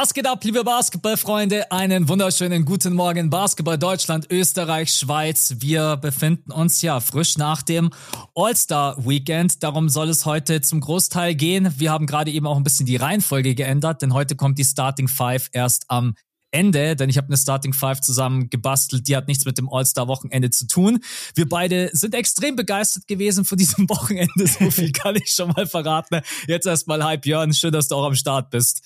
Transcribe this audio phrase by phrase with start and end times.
[0.00, 1.70] Was geht ab, liebe Basketballfreunde?
[1.70, 5.56] Einen wunderschönen guten Morgen, Basketball Deutschland, Österreich, Schweiz.
[5.58, 7.90] Wir befinden uns ja frisch nach dem
[8.34, 9.62] All-Star Weekend.
[9.62, 11.74] Darum soll es heute zum Großteil gehen.
[11.76, 15.06] Wir haben gerade eben auch ein bisschen die Reihenfolge geändert, denn heute kommt die Starting
[15.06, 16.14] Five erst am
[16.50, 20.48] Ende, denn ich habe eine Starting Five zusammen gebastelt, die hat nichts mit dem All-Star-Wochenende
[20.48, 21.00] zu tun.
[21.34, 25.66] Wir beide sind extrem begeistert gewesen von diesem Wochenende, so viel kann ich schon mal
[25.66, 26.22] verraten.
[26.46, 28.82] Jetzt erstmal Hype Jörn, schön, dass du auch am Start bist.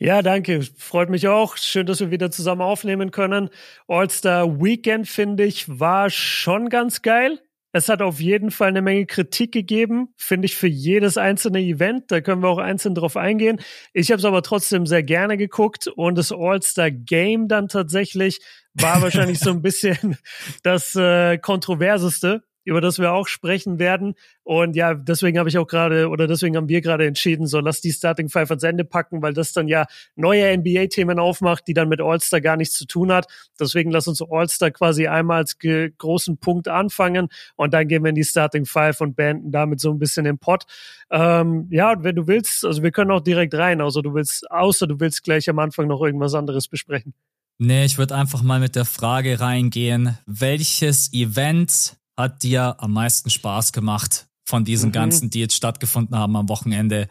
[0.00, 0.62] Ja, danke.
[0.76, 1.56] Freut mich auch.
[1.56, 3.50] Schön, dass wir wieder zusammen aufnehmen können.
[3.88, 7.40] All-Star Weekend, finde ich, war schon ganz geil.
[7.72, 12.10] Es hat auf jeden Fall eine Menge Kritik gegeben, finde ich, für jedes einzelne Event.
[12.12, 13.60] Da können wir auch einzeln drauf eingehen.
[13.92, 18.38] Ich habe es aber trotzdem sehr gerne geguckt und das All-Star Game dann tatsächlich
[18.74, 20.16] war wahrscheinlich so ein bisschen
[20.62, 24.14] das äh, kontroverseste über das wir auch sprechen werden.
[24.44, 27.80] Und ja, deswegen habe ich auch gerade oder deswegen haben wir gerade entschieden, so lass
[27.80, 31.88] die Starting Five ans Ende packen, weil das dann ja neue NBA-Themen aufmacht, die dann
[31.88, 33.26] mit All-Star gar nichts zu tun hat.
[33.58, 38.14] Deswegen lass uns All-Star quasi einmal als großen Punkt anfangen und dann gehen wir in
[38.14, 40.64] die Starting Five und beenden damit so ein bisschen den Pot.
[41.10, 44.50] Ähm, ja, und wenn du willst, also wir können auch direkt rein, außer du willst,
[44.50, 47.14] außer du willst gleich am Anfang noch irgendwas anderes besprechen.
[47.60, 53.30] Nee, ich würde einfach mal mit der Frage reingehen, welches Event hat dir am meisten
[53.30, 54.92] Spaß gemacht von diesen mhm.
[54.92, 57.08] ganzen, die jetzt stattgefunden haben am Wochenende?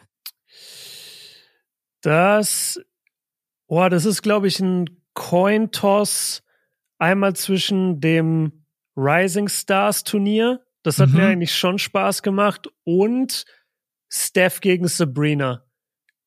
[2.02, 2.78] Das,
[3.66, 6.42] oh, das ist, glaube ich, ein Coin-Toss
[6.98, 11.16] einmal zwischen dem Rising Stars Turnier, das hat mhm.
[11.16, 13.46] mir eigentlich schon Spaß gemacht, und
[14.10, 15.64] Steph gegen Sabrina.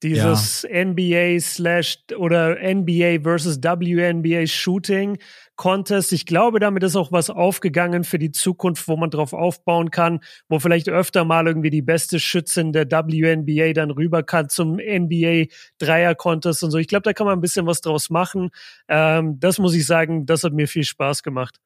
[0.03, 0.85] Dieses ja.
[0.85, 5.17] NBA slash oder NBA versus WNBA Shooting
[5.55, 6.11] Contest.
[6.11, 10.21] Ich glaube, damit ist auch was aufgegangen für die Zukunft, wo man drauf aufbauen kann,
[10.49, 15.45] wo vielleicht öfter mal irgendwie die beste Schützin der WNBA dann rüber kann zum NBA
[15.77, 16.80] Dreier Contest und so.
[16.80, 18.49] Ich glaube, da kann man ein bisschen was draus machen.
[18.87, 21.59] Ähm, das muss ich sagen, das hat mir viel Spaß gemacht.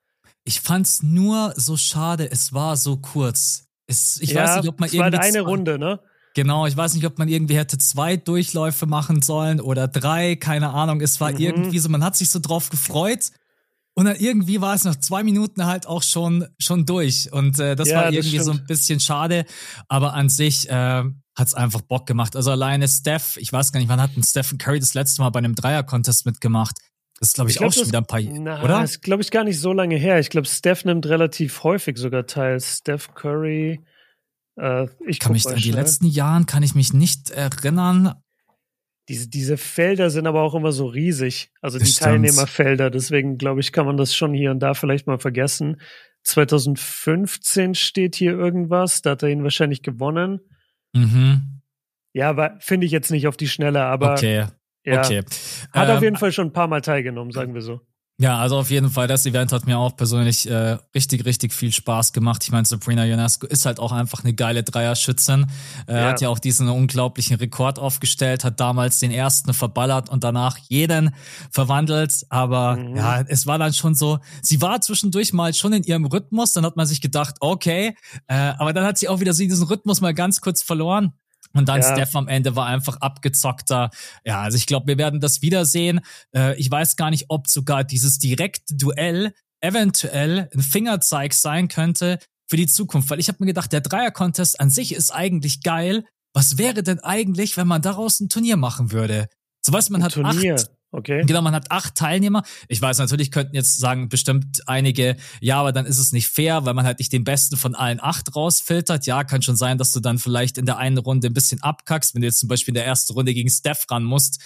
[0.43, 3.65] Ich fand's nur so schade, es war so kurz.
[3.87, 6.01] Es, ich ja, weiß nicht, ob man es war halt eine Runde, ne?
[6.35, 10.71] Genau, ich weiß nicht, ob man irgendwie hätte zwei Durchläufe machen sollen oder drei, keine
[10.71, 10.99] Ahnung.
[10.99, 11.39] Es war mhm.
[11.39, 13.31] irgendwie so, man hat sich so drauf gefreut.
[13.97, 17.31] Und dann irgendwie war es nach zwei Minuten halt auch schon, schon durch.
[17.31, 19.45] Und äh, das ja, war irgendwie das so ein bisschen schade.
[19.87, 22.35] Aber an sich äh, hat es einfach Bock gemacht.
[22.35, 25.29] Also alleine Steph, ich weiß gar nicht, wann hat ein Stephen Curry das letzte Mal
[25.29, 26.77] bei einem Dreier-Contest mitgemacht?
[27.17, 28.81] Das ist, glaube ich, ich glaub, auch schon wieder ein paar Jahre, oder?
[28.81, 30.19] Das ist, glaube ich, gar nicht so lange her.
[30.19, 32.59] Ich glaube, Steph nimmt relativ häufig sogar teil.
[32.59, 33.79] Steph Curry
[34.57, 38.15] äh, ich kann mich an die letzten Jahren kann ich mich nicht erinnern.
[39.07, 42.89] Diese, diese Felder sind aber auch immer so riesig, also die Teilnehmerfelder.
[42.89, 45.79] Deswegen glaube ich, kann man das schon hier und da vielleicht mal vergessen.
[46.23, 50.39] 2015 steht hier irgendwas, da hat er ihn wahrscheinlich gewonnen.
[50.93, 51.61] Mhm.
[52.13, 54.45] Ja, aber finde ich jetzt nicht auf die Schnelle, aber okay.
[54.85, 55.23] Ja, okay.
[55.71, 57.81] Hat ähm, auf jeden Fall schon ein paar Mal teilgenommen, sagen wir so.
[58.17, 61.73] Ja, also auf jeden Fall, das Event hat mir auch persönlich äh, richtig, richtig viel
[61.73, 62.43] Spaß gemacht.
[62.45, 65.47] Ich meine, Sabrina Ionescu ist halt auch einfach eine geile Dreierschützin.
[65.87, 66.09] Äh, ja.
[66.09, 71.13] Hat ja auch diesen unglaublichen Rekord aufgestellt, hat damals den ersten verballert und danach jeden
[71.51, 72.25] verwandelt.
[72.29, 72.95] Aber mhm.
[72.95, 76.65] ja, es war dann schon so, sie war zwischendurch mal schon in ihrem Rhythmus, dann
[76.65, 79.99] hat man sich gedacht, okay, äh, aber dann hat sie auch wieder so diesen Rhythmus
[79.99, 81.11] mal ganz kurz verloren.
[81.53, 81.93] Und dann ja.
[81.93, 83.89] Steph am Ende war einfach abgezockter.
[84.25, 86.01] Ja, also ich glaube, wir werden das wiedersehen.
[86.35, 92.19] Äh, ich weiß gar nicht, ob sogar dieses direkte Duell eventuell ein Fingerzeig sein könnte
[92.47, 93.09] für die Zukunft.
[93.09, 96.05] Weil ich habe mir gedacht, der Dreier-Contest an sich ist eigentlich geil.
[96.33, 99.27] Was wäre denn eigentlich, wenn man daraus ein Turnier machen würde?
[99.65, 100.55] So was man ein hat Turnier.
[100.55, 101.23] acht Okay.
[101.25, 102.43] Genau, man hat acht Teilnehmer.
[102.69, 106.65] Ich weiß, natürlich könnten jetzt sagen bestimmt einige, ja, aber dann ist es nicht fair,
[106.65, 109.05] weil man halt nicht den besten von allen acht rausfiltert.
[109.05, 112.15] Ja, kann schon sein, dass du dann vielleicht in der einen Runde ein bisschen abkackst,
[112.15, 114.41] wenn du jetzt zum Beispiel in der ersten Runde gegen Steph ran musst.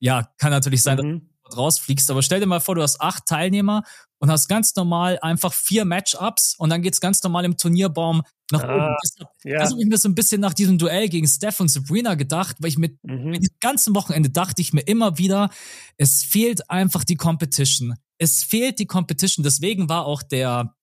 [0.00, 2.10] Ja, kann natürlich sein, mhm rausfliegst.
[2.10, 3.82] Aber stell dir mal vor, du hast acht Teilnehmer
[4.18, 8.62] und hast ganz normal einfach vier Matchups und dann geht's ganz normal im Turnierbaum nach
[8.62, 8.96] ah, oben.
[9.02, 9.58] Deshalb, ja.
[9.58, 12.56] Also habe ich mir so ein bisschen nach diesem Duell gegen Steph und Sabrina gedacht,
[12.60, 13.30] weil ich mit, mhm.
[13.30, 15.50] mit diesem ganzen Wochenende dachte ich mir immer wieder,
[15.96, 17.94] es fehlt einfach die Competition.
[18.18, 19.42] Es fehlt die Competition.
[19.42, 20.73] Deswegen war auch der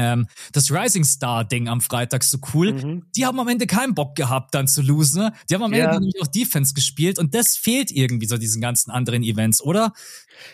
[0.00, 2.72] ähm, das Rising Star Ding am Freitag so cool.
[2.72, 3.02] Mhm.
[3.14, 5.24] Die haben am Ende keinen Bock gehabt, dann zu losen.
[5.24, 5.32] Ne?
[5.48, 5.84] Die haben am ja.
[5.84, 9.92] Ende nämlich auch Defense gespielt und das fehlt irgendwie so diesen ganzen anderen Events, oder?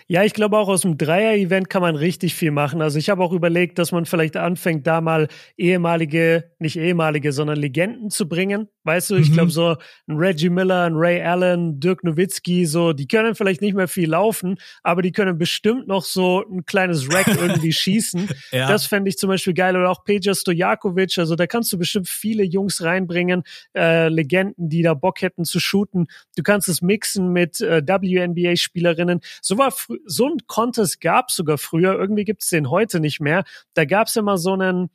[0.08, 2.82] Ja, ich glaube auch aus dem Dreier-Event kann man richtig viel machen.
[2.82, 7.58] Also ich habe auch überlegt, dass man vielleicht anfängt, da mal ehemalige, nicht ehemalige, sondern
[7.58, 9.34] Legenden zu bringen, Weißt du, ich mhm.
[9.34, 13.74] glaube so ein Reggie Miller, ein Ray Allen, Dirk Nowitzki, so, die können vielleicht nicht
[13.74, 18.28] mehr viel laufen, aber die können bestimmt noch so ein kleines Rack irgendwie schießen.
[18.52, 18.68] Ja.
[18.68, 19.76] Das fände ich zum Beispiel geil.
[19.76, 23.42] Oder auch Peja Stojakovic, also da kannst du bestimmt viele Jungs reinbringen,
[23.76, 26.06] äh, Legenden, die da Bock hätten zu shooten.
[26.36, 29.20] Du kannst es mixen mit äh, WNBA-Spielerinnen.
[29.42, 29.74] So war
[30.04, 33.42] so ein Contest gab sogar früher, irgendwie gibt es den heute nicht mehr.
[33.74, 34.90] Da gab es immer so einen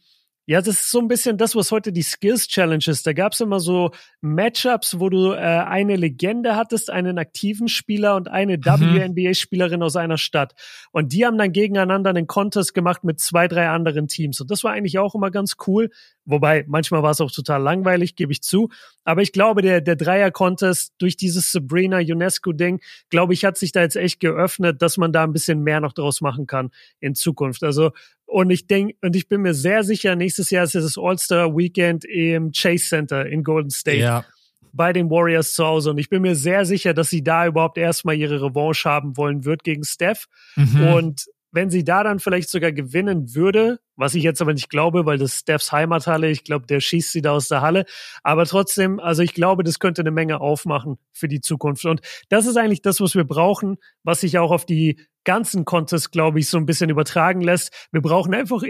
[0.51, 3.07] ja, das ist so ein bisschen das, was heute die Skills Challenge ist.
[3.07, 8.17] Da gab es immer so Matchups, wo du äh, eine Legende hattest, einen aktiven Spieler
[8.17, 8.65] und eine mhm.
[8.65, 10.53] WNBA-Spielerin aus einer Stadt.
[10.91, 14.41] Und die haben dann gegeneinander einen Contest gemacht mit zwei, drei anderen Teams.
[14.41, 15.89] Und das war eigentlich auch immer ganz cool.
[16.25, 18.67] Wobei, manchmal war es auch total langweilig, gebe ich zu.
[19.05, 23.81] Aber ich glaube, der, der Dreier-Contest durch dieses Sabrina UNESCO-Ding, glaube ich, hat sich da
[23.81, 27.63] jetzt echt geöffnet, dass man da ein bisschen mehr noch draus machen kann in Zukunft.
[27.63, 27.91] Also
[28.31, 31.53] und ich denke, und ich bin mir sehr sicher, nächstes Jahr ist es das All-Star
[31.57, 33.97] Weekend im Chase Center in Golden State.
[33.97, 34.25] Ja.
[34.71, 35.89] Bei den Warriors zu Hause.
[35.89, 39.43] Und ich bin mir sehr sicher, dass sie da überhaupt erstmal ihre Revanche haben wollen
[39.43, 40.27] wird gegen Steph.
[40.55, 40.87] Mhm.
[40.93, 45.05] Und wenn sie da dann vielleicht sogar gewinnen würde, was ich jetzt aber nicht glaube,
[45.05, 47.83] weil das Stephs Heimathalle, ich glaube, der schießt sie da aus der Halle.
[48.23, 51.83] Aber trotzdem, also ich glaube, das könnte eine Menge aufmachen für die Zukunft.
[51.83, 51.99] Und
[52.29, 56.39] das ist eigentlich das, was wir brauchen, was sich auch auf die ganzen Contests, glaube
[56.39, 57.71] ich, so ein bisschen übertragen lässt.
[57.91, 58.63] Wir brauchen einfach,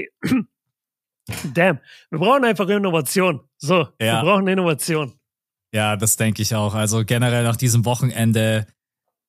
[1.54, 3.42] damn, wir brauchen einfach Innovation.
[3.58, 4.22] So, ja.
[4.22, 5.14] wir brauchen Innovation.
[5.74, 6.74] Ja, das denke ich auch.
[6.74, 8.68] Also generell nach diesem Wochenende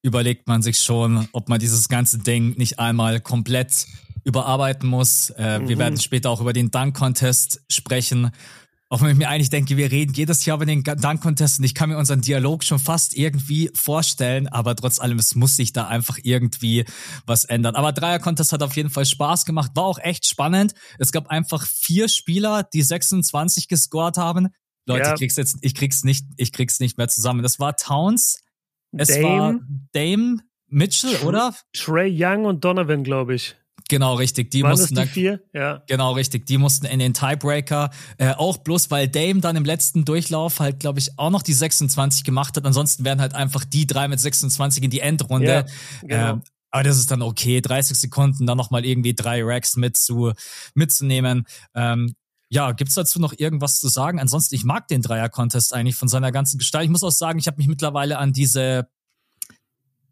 [0.03, 3.87] überlegt man sich schon, ob man dieses ganze Ding nicht einmal komplett
[4.25, 5.31] überarbeiten muss.
[5.31, 5.69] Äh, mhm.
[5.69, 8.31] Wir werden später auch über den Dunk-Contest sprechen.
[8.93, 11.75] Auch wenn ich mir eigentlich denke, wir reden jedes Jahr über den Dunk-Contest und ich
[11.75, 15.89] kann mir unseren Dialog schon fast irgendwie vorstellen, aber trotz allem, es muss sich da
[15.89, 16.85] einfach irgendwie
[17.25, 17.75] was ändern.
[17.75, 20.75] Aber Dreier-Contest hat auf jeden Fall Spaß gemacht, war auch echt spannend.
[20.99, 24.49] Es gab einfach vier Spieler, die 26 gescored haben.
[24.85, 25.15] Leute, ja.
[25.15, 27.43] ich krieg's jetzt, ich krieg's nicht, ich krieg's nicht mehr zusammen.
[27.43, 28.41] Das war Towns,
[28.95, 29.61] es Dame, war
[29.93, 31.55] Dame Mitchell, Tr oder?
[31.73, 33.57] Trey Young und Donovan, glaube ich.
[33.93, 34.51] Genau, richtig.
[34.51, 35.41] Die Waren mussten das die vier?
[35.53, 35.83] Ja.
[35.87, 36.47] Genau, richtig.
[36.47, 37.91] Die mussten in den Tiebreaker.
[38.17, 41.53] Äh, auch bloß, weil Dame dann im letzten Durchlauf halt, glaube ich, auch noch die
[41.53, 42.65] 26 gemacht hat.
[42.65, 45.67] Ansonsten wären halt einfach die drei mit 26 in die Endrunde.
[46.07, 46.37] Ja, genau.
[46.37, 46.41] äh,
[46.71, 47.61] aber das ist dann okay.
[47.61, 50.33] 30 Sekunden, dann nochmal irgendwie drei Racks mit zu,
[50.75, 51.45] mitzunehmen.
[51.75, 52.15] Ähm,
[52.49, 54.21] ja, gibt's dazu noch irgendwas zu sagen?
[54.21, 56.87] Ansonsten, ich mag den Dreier-Contest eigentlich von seiner ganzen Gestalt.
[56.87, 58.89] Ich muss auch sagen, ich habe mich mittlerweile an diese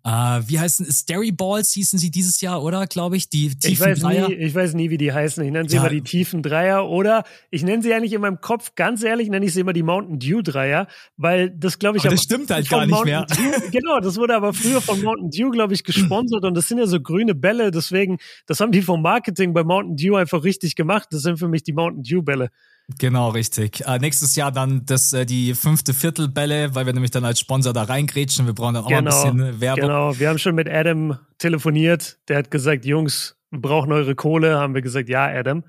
[0.02, 2.86] Uh, wie heißen Stary Balls hießen sie dieses Jahr, oder?
[2.86, 4.28] Glaube ich, die tiefen ich weiß Dreier.
[4.28, 5.44] Nie, ich weiß nie, wie die heißen.
[5.44, 5.82] Ich nenne sie ja.
[5.82, 9.44] immer die tiefen Dreier oder ich nenne sie eigentlich in meinem Kopf, ganz ehrlich, nenne
[9.44, 10.86] ich sie immer die Mountain Dew Dreier,
[11.18, 12.04] weil das glaube ich.
[12.04, 13.26] Aber das stimmt halt gar nicht Mountain mehr.
[13.26, 16.78] Dew, genau, das wurde aber früher von Mountain Dew, glaube ich, gesponsert und das sind
[16.78, 18.16] ja so grüne Bälle, deswegen,
[18.46, 21.08] das haben die vom Marketing bei Mountain Dew einfach richtig gemacht.
[21.10, 22.48] Das sind für mich die Mountain Dew Bälle.
[22.98, 23.86] Genau, richtig.
[23.86, 27.72] Äh, nächstes Jahr dann das, äh, die fünfte Viertelbälle, weil wir nämlich dann als Sponsor
[27.72, 28.46] da reingrätschen.
[28.46, 29.82] Wir brauchen dann auch genau, ein bisschen Werbung.
[29.82, 32.18] Genau, wir haben schon mit Adam telefoniert.
[32.28, 34.58] Der hat gesagt, Jungs, wir brauchen eure Kohle.
[34.58, 35.64] Haben wir gesagt, ja, Adam,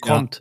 [0.00, 0.36] kommt.
[0.36, 0.40] Ja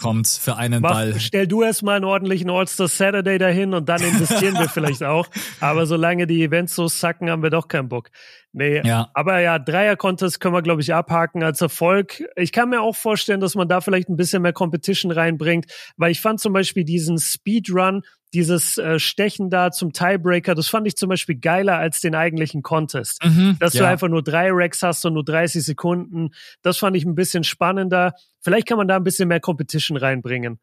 [0.00, 1.20] kommt für einen Mach, Ball.
[1.20, 5.28] Stell du erstmal einen ordentlichen All-Star Saturday dahin und dann investieren wir vielleicht auch.
[5.60, 8.10] Aber solange die Events so sacken, haben wir doch keinen Bock.
[8.52, 9.08] Nee, ja.
[9.14, 12.24] aber ja, Dreier-Contest können wir, glaube ich, abhaken als Erfolg.
[12.34, 15.66] Ich kann mir auch vorstellen, dass man da vielleicht ein bisschen mehr Competition reinbringt,
[15.96, 18.02] weil ich fand zum Beispiel diesen Speedrun,
[18.34, 22.62] dieses äh, Stechen da zum Tiebreaker, das fand ich zum Beispiel geiler als den eigentlichen
[22.62, 23.24] Contest.
[23.24, 23.82] Mhm, Dass ja.
[23.82, 26.30] du einfach nur drei Racks hast und nur 30 Sekunden.
[26.62, 28.14] Das fand ich ein bisschen spannender.
[28.40, 30.58] Vielleicht kann man da ein bisschen mehr Competition reinbringen.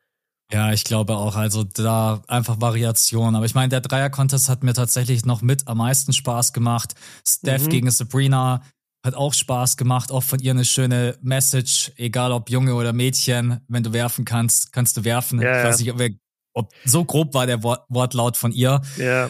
[0.52, 1.36] Ja, ich glaube auch.
[1.36, 3.36] Also da einfach Variation.
[3.36, 6.96] Aber ich meine, der Dreier-Contest hat mir tatsächlich noch mit am meisten Spaß gemacht.
[7.28, 7.70] Steph mhm.
[7.70, 8.62] gegen Sabrina
[9.06, 10.12] hat auch Spaß gemacht.
[10.12, 11.92] Auch von ihr eine schöne Message.
[11.98, 15.42] Egal ob Junge oder Mädchen, wenn du werfen kannst, kannst du werfen.
[15.42, 16.12] Ja, ich weiß nicht, ob, wir,
[16.54, 18.82] ob so grob war der Wort, Wortlaut von ihr.
[18.98, 19.30] Ja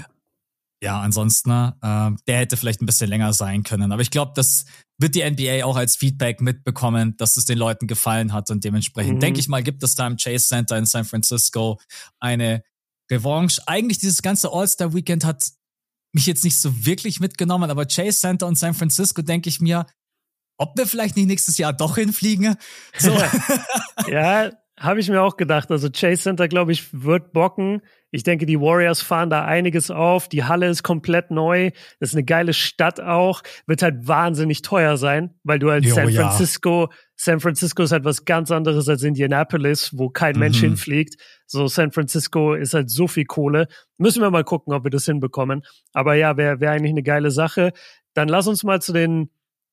[0.81, 3.91] ja, ansonsten, äh, der hätte vielleicht ein bisschen länger sein können.
[3.91, 4.65] Aber ich glaube, das
[5.00, 9.15] wird die NBA auch als Feedback mitbekommen, dass es den Leuten gefallen hat und dementsprechend
[9.15, 9.19] mhm.
[9.19, 11.79] denke ich mal, gibt es da im Chase Center in San Francisco
[12.19, 12.63] eine
[13.12, 13.62] Revanche.
[13.65, 15.51] Eigentlich dieses ganze All-Star Weekend hat
[16.13, 19.86] mich jetzt nicht so wirklich mitgenommen, aber Chase Center und San Francisco denke ich mir,
[20.57, 22.55] ob wir vielleicht nicht nächstes Jahr doch hinfliegen.
[22.98, 23.12] So.
[24.07, 25.72] ja, habe ich mir auch gedacht.
[25.72, 27.81] Also Chase Center, glaube ich, wird bocken.
[28.12, 30.29] Ich denke, die Warriors fahren da einiges auf.
[30.29, 31.72] Die Halle ist komplett neu.
[32.00, 33.41] Das ist eine geile Stadt auch.
[33.65, 36.98] Wird halt wahnsinnig teuer sein, weil du als jo, San Francisco, ja.
[37.15, 40.39] San Francisco ist halt was ganz anderes als Indianapolis, wo kein mhm.
[40.39, 41.15] Mensch hinfliegt.
[41.48, 43.67] So San Francisco ist halt so viel Kohle.
[43.98, 45.63] Müssen wir mal gucken, ob wir das hinbekommen.
[45.91, 47.74] Aber ja, wäre wär eigentlich eine geile Sache.
[48.13, 49.29] Dann lass uns mal zu den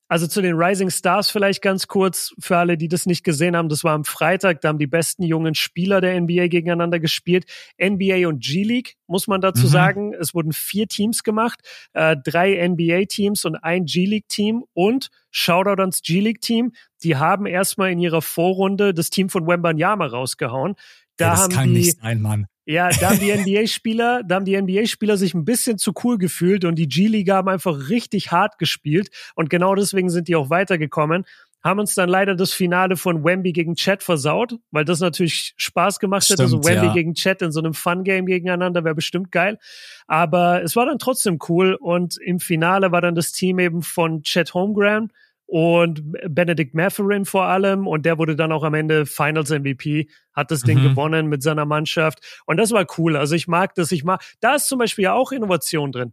[0.09, 3.69] also zu den Rising Stars vielleicht ganz kurz für alle, die das nicht gesehen haben.
[3.69, 7.47] Das war am Freitag, da haben die besten jungen Spieler der NBA gegeneinander gespielt.
[7.83, 9.71] NBA und G-League, muss man dazu mhm.
[9.71, 10.15] sagen.
[10.15, 11.61] Es wurden vier Teams gemacht,
[11.95, 16.73] äh, drei NBA-Teams und ein G-League-Team und Shoutout ans G-League-Team.
[17.03, 20.75] Die haben erstmal in ihrer Vorrunde das Team von Wembanyama rausgehauen.
[21.17, 22.47] Da ja, das kann die, nicht sein, Mann.
[22.67, 26.65] Ja, da haben die NBA-Spieler, da haben die NBA-Spieler sich ein bisschen zu cool gefühlt
[26.65, 31.25] und die G-Liga haben einfach richtig hart gespielt und genau deswegen sind die auch weitergekommen.
[31.63, 35.99] Haben uns dann leider das Finale von Wemby gegen Chat versaut, weil das natürlich Spaß
[35.99, 36.45] gemacht Stimmt, hat.
[36.45, 36.93] Also Wemby ja.
[36.93, 39.59] gegen Chat in so einem Fun-Game gegeneinander wäre bestimmt geil.
[40.07, 44.23] Aber es war dann trotzdem cool und im Finale war dann das Team eben von
[44.23, 45.11] Chat Homeground
[45.47, 50.51] und Benedict Matherin vor allem und der wurde dann auch am Ende Finals MVP, hat
[50.51, 50.91] das Ding mhm.
[50.91, 53.17] gewonnen mit seiner Mannschaft und das war cool.
[53.17, 56.13] Also ich mag das, ich mag, da ist zum Beispiel ja auch Innovation drin.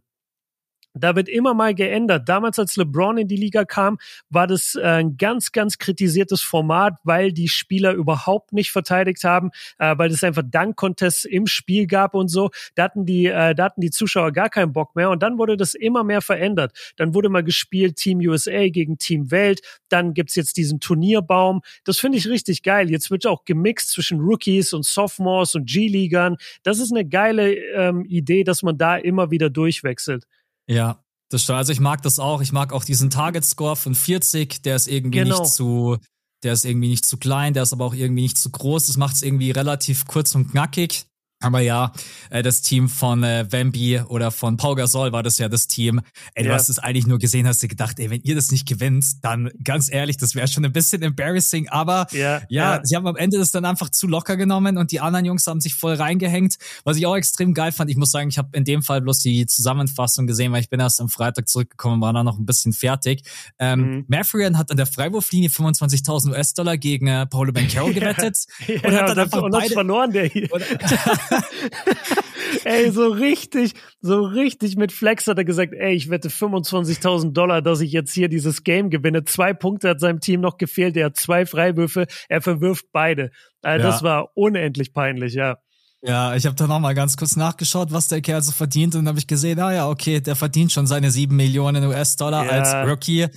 [0.94, 2.28] Da wird immer mal geändert.
[2.28, 6.94] Damals, als LeBron in die Liga kam, war das äh, ein ganz, ganz kritisiertes Format,
[7.02, 12.14] weil die Spieler überhaupt nicht verteidigt haben, äh, weil es einfach Dank-Contests im Spiel gab
[12.14, 12.50] und so.
[12.74, 15.08] Da hatten die, äh, da hatten die Zuschauer gar keinen Bock mehr.
[15.08, 16.92] Und dann wurde das immer mehr verändert.
[16.96, 19.62] Dann wurde mal gespielt Team USA gegen Team Welt.
[19.88, 21.62] Dann gibt's jetzt diesen Turnierbaum.
[21.84, 22.90] Das finde ich richtig geil.
[22.90, 26.36] Jetzt wird auch gemixt zwischen Rookies und Sophomores und G-Ligern.
[26.62, 30.26] Das ist eine geile ähm, Idee, dass man da immer wieder durchwechselt.
[30.68, 31.58] Ja, das stimmt.
[31.58, 32.40] Also ich mag das auch.
[32.40, 34.62] Ich mag auch diesen Target Score von 40.
[34.62, 35.40] Der ist irgendwie genau.
[35.40, 35.98] nicht zu,
[36.42, 38.86] der ist irgendwie nicht zu klein, der ist aber auch irgendwie nicht zu groß.
[38.86, 41.06] Das macht es irgendwie relativ kurz und knackig.
[41.42, 41.92] Aber ja,
[42.30, 46.00] äh, das Team von äh, Wemby oder von Pau Gasol war das ja das Team.
[46.34, 46.54] Ey, du ja.
[46.54, 49.50] hast es eigentlich nur gesehen, hast du gedacht, ey, wenn ihr das nicht gewinnt, dann
[49.62, 51.68] ganz ehrlich, das wäre schon ein bisschen embarrassing.
[51.68, 54.92] Aber ja, ja, ja, sie haben am Ende das dann einfach zu locker genommen und
[54.92, 56.56] die anderen Jungs haben sich voll reingehängt.
[56.84, 59.20] Was ich auch extrem geil fand, ich muss sagen, ich habe in dem Fall bloß
[59.20, 62.72] die Zusammenfassung gesehen, weil ich bin erst am Freitag zurückgekommen, war dann noch ein bisschen
[62.72, 63.22] fertig.
[63.58, 64.04] Ähm, mhm.
[64.08, 69.08] Mathrian hat an der Freiwurflinie 25.000 US-Dollar gegen äh, Paulo Bencaro gewettet ja, und hat
[69.08, 70.48] dann einfach und beide, verloren, der hier.
[72.64, 77.62] ey, so richtig, so richtig mit Flex hat er gesagt, ey, ich wette 25.000 Dollar,
[77.62, 79.24] dass ich jetzt hier dieses Game gewinne.
[79.24, 80.96] Zwei Punkte hat seinem Team noch gefehlt.
[80.96, 82.06] Er hat zwei Freiwürfe.
[82.28, 83.30] Er verwirft beide.
[83.62, 83.90] Also ja.
[83.90, 85.58] Das war unendlich peinlich, ja.
[86.04, 89.06] Ja, ich habe da noch mal ganz kurz nachgeschaut, was der Kerl so verdient und
[89.06, 92.50] habe ich gesehen, ah ja, okay, der verdient schon seine sieben Millionen US-Dollar ja.
[92.50, 93.28] als Rookie.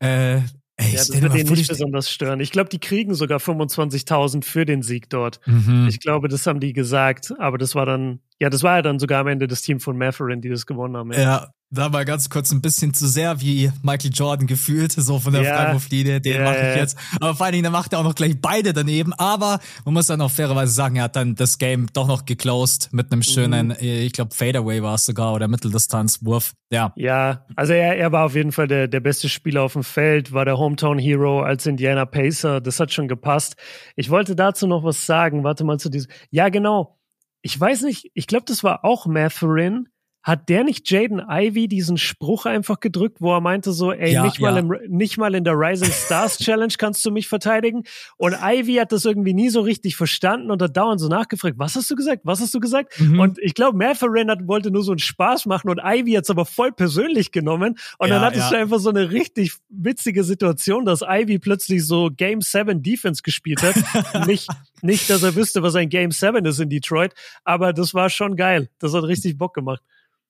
[0.00, 0.40] Äh,
[0.80, 2.40] Ey, ja, das wird ihn nicht besonders stören.
[2.40, 5.40] Ich glaube, die kriegen sogar 25.000 für den Sieg dort.
[5.46, 5.86] Mhm.
[5.90, 8.98] Ich glaube, das haben die gesagt, aber das war dann, ja, das war ja dann
[8.98, 11.12] sogar am Ende das Team von Matherin, die das gewonnen haben.
[11.12, 15.20] Ja, ja da war ganz kurz ein bisschen zu sehr wie Michael Jordan gefühlt, so
[15.20, 16.98] von der ja, Freiwurflinie, den ja, mache ich jetzt.
[17.20, 19.12] Aber vor allen Dingen, der macht er auch noch gleich beide daneben.
[19.14, 22.92] Aber man muss dann auch fairerweise sagen, er hat dann das Game doch noch geclosed
[22.92, 23.76] mit einem schönen, mhm.
[23.80, 26.54] ich glaube, Fadeaway war es sogar oder Mitteldistanzwurf.
[26.72, 26.92] Ja.
[26.96, 30.32] Ja, also er, er war auf jeden Fall der, der beste Spieler auf dem Feld,
[30.32, 32.60] war der Hometown Hero als Indiana Pacer.
[32.60, 33.54] Das hat schon gepasst.
[33.94, 35.44] Ich wollte dazu noch was sagen.
[35.44, 36.10] Warte mal zu diesem.
[36.30, 36.98] Ja, genau.
[37.42, 39.88] Ich weiß nicht, ich glaube, das war auch Matherin
[40.22, 44.22] hat der nicht Jaden Ivy diesen Spruch einfach gedrückt, wo er meinte so, ey, ja,
[44.22, 44.50] nicht, ja.
[44.50, 47.84] mal im, nicht mal in der Rising Stars Challenge kannst du mich verteidigen?
[48.18, 51.74] Und Ivy hat das irgendwie nie so richtig verstanden und hat dauernd so nachgefragt, was
[51.74, 52.20] hast du gesagt?
[52.24, 53.00] Was hast du gesagt?
[53.00, 53.18] Mhm.
[53.18, 56.30] Und ich glaube, Matherin hat, wollte nur so einen Spaß machen und Ivy hat es
[56.30, 57.78] aber voll persönlich genommen.
[57.98, 58.58] Und ja, dann hattest ja.
[58.58, 63.62] du einfach so eine richtig witzige Situation, dass Ivy plötzlich so Game 7 Defense gespielt
[63.62, 64.26] hat.
[64.26, 64.48] nicht,
[64.82, 68.36] nicht, dass er wüsste, was ein Game 7 ist in Detroit, aber das war schon
[68.36, 68.68] geil.
[68.78, 69.82] Das hat richtig Bock gemacht.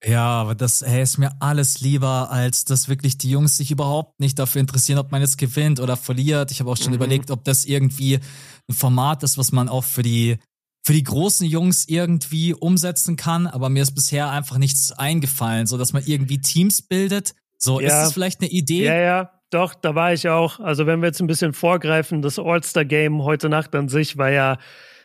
[0.04, 4.18] Ja, aber das hey, ist mir alles lieber, als dass wirklich die Jungs sich überhaupt
[4.18, 6.50] nicht dafür interessieren, ob man jetzt gewinnt oder verliert.
[6.50, 6.94] Ich habe auch schon mhm.
[6.94, 8.18] überlegt, ob das irgendwie
[8.68, 10.38] ein Format ist, was man auch für die
[10.82, 15.76] für die großen Jungs irgendwie umsetzen kann, aber mir ist bisher einfach nichts eingefallen, so
[15.76, 17.34] dass man irgendwie Teams bildet.
[17.58, 17.88] So, ja.
[17.88, 18.86] ist das vielleicht eine Idee?
[18.86, 20.58] Ja, ja, doch, da war ich auch.
[20.58, 24.56] Also wenn wir jetzt ein bisschen vorgreifen, das All-Star-Game heute Nacht an sich war ja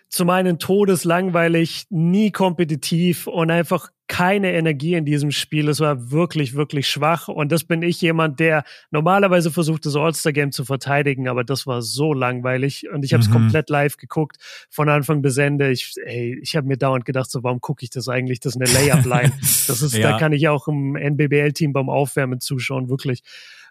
[0.10, 5.68] zum einen todeslangweilig, nie kompetitiv und einfach keine Energie in diesem Spiel.
[5.68, 7.28] Es war wirklich, wirklich schwach.
[7.28, 11.82] Und das bin ich jemand, der normalerweise versucht, das All-Star-Game zu verteidigen, aber das war
[11.82, 12.88] so langweilig.
[12.94, 13.34] Und ich habe es mhm.
[13.34, 14.38] komplett live geguckt,
[14.70, 15.72] von Anfang bis Ende.
[15.72, 18.40] Ich, ey, ich habe mir dauernd gedacht, so, warum gucke ich das eigentlich?
[18.40, 19.34] Das ist eine Layup-Line.
[19.42, 20.12] das ist, ja.
[20.12, 23.24] da kann ich auch im NBBL-Team beim Aufwärmen zuschauen, wirklich.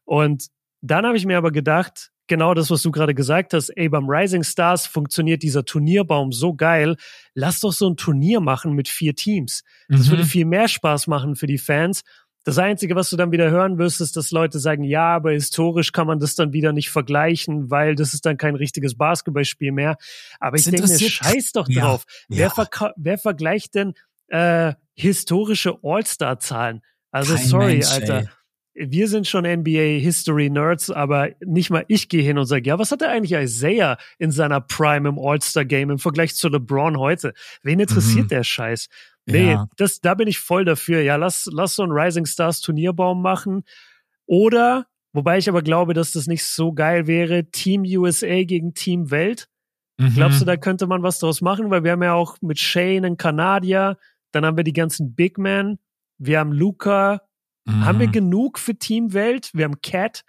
[0.05, 0.49] Und
[0.81, 4.09] dann habe ich mir aber gedacht, genau das, was du gerade gesagt hast, ey, beim
[4.09, 6.97] Rising Stars funktioniert dieser Turnierbaum so geil.
[7.35, 9.63] Lass doch so ein Turnier machen mit vier Teams.
[9.89, 10.11] Das mhm.
[10.11, 12.03] würde viel mehr Spaß machen für die Fans.
[12.45, 15.93] Das Einzige, was du dann wieder hören wirst, ist, dass Leute sagen, ja, aber historisch
[15.93, 19.97] kann man das dann wieder nicht vergleichen, weil das ist dann kein richtiges Basketballspiel mehr.
[20.41, 22.05] Aber ich denke mir, scheiß doch drauf.
[22.29, 22.93] Ja, wer, ja.
[22.97, 23.95] wer vergleicht denn
[24.29, 26.83] äh, historische All-Star-Zahlen?
[27.11, 28.19] Also kein sorry, Mensch, Alter.
[28.19, 28.29] Ey.
[28.75, 32.79] Wir sind schon NBA History Nerds, aber nicht mal ich gehe hin und sage, ja,
[32.79, 36.99] was hat er eigentlich Isaiah in seiner Prime im All-Star Game im Vergleich zu LeBron
[36.99, 37.35] heute?
[37.63, 38.29] Wen interessiert mhm.
[38.29, 38.89] der Scheiß?
[39.27, 39.69] Nee, ja.
[39.77, 41.01] das, da bin ich voll dafür.
[41.01, 43.65] Ja, lass, lass so ein Rising Stars Turnierbaum machen.
[44.27, 49.11] Oder, wobei ich aber glaube, dass das nicht so geil wäre, Team USA gegen Team
[49.11, 49.49] Welt.
[49.99, 50.15] Mhm.
[50.15, 51.71] Glaubst du, da könnte man was draus machen?
[51.71, 53.97] Weil wir haben ja auch mit Shane einen Kanadier,
[54.33, 55.79] dann haben wir die ganzen Big Men,
[56.19, 57.23] wir haben Luca.
[57.65, 57.85] Mhm.
[57.85, 59.51] Haben wir genug für Team Welt?
[59.53, 60.23] Wir haben Cat.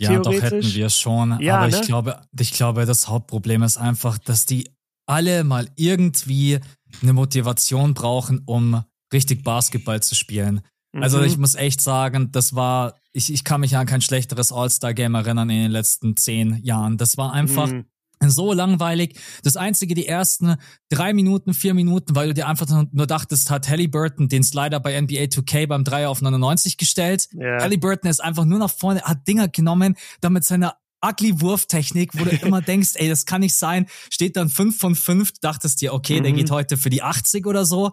[0.00, 1.38] Ja, doch hätten wir schon.
[1.40, 1.86] Ja, aber ich ne?
[1.86, 4.70] glaube, ich glaube, das Hauptproblem ist einfach, dass die
[5.06, 6.58] alle mal irgendwie
[7.02, 8.82] eine Motivation brauchen, um
[9.12, 10.62] richtig Basketball zu spielen.
[10.92, 11.22] Also mhm.
[11.22, 15.14] Also ich muss echt sagen, das war, ich, ich kann mich an kein schlechteres All-Star-Game
[15.14, 16.96] erinnern in den letzten zehn Jahren.
[16.96, 17.84] Das war einfach mhm
[18.28, 19.18] so langweilig.
[19.42, 20.56] Das einzige, die ersten
[20.90, 25.00] drei Minuten, vier Minuten, weil du dir einfach nur dachtest, hat Halliburton den Slider bei
[25.00, 27.28] NBA 2K beim Dreier auf 99 gestellt.
[27.34, 27.62] Yeah.
[27.62, 30.72] Halliburton ist einfach nur nach vorne, hat Dinger genommen, damit seine
[31.02, 34.94] ugly Wurftechnik, wo du immer denkst, ey, das kann nicht sein, steht dann 5 von
[34.94, 36.24] 5, dachtest dir, okay, mhm.
[36.24, 37.92] der geht heute für die 80 oder so.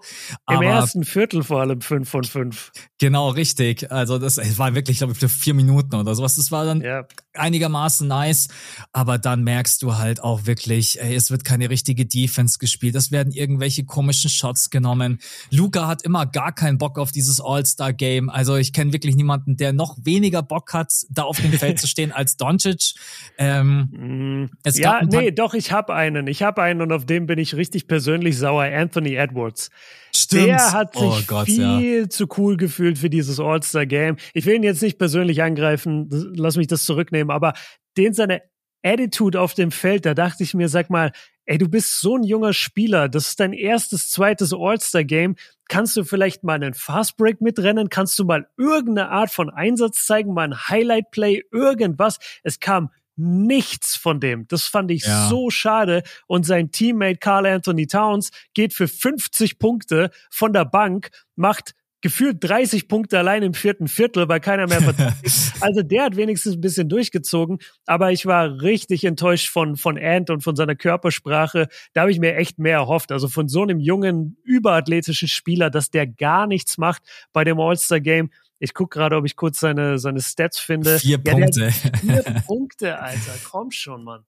[0.50, 2.72] Im ersten Viertel vor allem 5 von 5.
[3.00, 3.92] Genau, richtig.
[3.92, 6.36] Also das war wirklich, glaube ich, für vier Minuten oder sowas.
[6.36, 7.06] Das war dann ja.
[7.40, 8.48] Einigermaßen nice,
[8.92, 13.12] aber dann merkst du halt auch wirklich, ey, es wird keine richtige Defense gespielt, es
[13.12, 15.20] werden irgendwelche komischen Shots genommen.
[15.52, 18.30] Luca hat immer gar keinen Bock auf dieses All-Star-Game.
[18.30, 21.88] Also ich kenne wirklich niemanden, der noch weniger Bock hat, da auf dem Feld zu
[21.88, 22.94] stehen als Doncic.
[23.38, 24.70] Ähm, mm.
[24.76, 26.28] ja, nee, doch, ich habe einen.
[26.28, 28.64] Ich habe einen und auf dem bin ich richtig persönlich sauer.
[28.64, 29.70] Anthony Edwards.
[30.18, 30.48] Stimmt.
[30.48, 32.10] Der hat sich oh Gott, viel ja.
[32.10, 34.18] zu cool gefühlt für dieses All-Star-Game.
[34.34, 37.54] Ich will ihn jetzt nicht persönlich angreifen, lass mich das zurücknehmen, aber
[37.98, 38.42] den seine
[38.84, 41.12] Attitude auf dem Feld, da dachte ich mir, sag mal,
[41.46, 45.36] ey, du bist so ein junger Spieler, das ist dein erstes, zweites All-Star-Game.
[45.68, 47.90] Kannst du vielleicht mal einen Fastbreak mitrennen?
[47.90, 52.20] Kannst du mal irgendeine Art von Einsatz zeigen, mal ein Highlight-Play, irgendwas?
[52.44, 54.48] Es kam nichts von dem.
[54.48, 55.28] Das fand ich ja.
[55.28, 56.04] so schade.
[56.28, 62.38] Und sein Teammate Carl Anthony Towns geht für 50 Punkte von der Bank, macht gefühlt
[62.42, 65.54] 30 Punkte allein im vierten Viertel, weil keiner mehr verteidigt.
[65.62, 70.30] also der hat wenigstens ein bisschen durchgezogen, aber ich war richtig enttäuscht von, von Ant
[70.30, 71.68] und von seiner Körpersprache.
[71.94, 73.12] Da habe ich mir echt mehr erhofft.
[73.12, 77.02] Also von so einem jungen, überathletischen Spieler, dass der gar nichts macht
[77.34, 78.30] bei dem All-Star-Game.
[78.60, 81.00] Ich gucke gerade, ob ich kurz seine, seine Stats finde.
[81.00, 81.72] Vier ja, Punkte.
[81.72, 83.34] Vier Punkte, Alter.
[83.44, 84.26] Komm schon, Mann.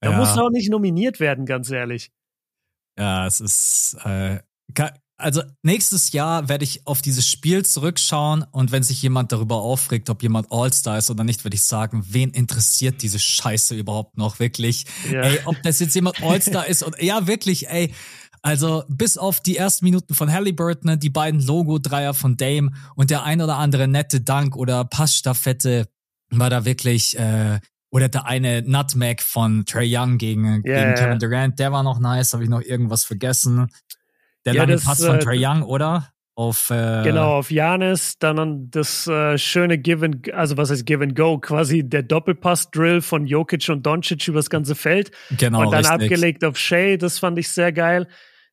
[0.00, 0.16] Da ja.
[0.16, 2.10] muss auch nicht nominiert werden, ganz ehrlich.
[2.98, 3.96] Ja, es ist.
[4.04, 4.40] Äh,
[5.20, 10.10] also nächstes Jahr werde ich auf dieses Spiel zurückschauen und wenn sich jemand darüber aufregt,
[10.10, 14.38] ob jemand All-Star ist oder nicht, würde ich sagen, wen interessiert diese Scheiße überhaupt noch
[14.38, 14.86] wirklich?
[15.10, 15.22] Ja.
[15.22, 17.92] Ey, ob das jetzt jemand All-Star ist und ja, wirklich, ey,
[18.42, 23.10] also bis auf die ersten Minuten von Halliburton, ne, die beiden Logo-Dreier von Dame und
[23.10, 25.88] der ein oder andere nette Dank oder Passstaffette
[26.30, 31.18] war da wirklich, äh, oder der eine Nutmeg von Trey Young gegen, yeah, gegen Kevin
[31.18, 33.68] Durant, der war noch nice, habe ich noch irgendwas vergessen.
[34.44, 36.12] Der ja, lange das, Pass von äh, Trey Young, oder?
[36.38, 41.02] Auf, äh, genau, auf Janis, dann das äh, schöne Give and, also was heißt Give
[41.02, 45.10] and Go, quasi der Doppelpass-Drill von Jokic und Doncic übers ganze Feld.
[45.36, 46.12] Genau, Und dann richtig.
[46.12, 48.06] abgelegt auf Shea, das fand ich sehr geil.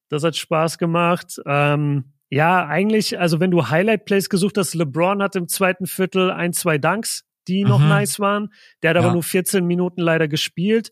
[0.09, 1.39] Das hat Spaß gemacht.
[1.45, 6.53] Ähm, ja, eigentlich, also wenn du Highlight-Plays gesucht hast, LeBron hat im zweiten Viertel ein,
[6.53, 7.69] zwei Dunks, die mhm.
[7.69, 8.49] noch nice waren.
[8.81, 9.03] Der hat ja.
[9.03, 10.91] aber nur 14 Minuten leider gespielt.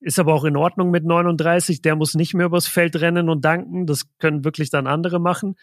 [0.00, 1.82] Ist aber auch in Ordnung mit 39.
[1.82, 3.86] Der muss nicht mehr übers Feld rennen und danken.
[3.86, 5.56] Das können wirklich dann andere machen.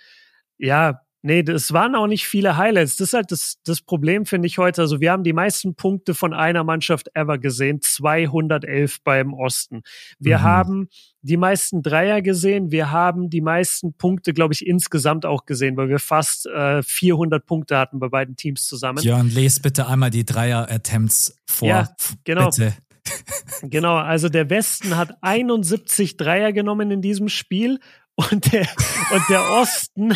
[0.58, 2.96] Ja, Nee, es waren auch nicht viele Highlights.
[2.98, 4.82] Das ist halt das, das Problem, finde ich heute.
[4.82, 7.82] Also wir haben die meisten Punkte von einer Mannschaft ever gesehen.
[7.82, 9.82] 211 beim Osten.
[10.20, 10.44] Wir mhm.
[10.44, 10.90] haben
[11.22, 12.72] die meisten Dreier gesehen.
[12.72, 17.46] Wir haben die meisten Punkte, glaube ich, insgesamt auch gesehen, weil wir fast äh, 400
[17.46, 19.00] Punkte hatten bei beiden Teams zusammen.
[19.00, 21.68] Jörn, les bitte einmal die Dreier-Attempts vor.
[21.68, 21.90] Ja,
[22.24, 22.52] genau.
[22.52, 22.74] Bitte.
[23.64, 27.80] Genau, also der Westen hat 71 Dreier genommen in diesem Spiel
[28.16, 28.68] und der,
[29.12, 30.16] und der Osten,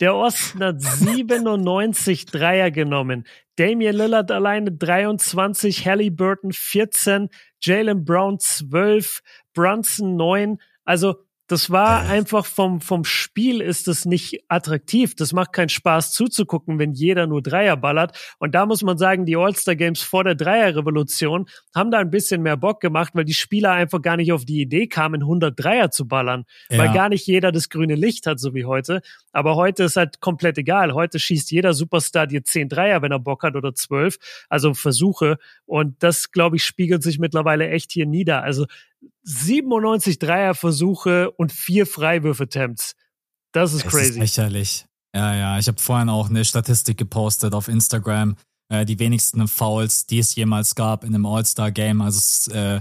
[0.00, 3.26] der Osten hat 97 Dreier genommen.
[3.56, 7.28] Damian Lillard alleine 23, Halliburton 14,
[7.60, 9.20] Jalen Brown 12,
[9.52, 10.58] Brunson 9.
[10.84, 15.14] Also das war einfach vom, vom Spiel ist es nicht attraktiv.
[15.14, 18.16] Das macht keinen Spaß zuzugucken, wenn jeder nur Dreier ballert.
[18.38, 22.42] Und da muss man sagen, die All-Star Games vor der Dreierrevolution haben da ein bisschen
[22.42, 25.90] mehr Bock gemacht, weil die Spieler einfach gar nicht auf die Idee kamen, 100 Dreier
[25.90, 26.44] zu ballern.
[26.70, 26.78] Ja.
[26.78, 29.02] Weil gar nicht jeder das grüne Licht hat, so wie heute.
[29.32, 30.94] Aber heute ist halt komplett egal.
[30.94, 34.16] Heute schießt jeder Superstar dir 10 Dreier, wenn er Bock hat oder 12.
[34.48, 35.36] Also Versuche.
[35.66, 38.42] Und das, glaube ich, spiegelt sich mittlerweile echt hier nieder.
[38.42, 38.64] Also
[39.22, 42.94] 97 Dreierversuche und vier Freiwürfe-Attempts.
[43.52, 44.08] Das ist es crazy.
[44.10, 44.86] Ist lächerlich.
[45.14, 48.36] Ja, ja, ich habe vorhin auch eine Statistik gepostet auf Instagram.
[48.68, 52.00] Äh, die wenigsten Fouls, die es jemals gab in einem All-Star-Game.
[52.00, 52.80] Also es äh,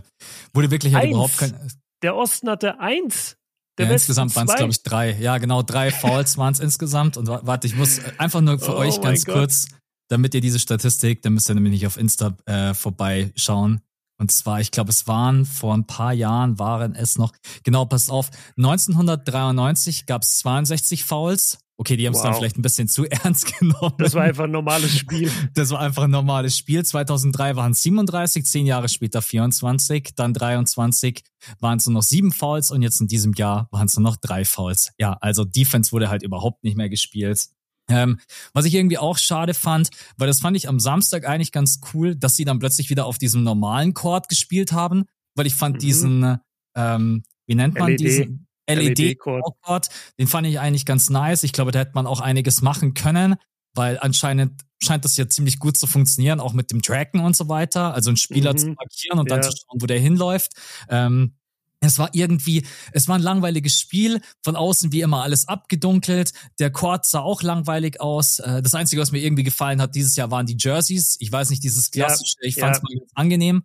[0.53, 1.53] wurde wirklich halt überhaupt kein.
[2.01, 3.37] Der Osten hatte eins.
[3.77, 5.17] Der ja, insgesamt waren es, glaube ich, drei.
[5.19, 7.17] Ja, genau, drei Fouls waren es insgesamt.
[7.17, 9.67] Und warte, ich muss einfach nur für oh euch ganz kurz,
[10.09, 13.81] damit ihr diese Statistik, dann müsst ihr nämlich nicht auf Insta äh, vorbeischauen.
[14.23, 17.33] Und zwar, ich glaube, es waren vor ein paar Jahren, waren es noch,
[17.65, 21.57] genau, passt auf, 1993 gab es 62 Fouls.
[21.75, 22.27] Okay, die haben es wow.
[22.27, 23.95] dann vielleicht ein bisschen zu ernst genommen.
[23.97, 25.29] Das war einfach ein normales Spiel.
[25.55, 26.85] Das war einfach ein normales Spiel.
[26.85, 31.21] 2003 waren es 37, zehn Jahre später 24, dann 23
[31.59, 34.15] waren es nur noch sieben Fouls und jetzt in diesem Jahr waren es nur noch
[34.15, 34.93] drei Fouls.
[34.97, 37.49] Ja, also Defense wurde halt überhaupt nicht mehr gespielt.
[37.89, 38.19] Ähm,
[38.53, 42.15] was ich irgendwie auch schade fand, weil das fand ich am Samstag eigentlich ganz cool,
[42.15, 45.03] dass sie dann plötzlich wieder auf diesem normalen Chord gespielt haben,
[45.35, 45.79] weil ich fand mhm.
[45.79, 46.37] diesen,
[46.75, 47.99] ähm, wie nennt man LED.
[47.99, 51.43] diesen LED-Chord, den fand ich eigentlich ganz nice.
[51.43, 53.35] Ich glaube, da hätte man auch einiges machen können,
[53.75, 57.49] weil anscheinend scheint das ja ziemlich gut zu funktionieren, auch mit dem Tracken und so
[57.49, 57.93] weiter.
[57.93, 58.57] Also einen Spieler mhm.
[58.57, 59.35] zu markieren und ja.
[59.35, 60.53] dann zu schauen, wo der hinläuft.
[60.89, 61.35] Ähm,
[61.83, 66.31] es war irgendwie, es war ein langweiliges Spiel, von außen wie immer alles abgedunkelt.
[66.59, 68.39] Der Court sah auch langweilig aus.
[68.39, 71.17] Äh, das Einzige, was mir irgendwie gefallen hat dieses Jahr, waren die Jerseys.
[71.19, 72.99] Ich weiß nicht, dieses klassische, ja, ich fand es ja.
[72.99, 73.63] mal angenehm.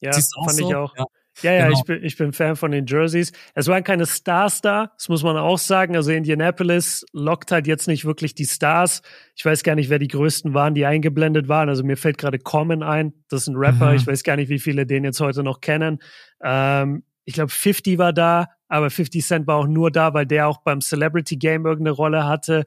[0.00, 0.68] Ja, fand so?
[0.68, 0.94] ich auch.
[0.96, 1.04] Ja.
[1.42, 1.78] Ja, ja, genau.
[1.78, 3.32] ich, bin, ich bin Fan von den Jerseys.
[3.54, 5.96] Es waren keine Stars da, das muss man auch sagen.
[5.96, 9.02] Also Indianapolis lockt halt jetzt nicht wirklich die Stars.
[9.34, 11.68] Ich weiß gar nicht, wer die größten waren, die eingeblendet waren.
[11.68, 13.90] Also mir fällt gerade Common ein, das ist ein Rapper.
[13.90, 13.96] Mhm.
[13.96, 15.98] Ich weiß gar nicht, wie viele den jetzt heute noch kennen.
[16.42, 20.48] Ähm, ich glaube, 50 war da, aber 50 Cent war auch nur da, weil der
[20.48, 22.64] auch beim Celebrity Game irgendeine Rolle hatte.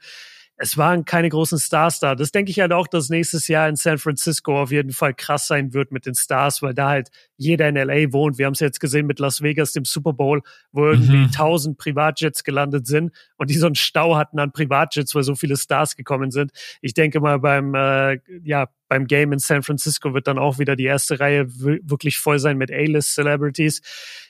[0.57, 2.15] Es waren keine großen Stars da.
[2.15, 5.47] Das denke ich halt auch, dass nächstes Jahr in San Francisco auf jeden Fall krass
[5.47, 8.37] sein wird mit den Stars, weil da halt jeder in LA wohnt.
[8.37, 10.41] Wir haben es jetzt gesehen mit Las Vegas, dem Super Bowl,
[10.71, 11.25] wo irgendwie mhm.
[11.25, 15.57] 1000 Privatjets gelandet sind und die so einen Stau hatten an Privatjets, weil so viele
[15.57, 16.51] Stars gekommen sind.
[16.81, 20.75] Ich denke mal beim, äh, ja, beim Game in San Francisco wird dann auch wieder
[20.75, 23.81] die erste Reihe wirklich voll sein mit A-List Celebrities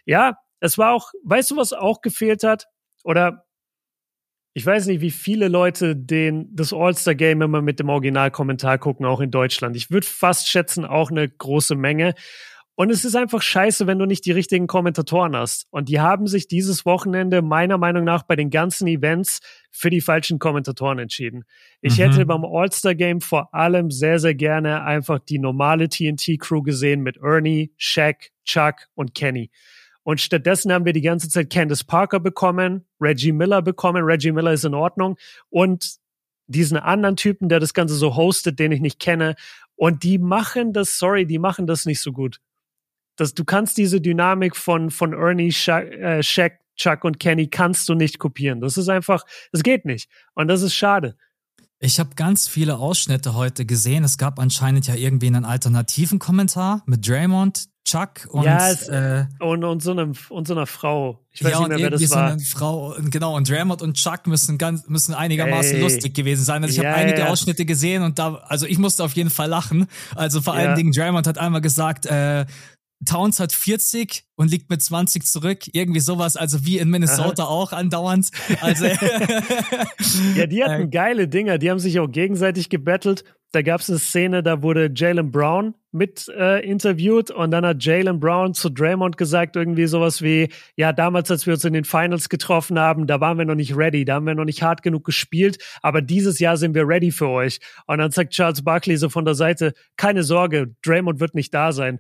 [0.08, 2.68] ja, es war auch, weißt du, was auch gefehlt hat?
[3.04, 3.46] Oder
[4.58, 9.20] ich weiß nicht, wie viele Leute den, das All-Star-Game immer mit dem Originalkommentar gucken, auch
[9.20, 9.76] in Deutschland.
[9.76, 12.16] Ich würde fast schätzen, auch eine große Menge.
[12.74, 15.68] Und es ist einfach scheiße, wenn du nicht die richtigen Kommentatoren hast.
[15.70, 20.02] Und die haben sich dieses Wochenende meiner Meinung nach bei den ganzen Events für die
[20.02, 21.44] falschen Kommentatoren entschieden.
[21.82, 22.02] Ich mhm.
[22.06, 27.74] hätte beim All-Star-Game vor allem sehr, sehr gerne einfach die normale TNT-Crew gesehen mit Ernie,
[27.78, 29.52] Shaq, Chuck und Kenny.
[30.08, 34.06] Und stattdessen haben wir die ganze Zeit Candace Parker bekommen, Reggie Miller bekommen.
[34.06, 35.18] Reggie Miller ist in Ordnung.
[35.50, 35.98] Und
[36.48, 39.36] diesen anderen Typen, der das Ganze so hostet, den ich nicht kenne.
[39.76, 42.40] Und die machen das, sorry, die machen das nicht so gut.
[43.18, 47.90] Das, du kannst diese Dynamik von, von Ernie, Shaq, äh, Shaq, Chuck und Kenny kannst
[47.90, 48.62] du nicht kopieren.
[48.62, 50.10] Das ist einfach, das geht nicht.
[50.36, 51.18] Und das ist schade.
[51.80, 54.06] Ich habe ganz viele Ausschnitte heute gesehen.
[54.06, 59.26] Es gab anscheinend ja irgendwie einen alternativen Kommentar mit Draymond, Chuck und ja, es, äh,
[59.40, 61.24] und, und, so einem, und so einer Frau.
[61.32, 62.32] Ich weiß ja, nicht mehr, wer das so war.
[62.32, 65.82] Eine Frau, genau, und Draymond und Chuck müssen ganz, müssen einigermaßen Ey.
[65.82, 66.64] lustig gewesen sein.
[66.64, 67.28] Also ich ja, habe einige ja.
[67.30, 69.88] Ausschnitte gesehen und da, also ich musste auf jeden Fall lachen.
[70.16, 72.46] Also vor allen Dingen Draymond hat einmal gesagt, äh,
[73.06, 75.60] Towns hat 40 und liegt mit 20 zurück.
[75.72, 77.50] Irgendwie sowas, also wie in Minnesota Aha.
[77.50, 78.30] auch andauernd.
[78.62, 78.86] Also
[80.36, 81.58] ja, die hatten äh, geile Dinger.
[81.58, 83.24] Die haben sich auch gegenseitig gebettelt.
[83.52, 87.84] Da gab es eine Szene, da wurde Jalen Brown mit äh, interviewt und dann hat
[87.84, 91.86] Jalen Brown zu Draymond gesagt irgendwie sowas wie, ja, damals, als wir uns in den
[91.86, 94.84] Finals getroffen haben, da waren wir noch nicht ready, da haben wir noch nicht hart
[94.84, 97.60] genug gespielt, aber dieses Jahr sind wir ready für euch.
[97.86, 101.72] Und dann sagt Charles Barkley so von der Seite, keine Sorge, Draymond wird nicht da
[101.72, 102.00] sein.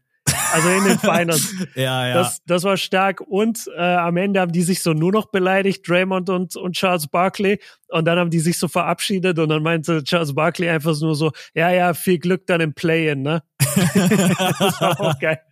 [0.53, 1.53] Also in den Finals.
[1.75, 2.13] ja, ja.
[2.13, 3.21] Das, das war stark.
[3.21, 7.07] Und äh, am Ende haben die sich so nur noch beleidigt, Draymond und, und Charles
[7.07, 7.59] Barkley.
[7.89, 11.31] Und dann haben die sich so verabschiedet und dann meinte Charles Barkley einfach nur so,
[11.53, 13.43] ja, ja, viel Glück dann im Play-In, ne?
[13.59, 15.39] das war auch geil.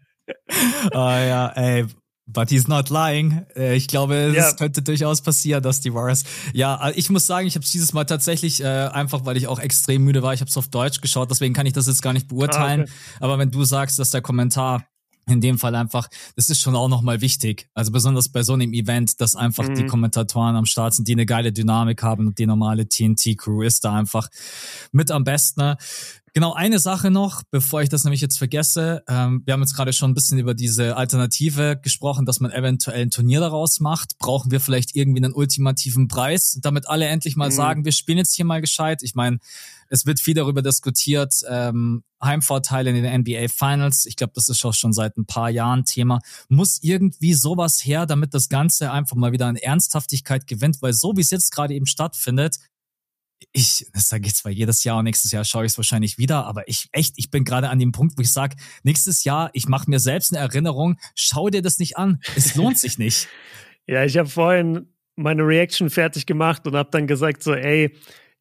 [0.92, 1.86] Ah oh, ja, ey,
[2.28, 3.46] But he's not lying.
[3.56, 4.52] Äh, ich glaube, es ja.
[4.54, 6.24] könnte durchaus passieren, dass die Warriors.
[6.54, 9.60] Ja, ich muss sagen, ich habe es dieses Mal tatsächlich äh, einfach, weil ich auch
[9.60, 10.34] extrem müde war.
[10.34, 12.82] Ich habe es auf Deutsch geschaut, deswegen kann ich das jetzt gar nicht beurteilen.
[12.82, 12.92] Ah, okay.
[13.20, 14.86] Aber wenn du sagst, dass der Kommentar
[15.28, 17.70] in dem Fall einfach, das ist schon auch nochmal wichtig.
[17.74, 19.76] Also besonders bei so einem Event, dass einfach mhm.
[19.76, 23.86] die Kommentatoren am Start sind, die eine geile Dynamik haben und die normale TNT-Crew ist
[23.86, 24.30] da einfach
[24.92, 25.76] mit am besten.
[26.36, 29.04] Genau, eine Sache noch, bevor ich das nämlich jetzt vergesse.
[29.08, 33.04] Ähm, wir haben jetzt gerade schon ein bisschen über diese Alternative gesprochen, dass man eventuell
[33.04, 34.18] ein Turnier daraus macht.
[34.18, 37.54] Brauchen wir vielleicht irgendwie einen ultimativen Preis, damit alle endlich mal mhm.
[37.54, 39.02] sagen, wir spielen jetzt hier mal gescheit.
[39.02, 39.40] Ich meine,
[39.88, 44.06] es wird viel darüber diskutiert, ähm, Heimvorteile in den NBA Finals.
[44.06, 46.20] Ich glaube, das ist auch schon seit ein paar Jahren Thema.
[46.50, 51.14] Muss irgendwie sowas her, damit das Ganze einfach mal wieder an Ernsthaftigkeit gewinnt, weil so
[51.16, 52.58] wie es jetzt gerade eben stattfindet,
[53.52, 56.46] ich, das sage ich zwar jedes Jahr und nächstes Jahr schaue ich es wahrscheinlich wieder,
[56.46, 59.68] aber ich echt, ich bin gerade an dem Punkt, wo ich sage, nächstes Jahr, ich
[59.68, 62.20] mache mir selbst eine Erinnerung, schau dir das nicht an.
[62.36, 63.28] Es lohnt sich nicht.
[63.88, 67.96] ja, ich habe vorhin meine Reaction fertig gemacht und habe dann gesagt so, ey,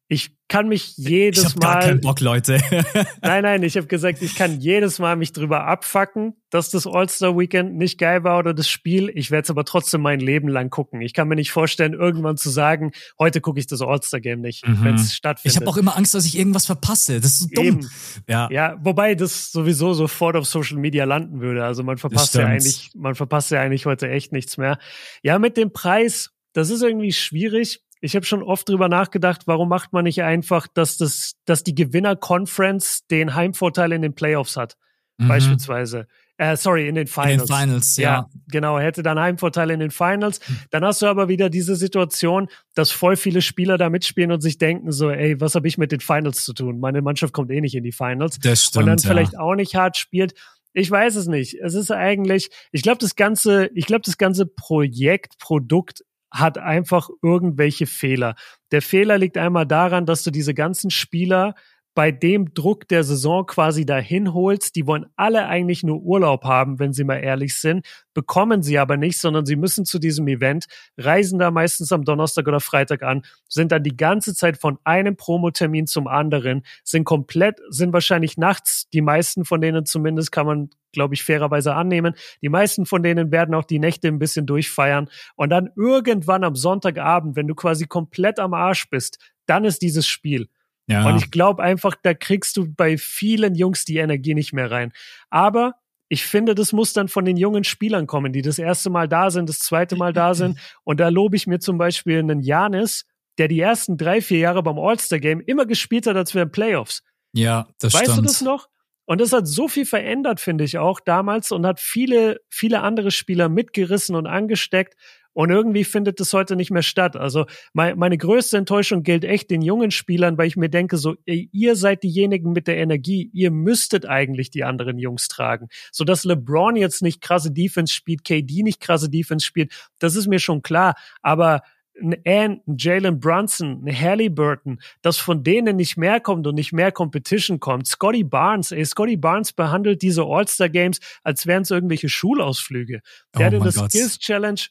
[0.07, 1.73] ich kann mich jedes ich hab Mal.
[1.73, 2.61] Gar keinen Bock, Leute.
[3.21, 7.75] nein, nein, ich habe gesagt, ich kann jedes Mal mich drüber abfacken, dass das All-Star-Weekend
[7.75, 9.11] nicht geil war oder das Spiel.
[9.15, 11.01] Ich werde es aber trotzdem mein Leben lang gucken.
[11.01, 14.83] Ich kann mir nicht vorstellen, irgendwann zu sagen, heute gucke ich das All-Star-Game nicht, mhm.
[14.83, 15.55] wenn es stattfindet.
[15.55, 17.19] Ich habe auch immer Angst, dass ich irgendwas verpasse.
[17.19, 17.65] Das ist so dumm.
[17.65, 17.89] Eben.
[18.29, 18.47] Ja.
[18.51, 21.65] ja, wobei das sowieso sofort auf Social Media landen würde.
[21.65, 24.77] Also man verpasst ja eigentlich, man verpasst ja eigentlich heute echt nichts mehr.
[25.23, 29.69] Ja, mit dem Preis, das ist irgendwie schwierig ich habe schon oft drüber nachgedacht, warum
[29.69, 34.75] macht man nicht einfach, dass das, dass die Gewinner-Conference den Heimvorteil in den Playoffs hat,
[35.17, 35.27] mhm.
[35.27, 36.07] beispielsweise.
[36.37, 37.31] Äh, sorry, in den Finals.
[37.31, 38.03] In den Finals, ja.
[38.03, 38.29] ja.
[38.49, 40.41] Genau, hätte dann Heimvorteil in den Finals.
[40.69, 44.57] Dann hast du aber wieder diese Situation, dass voll viele Spieler da mitspielen und sich
[44.57, 46.79] denken so, ey, was habe ich mit den Finals zu tun?
[46.81, 48.37] Meine Mannschaft kommt eh nicht in die Finals.
[48.39, 49.09] Das stimmt, und dann ja.
[49.09, 50.33] vielleicht auch nicht hart spielt.
[50.73, 51.53] Ich weiß es nicht.
[51.61, 56.03] Es ist eigentlich, ich glaube, das ganze, ich glaube, das ganze Projekt, Produkt
[56.35, 58.35] hat einfach irgendwelche Fehler.
[58.71, 61.55] Der Fehler liegt einmal daran, dass du diese ganzen Spieler
[61.95, 64.75] bei dem Druck der Saison quasi dahin holst.
[64.75, 68.97] Die wollen alle eigentlich nur Urlaub haben, wenn sie mal ehrlich sind, bekommen sie aber
[68.97, 70.65] nicht, sondern sie müssen zu diesem Event,
[70.97, 75.15] reisen da meistens am Donnerstag oder Freitag an, sind dann die ganze Zeit von einem
[75.15, 80.69] Promotermin zum anderen, sind komplett, sind wahrscheinlich nachts, die meisten von denen zumindest kann man,
[80.91, 82.13] glaube ich, fairerweise annehmen.
[82.41, 86.55] Die meisten von denen werden auch die Nächte ein bisschen durchfeiern und dann irgendwann am
[86.55, 90.49] Sonntagabend, wenn du quasi komplett am Arsch bist, dann ist dieses Spiel.
[90.87, 91.07] Ja.
[91.07, 94.93] Und ich glaube einfach, da kriegst du bei vielen Jungs die Energie nicht mehr rein.
[95.29, 95.73] Aber
[96.09, 99.31] ich finde, das muss dann von den jungen Spielern kommen, die das erste Mal da
[99.31, 100.59] sind, das zweite Mal da sind.
[100.83, 103.05] Und da lobe ich mir zum Beispiel einen Janis,
[103.37, 107.03] der die ersten drei, vier Jahre beim All-Star-Game immer gespielt hat, als wir in Playoffs.
[107.33, 108.17] Ja, das weißt stimmt.
[108.17, 108.69] Weißt du das noch?
[109.05, 113.11] Und das hat so viel verändert, finde ich auch damals und hat viele, viele andere
[113.11, 114.95] Spieler mitgerissen und angesteckt.
[115.35, 117.17] Und irgendwie findet es heute nicht mehr statt.
[117.17, 121.15] Also mein, meine größte Enttäuschung gilt echt den jungen Spielern, weil ich mir denke, so,
[121.25, 125.67] ey, ihr seid diejenigen mit der Energie, ihr müsstet eigentlich die anderen Jungs tragen.
[125.91, 130.27] So dass LeBron jetzt nicht krasse Defense spielt, KD nicht krasse Defense spielt, das ist
[130.27, 130.95] mir schon klar.
[131.21, 131.63] Aber
[132.01, 136.73] ein Ann, ein Jalen Brunson, ein Halliburton, dass von denen nicht mehr kommt und nicht
[136.73, 137.87] mehr Competition kommt.
[137.87, 143.01] Scotty Barnes, ey, Scotty Barnes behandelt diese All-Star Games, als wären es irgendwelche Schulausflüge.
[143.37, 144.61] Der oh hat in der Skills Challenge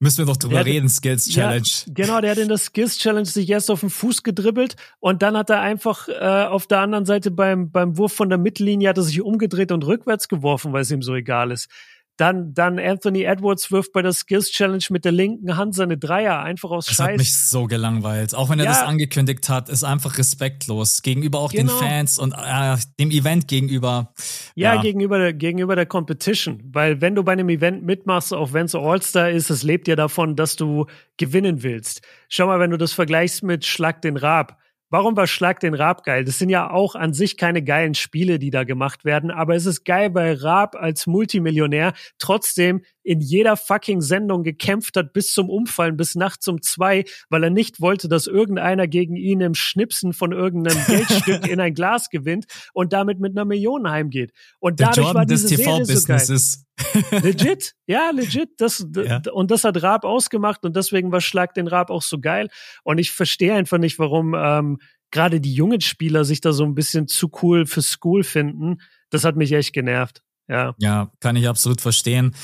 [0.00, 1.66] Müssen wir doch drüber reden, Skills Challenge.
[1.86, 5.22] Ja, genau, der hat in der Skills Challenge sich erst auf den Fuß gedribbelt und
[5.22, 8.90] dann hat er einfach äh, auf der anderen Seite beim, beim Wurf von der Mittellinie
[8.90, 11.68] hat er sich umgedreht und rückwärts geworfen, weil es ihm so egal ist.
[12.18, 16.42] Dann, dann Anthony Edwards wirft bei der Skills Challenge mit der linken Hand seine Dreier
[16.42, 17.06] einfach aus das Scheiß.
[17.06, 18.34] Das hat mich so gelangweilt.
[18.34, 18.72] Auch wenn er ja.
[18.72, 21.72] das angekündigt hat, ist einfach respektlos gegenüber auch genau.
[21.72, 24.12] den Fans und äh, dem Event gegenüber.
[24.56, 26.60] Ja, ja, gegenüber der, gegenüber der Competition.
[26.64, 29.94] Weil wenn du bei einem Event mitmachst, auch wenn es All-Star ist, es lebt ja
[29.94, 30.86] davon, dass du
[31.18, 32.02] gewinnen willst.
[32.28, 34.58] Schau mal, wenn du das vergleichst mit Schlag den Raab
[34.90, 36.24] Warum war Schlag den Raab geil?
[36.24, 39.66] Das sind ja auch an sich keine geilen Spiele, die da gemacht werden, aber es
[39.66, 45.48] ist geil, weil Raab als Multimillionär trotzdem in jeder fucking Sendung gekämpft hat bis zum
[45.48, 50.12] Umfallen, bis nachts um zwei, weil er nicht wollte, dass irgendeiner gegen ihn im Schnipsen
[50.12, 52.44] von irgendeinem Geldstück in ein Glas gewinnt
[52.74, 54.32] und damit mit einer Million heimgeht.
[54.58, 56.66] Und Der dadurch Jordan war diese des TV-Businesses.
[57.10, 58.50] So legit, ja, legit.
[58.58, 59.22] Das, ja.
[59.32, 62.50] Und das hat Raab ausgemacht und deswegen war Schlag den Raab auch so geil.
[62.84, 64.78] Und ich verstehe einfach nicht, warum ähm,
[65.10, 68.82] gerade die jungen Spieler sich da so ein bisschen zu cool für School finden.
[69.08, 70.20] Das hat mich echt genervt.
[70.48, 70.74] Ja.
[70.78, 72.34] ja, kann ich absolut verstehen.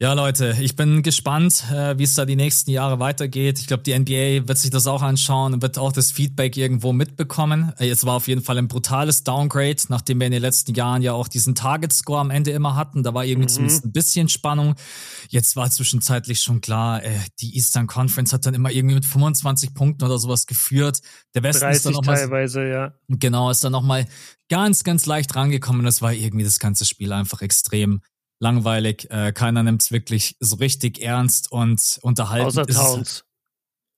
[0.00, 3.58] Ja, Leute, ich bin gespannt, äh, wie es da die nächsten Jahre weitergeht.
[3.58, 6.94] Ich glaube, die NBA wird sich das auch anschauen und wird auch das Feedback irgendwo
[6.94, 7.74] mitbekommen.
[7.78, 11.02] Äh, es war auf jeden Fall ein brutales Downgrade, nachdem wir in den letzten Jahren
[11.02, 13.02] ja auch diesen Target Score am Ende immer hatten.
[13.02, 13.54] Da war irgendwie mhm.
[13.54, 14.74] zumindest ein bisschen Spannung.
[15.28, 19.74] Jetzt war zwischenzeitlich schon klar, äh, die Eastern Conference hat dann immer irgendwie mit 25
[19.74, 21.00] Punkten oder sowas geführt.
[21.34, 22.94] Der Westen ist dann noch mal, teilweise, ja.
[23.08, 24.06] Genau, ist dann noch mal
[24.50, 25.86] ganz, ganz leicht rangekommen.
[25.86, 28.02] Das war irgendwie das ganze Spiel einfach extrem
[28.40, 29.10] langweilig.
[29.10, 32.46] Äh, keiner nimmt es wirklich so richtig ernst und unterhalten.
[32.46, 33.24] Außer Towns.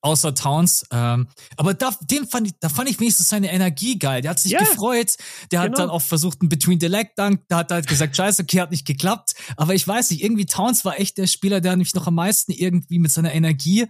[0.04, 0.84] Außer Towns.
[0.90, 4.20] Ähm, aber da, dem fand ich, da fand ich wenigstens seine Energie geil.
[4.20, 5.16] Der hat sich yeah, gefreut.
[5.50, 5.72] Der genau.
[5.72, 7.42] hat dann auch versucht, einen Between the Leg Dunk.
[7.48, 9.34] Da hat er halt gesagt, scheiße, okay, hat nicht geklappt.
[9.56, 12.52] Aber ich weiß nicht, irgendwie Towns war echt der Spieler, der mich noch am meisten
[12.52, 13.86] irgendwie mit seiner Energie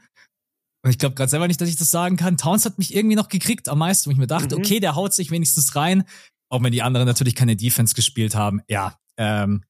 [0.84, 2.36] und ich glaube gerade selber nicht, dass ich das sagen kann.
[2.36, 4.62] Towns hat mich irgendwie noch gekriegt am meisten, wo ich mir dachte, mhm.
[4.62, 6.04] okay, der haut sich wenigstens rein
[6.52, 8.60] auch wenn die anderen natürlich keine Defense gespielt haben.
[8.68, 9.64] Ja, ähm,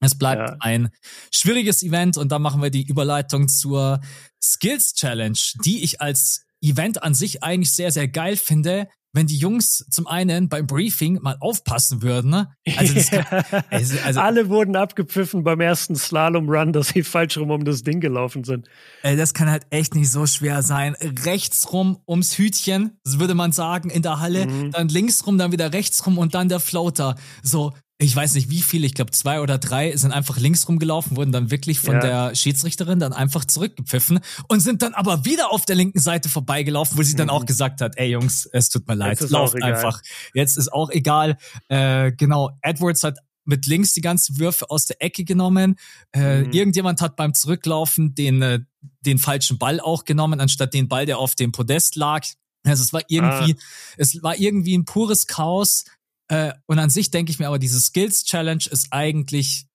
[0.00, 0.56] es bleibt ja.
[0.60, 0.90] ein
[1.34, 4.00] schwieriges Event und dann machen wir die Überleitung zur
[4.40, 9.36] Skills Challenge, die ich als Event an sich eigentlich sehr, sehr geil finde, wenn die
[9.36, 12.30] Jungs zum einen beim Briefing mal aufpassen würden.
[12.30, 12.48] Ne?
[12.76, 13.24] Also, das kann,
[13.70, 17.98] also, also Alle wurden abgepfiffen beim ersten Slalom-Run, dass sie falsch rum um das Ding
[18.00, 18.68] gelaufen sind.
[19.02, 20.94] Ey, das kann halt echt nicht so schwer sein.
[21.24, 24.70] Rechts rum ums Hütchen, würde man sagen, in der Halle, mhm.
[24.70, 27.16] dann links rum, dann wieder rechts rum und dann der Floater.
[27.42, 31.16] So, ich weiß nicht wie viele, ich glaube zwei oder drei sind einfach links rumgelaufen,
[31.16, 32.00] wurden dann wirklich von ja.
[32.00, 36.96] der Schiedsrichterin dann einfach zurückgepfiffen und sind dann aber wieder auf der linken Seite vorbeigelaufen,
[36.96, 37.46] wo sie dann auch mhm.
[37.46, 40.00] gesagt hat, ey Jungs, es tut mir leid, lauft einfach.
[40.32, 41.38] Jetzt ist auch egal.
[41.68, 45.76] Äh, genau, Edwards hat mit links die ganzen Würfe aus der Ecke genommen.
[46.12, 46.52] Äh, mhm.
[46.52, 48.60] Irgendjemand hat beim Zurücklaufen den, äh,
[49.00, 52.24] den falschen Ball auch genommen, anstatt den Ball, der auf dem Podest lag.
[52.64, 53.62] Also es war irgendwie, ah.
[53.96, 55.84] es war irgendwie ein pures Chaos.
[56.28, 59.66] Äh, und an sich denke ich mir aber, diese Skills Challenge ist eigentlich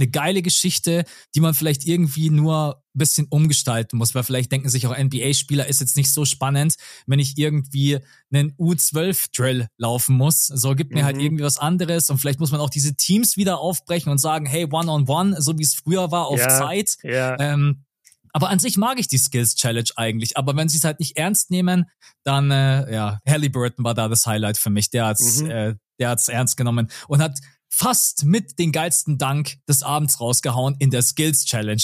[0.00, 4.68] eine geile Geschichte, die man vielleicht irgendwie nur ein bisschen umgestalten muss, weil vielleicht denken
[4.68, 6.74] sich auch NBA-Spieler, ist jetzt nicht so spannend,
[7.06, 7.98] wenn ich irgendwie
[8.32, 10.46] einen U12-Drill laufen muss.
[10.46, 11.20] So gibt mir halt mhm.
[11.20, 14.46] halt irgendwie was anderes und vielleicht muss man auch diese Teams wieder aufbrechen und sagen,
[14.46, 16.96] hey, One-on-One, -on -one, so wie es früher war, auf ja, Zeit.
[17.02, 17.38] Ja.
[17.38, 17.84] Ähm,
[18.32, 20.36] aber an sich mag ich die Skills Challenge eigentlich.
[20.36, 21.86] Aber wenn sie es halt nicht ernst nehmen,
[22.24, 24.90] dann äh, ja, Halliburton war da das Highlight für mich.
[24.90, 25.50] Der hat's, mhm.
[25.50, 27.38] äh, der hat's ernst genommen und hat
[27.68, 31.82] fast mit den geilsten Dank des Abends rausgehauen in der Skills Challenge.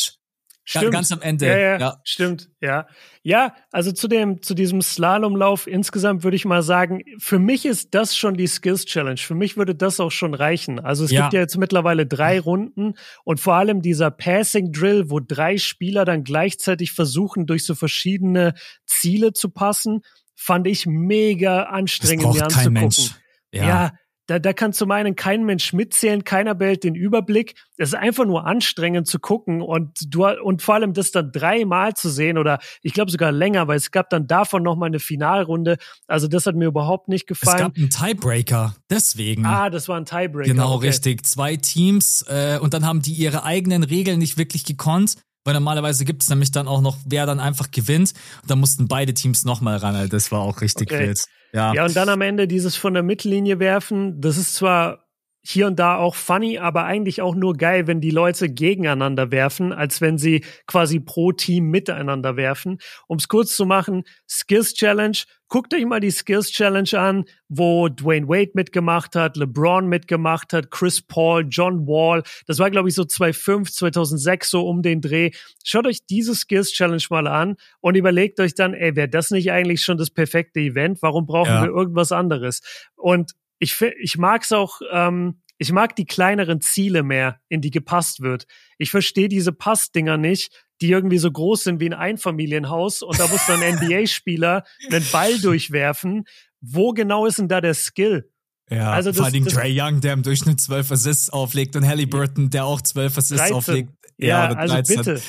[0.68, 0.92] Stimmt.
[0.92, 1.46] Ganz am Ende.
[1.46, 2.50] Ja, ja, ja, stimmt.
[2.60, 2.88] Ja,
[3.22, 3.54] ja.
[3.70, 8.16] Also zu dem zu diesem Slalomlauf insgesamt würde ich mal sagen, für mich ist das
[8.16, 9.18] schon die Skills Challenge.
[9.18, 10.80] Für mich würde das auch schon reichen.
[10.80, 11.22] Also es ja.
[11.22, 16.04] gibt ja jetzt mittlerweile drei Runden und vor allem dieser Passing Drill, wo drei Spieler
[16.04, 18.54] dann gleichzeitig versuchen, durch so verschiedene
[18.86, 20.00] Ziele zu passen,
[20.34, 22.72] fand ich mega anstrengend mir anzugucken.
[22.72, 23.10] Mensch.
[23.52, 23.92] Ja.
[24.26, 27.54] Da, da kann zum einen kein Mensch mitzählen, keiner behält den Überblick.
[27.76, 31.94] Es ist einfach nur anstrengend zu gucken und du und vor allem das dann dreimal
[31.94, 34.98] zu sehen oder ich glaube sogar länger, weil es gab dann davon noch mal eine
[34.98, 35.76] Finalrunde.
[36.06, 37.56] Also das hat mir überhaupt nicht gefallen.
[37.56, 39.46] Es gab einen Tiebreaker, deswegen.
[39.46, 40.50] Ah, das war ein Tiebreaker.
[40.50, 40.88] Genau, okay.
[40.88, 41.24] richtig.
[41.24, 45.16] Zwei Teams äh, und dann haben die ihre eigenen Regeln nicht wirklich gekonnt.
[45.44, 48.14] Weil normalerweise gibt es nämlich dann auch noch, wer dann einfach gewinnt.
[48.42, 49.94] Und dann mussten beide Teams nochmal ran.
[49.94, 51.06] Also das war auch richtig okay.
[51.06, 51.24] wild.
[51.52, 51.72] Ja.
[51.74, 55.05] ja, und dann am Ende dieses von der Mittellinie werfen, das ist zwar
[55.48, 59.72] hier und da auch funny, aber eigentlich auch nur geil, wenn die Leute gegeneinander werfen,
[59.72, 62.78] als wenn sie quasi pro Team miteinander werfen.
[63.06, 65.16] Um es kurz zu machen, Skills Challenge.
[65.48, 70.72] Guckt euch mal die Skills Challenge an, wo Dwayne Wade mitgemacht hat, LeBron mitgemacht hat,
[70.72, 72.24] Chris Paul, John Wall.
[72.48, 75.30] Das war, glaube ich, so 2005, 2006 so um den Dreh.
[75.64, 79.52] Schaut euch diese Skills Challenge mal an und überlegt euch dann, ey, wäre das nicht
[79.52, 81.00] eigentlich schon das perfekte Event?
[81.02, 81.62] Warum brauchen ja.
[81.62, 82.62] wir irgendwas anderes?
[82.96, 87.70] Und ich, ich mag es auch, ähm, ich mag die kleineren Ziele mehr, in die
[87.70, 88.46] gepasst wird.
[88.78, 93.26] Ich verstehe diese Passdinger nicht, die irgendwie so groß sind wie ein Einfamilienhaus und da
[93.28, 96.24] muss dann ein NBA-Spieler einen Ball durchwerfen.
[96.60, 98.30] Wo genau ist denn da der Skill?
[98.70, 102.50] Ja, also das, vor allem Trey Young, der im Durchschnitt 12 Assists auflegt und Halliburton,
[102.50, 103.56] der auch 12 Assists 13.
[103.56, 103.92] auflegt.
[104.18, 105.22] Ja, ja also bitte.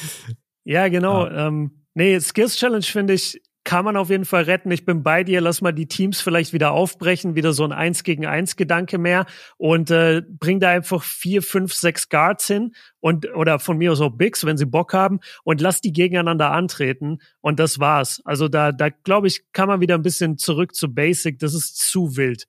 [0.63, 1.25] Ja, genau.
[1.25, 1.47] Ja.
[1.47, 4.71] Ähm, nee, Skills Challenge finde ich, kann man auf jeden Fall retten.
[4.71, 5.41] Ich bin bei dir.
[5.41, 9.25] Lass mal die Teams vielleicht wieder aufbrechen, wieder so ein Eins gegen Eins Gedanke mehr
[9.57, 13.99] und äh, bring da einfach vier, fünf, sechs Guards hin und oder von mir aus
[13.99, 18.21] auch Bigs, wenn sie Bock haben und lass die gegeneinander antreten und das war's.
[18.23, 21.37] Also da, da glaube ich, kann man wieder ein bisschen zurück zu Basic.
[21.37, 22.47] Das ist zu wild.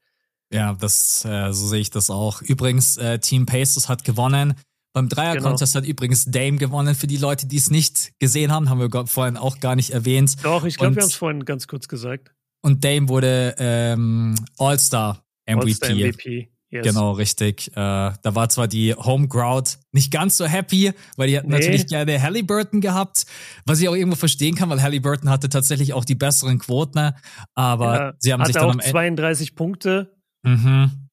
[0.52, 2.42] Ja, das äh, so sehe ich das auch.
[2.42, 4.54] Übrigens, äh, Team Pacers hat gewonnen.
[4.98, 5.82] Beim Dreier-Contest genau.
[5.82, 6.94] hat übrigens Dame gewonnen.
[6.94, 10.36] Für die Leute, die es nicht gesehen haben, haben wir vorhin auch gar nicht erwähnt.
[10.42, 12.32] Doch, ich glaube, wir haben es vorhin ganz kurz gesagt.
[12.62, 15.60] Und Dame wurde ähm, All-Star MVP.
[15.62, 16.48] All-Star MVP.
[16.70, 16.84] Yes.
[16.84, 17.68] Genau, richtig.
[17.68, 21.54] Äh, da war zwar die Home Crowd nicht ganz so happy, weil die hatten nee.
[21.54, 23.24] natürlich gerne Halliburton gehabt,
[23.64, 27.12] was ich auch irgendwo verstehen kann, weil Halliburton hatte tatsächlich auch die besseren Quoten,
[27.54, 30.14] aber ja, sie haben sich dann auch am Ende 32 Punkte.
[30.42, 31.08] Mhm.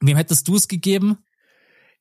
[0.00, 1.18] Wem hättest du es gegeben?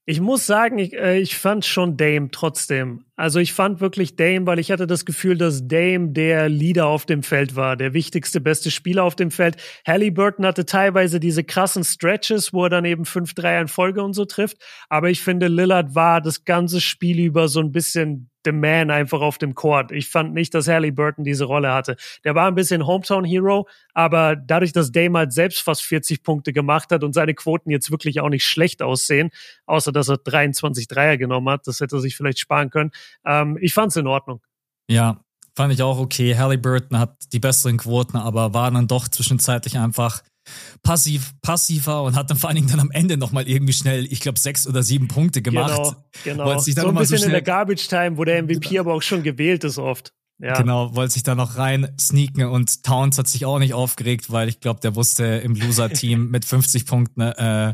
[0.05, 3.05] Ich muss sagen, ich, äh, ich fand schon Dame trotzdem.
[3.15, 7.05] Also ich fand wirklich Dame, weil ich hatte das Gefühl, dass Dame der Leader auf
[7.05, 9.55] dem Feld war, der wichtigste, beste Spieler auf dem Feld.
[9.87, 14.25] Halliburton hatte teilweise diese krassen Stretches, wo er dann eben 5-3 in Folge und so
[14.25, 14.57] trifft.
[14.89, 19.21] Aber ich finde, Lillard war das ganze Spiel über so ein bisschen the man einfach
[19.21, 19.91] auf dem Court.
[19.91, 21.95] Ich fand nicht, dass Halliburton diese Rolle hatte.
[22.23, 26.53] Der war ein bisschen Hometown Hero, aber dadurch, dass Dame halt selbst fast 40 Punkte
[26.53, 29.29] gemacht hat und seine Quoten jetzt wirklich auch nicht schlecht aussehen,
[29.65, 32.91] außer dass er 23 Dreier genommen hat, das hätte er sich vielleicht sparen können.
[33.25, 34.41] Ähm, ich fand's in Ordnung.
[34.89, 35.23] Ja,
[35.55, 36.37] fand ich auch okay.
[36.37, 40.21] Halliburton hat die besseren Quoten, aber war dann doch zwischenzeitlich einfach
[40.83, 44.19] passiv, passiver und hat dann vor allen Dingen dann am Ende nochmal irgendwie schnell, ich
[44.19, 45.95] glaube, sechs oder sieben Punkte gemacht.
[46.23, 46.59] Genau, genau.
[46.59, 49.63] So ein bisschen so in der Garbage Time, wo der MVP aber auch schon gewählt
[49.63, 50.13] ist oft.
[50.39, 50.57] Ja.
[50.57, 54.49] Genau, wollte sich da noch rein sneaken und Towns hat sich auch nicht aufgeregt, weil
[54.49, 57.73] ich glaube, der wusste im Loser-Team mit 50 Punkten, äh,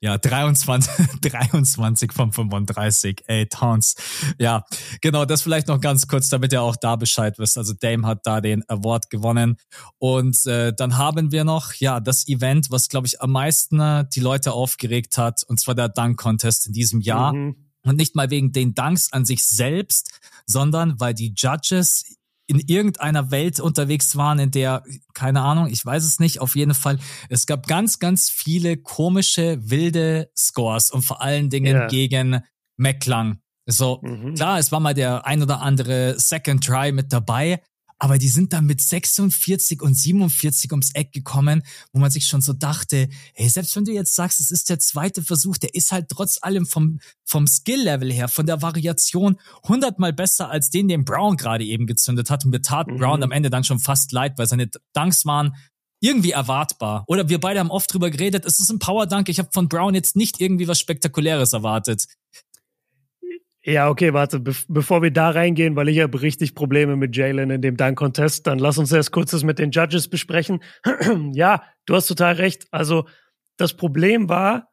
[0.00, 0.92] ja, 23,
[1.22, 3.22] 23 von 35.
[3.26, 3.96] Ey, Towns.
[4.38, 4.64] Ja,
[5.00, 7.56] genau, das vielleicht noch ganz kurz, damit ihr auch da Bescheid wisst.
[7.56, 9.56] Also Dame hat da den Award gewonnen.
[9.98, 14.04] Und äh, dann haben wir noch, ja, das Event, was, glaube ich, am meisten äh,
[14.14, 17.32] die Leute aufgeregt hat, und zwar der Dunk-Contest in diesem Jahr.
[17.32, 17.56] Mhm.
[17.82, 20.10] Und nicht mal wegen den Dunks an sich selbst,
[20.46, 22.04] sondern weil die Judges
[22.46, 24.82] in irgendeiner Welt unterwegs waren, in der,
[25.14, 26.98] keine Ahnung, ich weiß es nicht, auf jeden Fall,
[27.30, 31.86] es gab ganz, ganz viele komische, wilde Scores und vor allen Dingen yeah.
[31.86, 32.40] gegen
[32.76, 33.38] McClung.
[33.66, 34.34] So, mhm.
[34.34, 37.62] klar, es war mal der ein oder andere Second Try mit dabei,
[38.04, 41.62] aber die sind dann mit 46 und 47 ums Eck gekommen,
[41.94, 44.78] wo man sich schon so dachte, hey, selbst wenn du jetzt sagst, es ist der
[44.78, 50.12] zweite Versuch, der ist halt trotz allem vom, vom Skill-Level her, von der Variation hundertmal
[50.12, 52.44] besser als den, den Brown gerade eben gezündet hat.
[52.44, 52.98] Und mir tat mhm.
[52.98, 55.56] Brown am Ende dann schon fast leid, weil seine Dunks waren
[56.02, 57.04] irgendwie erwartbar.
[57.06, 59.30] Oder wir beide haben oft drüber geredet, es ist ein Power-Dunk.
[59.30, 62.04] Ich habe von Brown jetzt nicht irgendwie was Spektakuläres erwartet.
[63.66, 67.50] Ja, okay, warte, be bevor wir da reingehen, weil ich habe richtig Probleme mit Jalen
[67.50, 70.62] in dem Dunk-Contest, dann lass uns erst kurz das mit den Judges besprechen.
[71.32, 72.66] ja, du hast total recht.
[72.70, 73.06] Also
[73.56, 74.68] das Problem war,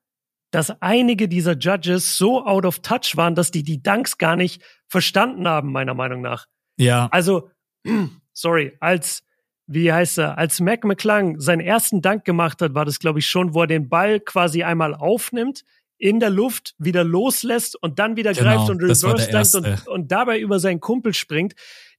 [0.52, 4.62] dass einige dieser Judges so out of touch waren, dass die die Dunks gar nicht
[4.90, 6.48] verstanden haben, meiner Meinung nach.
[6.78, 7.08] Ja.
[7.12, 7.50] Also,
[8.34, 9.24] sorry, als,
[9.68, 13.28] wie heißt er, als Mac McClung seinen ersten Dank gemacht hat, war das, glaube ich,
[13.28, 15.64] schon, wo er den Ball quasi einmal aufnimmt,
[16.02, 20.12] in der Luft wieder loslässt und dann wieder genau, greift und reverse dankt und, und
[20.12, 21.54] dabei über seinen Kumpel springt.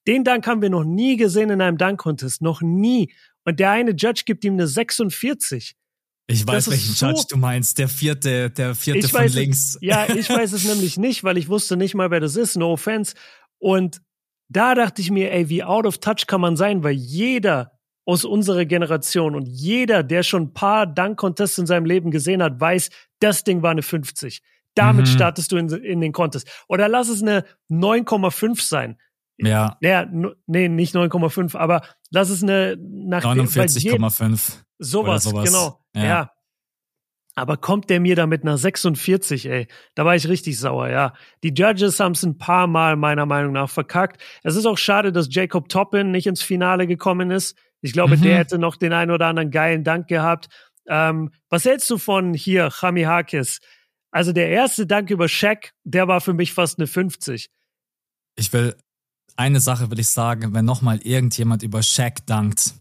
[0.09, 2.43] Den Dank haben wir noch nie gesehen in einem Dunk-Contest.
[2.43, 3.13] Noch nie.
[3.45, 5.77] Und der eine Judge gibt ihm eine 46.
[6.27, 7.79] Ich weiß, welchen so, Judge du meinst.
[7.79, 9.77] Der vierte, der vierte von links.
[9.77, 12.57] Es, ja, ich weiß es nämlich nicht, weil ich wusste nicht mal, wer das ist.
[12.57, 13.15] No offense.
[13.59, 14.03] Und
[14.49, 18.25] da dachte ich mir, ey, wie out of touch kann man sein, weil jeder aus
[18.25, 22.91] unserer Generation und jeder, der schon ein paar Dunk-Contests in seinem Leben gesehen hat, weiß,
[23.21, 24.43] das Ding war eine 50.
[24.75, 25.11] Damit mhm.
[25.11, 26.49] startest du in, in den Contest.
[26.69, 28.99] Oder lass es eine 9,5 sein.
[29.39, 29.77] Ja.
[29.81, 30.07] Ja,
[30.47, 34.63] nee, nicht 9,5, aber lass es eine nach 49,5.
[34.79, 35.81] Sowas, sowas, genau.
[35.95, 36.05] Ja.
[36.05, 36.31] ja.
[37.35, 39.67] Aber kommt der mir da mit einer 46, ey?
[39.95, 41.15] Da war ich richtig sauer, ja.
[41.43, 44.23] Die Judges haben es ein paar Mal meiner Meinung nach verkackt.
[44.43, 47.57] Es ist auch schade, dass Jacob Toppin nicht ins Finale gekommen ist.
[47.83, 48.23] Ich glaube, mhm.
[48.23, 50.49] der hätte noch den einen oder anderen geilen Dank gehabt.
[50.89, 53.61] Ähm, was hältst du von hier, Chami Hakis?
[54.11, 57.49] Also der erste Dank über Shaq, der war für mich fast eine 50.
[58.37, 58.77] Ich will,
[59.37, 62.75] eine Sache will ich sagen, wenn nochmal irgendjemand über Shaq dankt,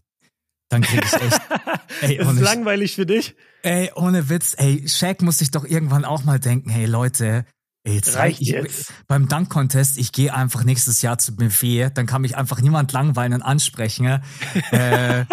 [0.68, 1.40] dann krieg ich echt.
[2.02, 3.34] ey, ist langweilig für dich?
[3.62, 7.44] Ey, ohne Witz, ey, Shaq muss sich doch irgendwann auch mal denken, hey Leute,
[7.84, 8.92] ey, jetzt reicht ich, jetzt.
[9.08, 13.34] beim Dunk-Contest, ich gehe einfach nächstes Jahr zu Buffet, dann kann mich einfach niemand langweilen
[13.34, 14.06] und ansprechen.
[14.70, 15.24] äh,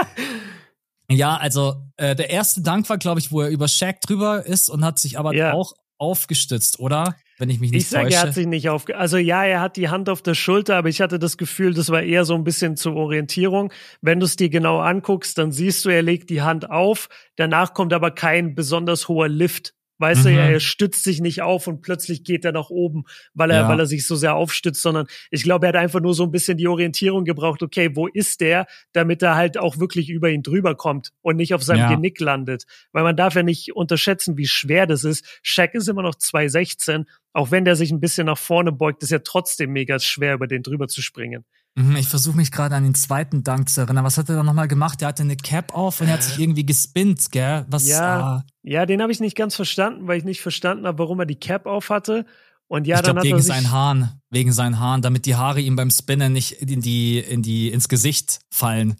[1.11, 4.69] ja, also äh, der erste Dank war, glaube ich, wo er über Shaq drüber ist
[4.69, 5.53] und hat sich aber ja.
[5.53, 7.15] auch aufgestützt, oder?
[7.37, 8.15] Wenn ich mich nicht ich sag, täusche.
[8.15, 8.85] er hat sich nicht auf.
[8.93, 11.89] Also ja, er hat die Hand auf der Schulter, aber ich hatte das Gefühl, das
[11.89, 13.71] war eher so ein bisschen zur Orientierung.
[14.01, 17.07] Wenn du es dir genau anguckst, dann siehst du, er legt die Hand auf.
[17.37, 20.29] Danach kommt aber kein besonders hoher Lift Weißt mhm.
[20.29, 23.69] du, er stützt sich nicht auf und plötzlich geht er nach oben, weil er, ja.
[23.69, 26.31] weil er sich so sehr aufstützt, sondern ich glaube, er hat einfach nur so ein
[26.31, 30.41] bisschen die Orientierung gebraucht, okay, wo ist der, damit er halt auch wirklich über ihn
[30.41, 31.89] drüber kommt und nicht auf seinem ja.
[31.89, 32.63] Genick landet.
[32.93, 35.39] Weil man darf ja nicht unterschätzen, wie schwer das ist.
[35.43, 39.11] Shaq ist immer noch 216, auch wenn der sich ein bisschen nach vorne beugt, ist
[39.11, 41.45] ja trotzdem mega schwer, über den drüber zu springen.
[41.75, 44.03] Mhm, ich versuche mich gerade an den zweiten Dank zu erinnern.
[44.03, 45.01] Was hat er da nochmal gemacht?
[45.01, 47.65] Der hatte eine Cap auf und er hat sich irgendwie gespinnt, gell?
[47.69, 48.45] Was, ja, ah.
[48.63, 51.39] ja, den habe ich nicht ganz verstanden, weil ich nicht verstanden habe, warum er die
[51.39, 52.25] Cap auf hatte.
[52.67, 55.75] Und ja, ich dann glaub, wegen seinen Haaren, wegen seinen Haaren, damit die Haare ihm
[55.75, 58.97] beim Spinnen nicht in die, in die, ins Gesicht fallen,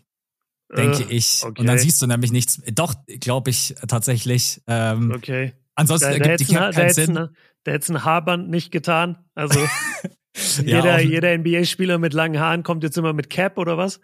[0.76, 1.44] denke uh, ich.
[1.44, 1.62] Okay.
[1.62, 2.62] Und dann siehst du nämlich nichts.
[2.74, 4.62] Doch, glaube ich tatsächlich.
[4.68, 5.54] Ähm, okay.
[5.76, 7.18] Ansonsten da, ergibt die Cap keinen Sinn.
[7.18, 7.32] Eine,
[7.64, 9.18] da hätte ein Haarband nicht getan.
[9.36, 9.60] Also
[10.36, 14.00] jeder, jeder NBA-Spieler mit langen Haaren kommt jetzt immer mit Cap oder was?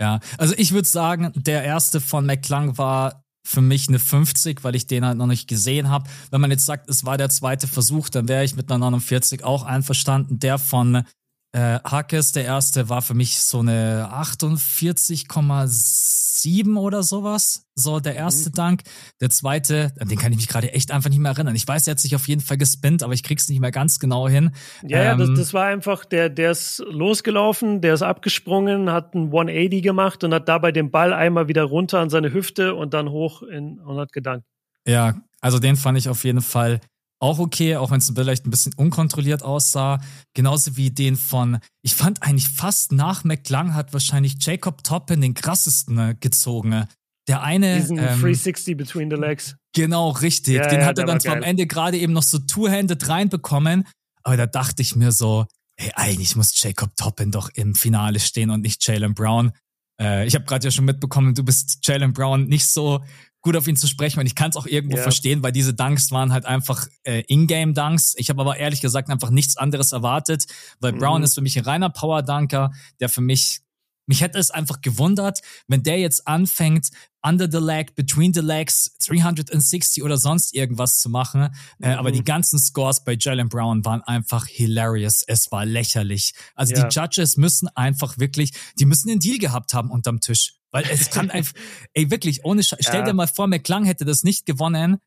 [0.00, 4.74] Ja, also ich würde sagen, der erste von McClung war für mich eine 50, weil
[4.74, 6.10] ich den halt noch nicht gesehen habe.
[6.30, 9.44] Wenn man jetzt sagt, es war der zweite Versuch, dann wäre ich mit einer 49
[9.44, 10.40] auch einverstanden.
[10.40, 11.04] Der von
[11.52, 17.66] äh, Hackes, der erste, war für mich so eine 48,7 oder sowas.
[17.74, 18.54] So der erste mhm.
[18.54, 18.82] Dank.
[19.20, 21.54] Der zweite, an den kann ich mich gerade echt einfach nicht mehr erinnern.
[21.54, 23.98] Ich weiß, er hat sich auf jeden Fall gespinnt, aber ich krieg's nicht mehr ganz
[23.98, 24.50] genau hin.
[24.82, 28.90] Ja, ähm, ja, das, ähm, das war einfach, der, der ist losgelaufen, der ist abgesprungen,
[28.90, 32.74] hat ein 180 gemacht und hat dabei den Ball einmal wieder runter an seine Hüfte
[32.74, 34.46] und dann hoch in, und hat gedankt.
[34.86, 36.80] Ja, also den fand ich auf jeden Fall
[37.18, 40.00] auch okay, auch wenn es vielleicht ein bisschen unkontrolliert aussah.
[40.34, 45.34] Genauso wie den von, ich fand eigentlich fast nach McLang hat wahrscheinlich Jacob Toppin den
[45.34, 46.86] krassesten äh, gezogen.
[47.28, 47.76] Der eine.
[47.76, 49.56] Diesen ähm, 360 between the legs.
[49.74, 50.56] Genau, richtig.
[50.56, 53.86] Ja, den ja, hat er dann zwar am Ende gerade eben noch so two-handed reinbekommen.
[54.22, 55.46] Aber da dachte ich mir so,
[55.76, 59.52] ey, eigentlich muss Jacob Toppin doch im Finale stehen und nicht Jalen Brown.
[60.00, 63.02] Äh, ich habe gerade ja schon mitbekommen, du bist Jalen Brown nicht so
[63.46, 65.02] gut auf ihn zu sprechen und ich kann es auch irgendwo ja.
[65.04, 68.16] verstehen, weil diese Dunks waren halt einfach äh, Ingame-Dunks.
[68.18, 70.46] Ich habe aber ehrlich gesagt einfach nichts anderes erwartet,
[70.80, 70.98] weil mhm.
[70.98, 73.60] Brown ist für mich ein reiner Power-Dunker, der für mich
[74.06, 76.90] mich hätte es einfach gewundert, wenn der jetzt anfängt,
[77.22, 81.48] under the leg, between the legs, 360 oder sonst irgendwas zu machen.
[81.80, 81.98] Äh, mhm.
[81.98, 85.24] aber die ganzen Scores bei Jalen Brown waren einfach hilarious.
[85.26, 86.34] Es war lächerlich.
[86.54, 86.86] Also ja.
[86.86, 90.54] die Judges müssen einfach wirklich, die müssen den Deal gehabt haben unterm Tisch.
[90.70, 91.54] Weil es kann einfach,
[91.94, 94.98] ey, wirklich, ohne Sch Stell dir mal vor, McClung hätte das nicht gewonnen.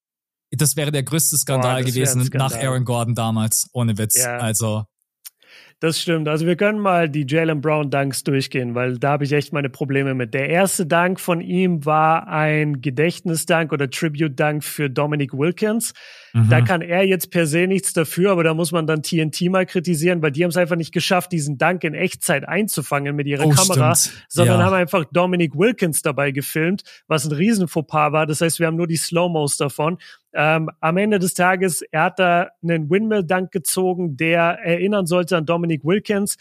[0.51, 2.49] Das wäre der größte Skandal Boah, gewesen Skandal.
[2.49, 3.69] nach Aaron Gordon damals.
[3.71, 4.17] Ohne Witz.
[4.17, 4.37] Ja.
[4.39, 4.85] Also.
[5.81, 6.27] Das stimmt.
[6.27, 9.69] Also wir können mal die Jalen Brown Dunks durchgehen, weil da habe ich echt meine
[9.69, 10.33] Probleme mit.
[10.33, 15.93] Der erste Dank von ihm war ein Gedächtnisdank oder Tribute Dank für Dominic Wilkins.
[16.33, 16.49] Mhm.
[16.49, 19.65] Da kann er jetzt per se nichts dafür, aber da muss man dann TNT mal
[19.65, 23.45] kritisieren, weil die haben es einfach nicht geschafft, diesen Dank in Echtzeit einzufangen mit ihrer
[23.45, 24.25] oh, Kamera, stimmt.
[24.27, 24.65] sondern ja.
[24.65, 28.25] haben einfach Dominic Wilkins dabei gefilmt, was ein riesen Fauxpas war.
[28.25, 29.97] Das heißt, wir haben nur die Slow-Mos davon.
[30.33, 35.45] Ähm, am Ende des Tages, er hat da einen Windmill-Dank gezogen, der erinnern sollte an
[35.45, 36.37] Dominic Wilkins.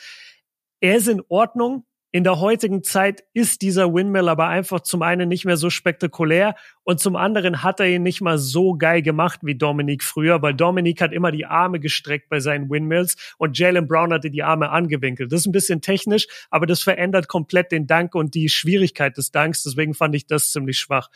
[0.80, 1.84] Er ist in Ordnung.
[2.10, 6.54] In der heutigen Zeit ist dieser Windmill aber einfach zum einen nicht mehr so spektakulär
[6.82, 10.54] und zum anderen hat er ihn nicht mal so geil gemacht wie Dominic früher, weil
[10.54, 14.70] Dominic hat immer die Arme gestreckt bei seinen Windmills und Jalen Brown hatte die Arme
[14.70, 15.30] angewinkelt.
[15.30, 19.30] Das ist ein bisschen technisch, aber das verändert komplett den Dank und die Schwierigkeit des
[19.30, 19.62] Danks.
[19.62, 21.10] Deswegen fand ich das ziemlich schwach.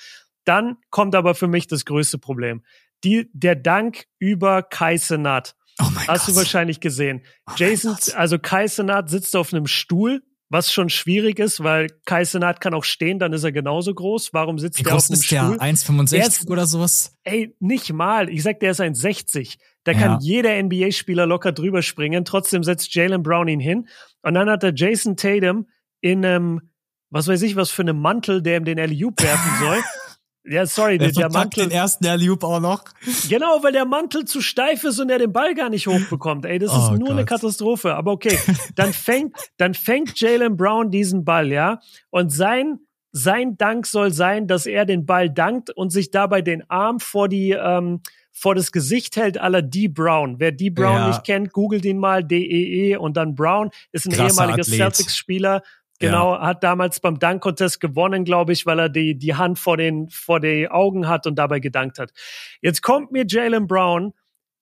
[0.45, 2.63] Dann kommt aber für mich das größte Problem.
[3.03, 5.57] Die, der Dank über Kai Senat.
[5.81, 6.35] Oh mein Hast Gott.
[6.35, 7.23] du wahrscheinlich gesehen.
[7.49, 10.23] Oh Jason, also Kai Senat sitzt auf einem Stuhl,
[10.53, 14.35] was schon schwierig ist, weil Kai Senat kann auch stehen, dann ist er genauso groß.
[14.35, 15.59] Warum sitzt Wie er auf einem ist Stuhl?
[15.59, 17.17] Der 1,65 oder sowas?
[17.25, 18.29] Ey, nicht mal.
[18.29, 19.57] Ich sag, der ist 1,60.
[19.85, 19.99] Da ja.
[19.99, 22.27] kann jeder NBA-Spieler locker drüber springen.
[22.27, 23.89] Trotzdem setzt Jalen Brown ihn hin.
[24.21, 25.69] Und dann hat er Jason Tatum
[26.03, 26.61] in einem,
[27.09, 29.79] was weiß ich, was für einem Mantel, der ihm den alley werfen soll.
[30.45, 31.69] Ja, sorry, der, der Mantel.
[31.69, 32.85] den ersten Alley-Oop auch noch.
[33.29, 36.45] Genau, weil der Mantel zu steif ist und er den Ball gar nicht hochbekommt.
[36.45, 37.11] Ey, das ist oh nur Gott.
[37.11, 37.95] eine Katastrophe.
[37.95, 38.37] Aber okay,
[38.75, 41.79] dann fängt, dann fängt Jalen Brown diesen Ball, ja.
[42.11, 42.81] Und sein,
[43.13, 47.29] sein Dank soll sein, dass er den Ball dankt und sich dabei den Arm vor
[47.29, 48.01] die, ähm,
[48.33, 49.87] vor das Gesicht hält aller D.
[49.87, 50.41] Brown.
[50.41, 50.71] Wer D.
[50.71, 51.09] Brown ja.
[51.09, 55.63] nicht kennt, googelt ihn mal, D-E-E -E und dann Brown, ist ein Krasser ehemaliger Celtics-Spieler,
[56.03, 56.43] Genau, ja.
[56.43, 60.41] hat damals beim Dunk-Contest gewonnen, glaube ich, weil er die, die Hand vor den, vor
[60.41, 62.13] die Augen hat und dabei gedankt hat.
[62.61, 64.13] Jetzt kommt mir Jalen Brown,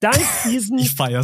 [0.00, 0.78] dank diesen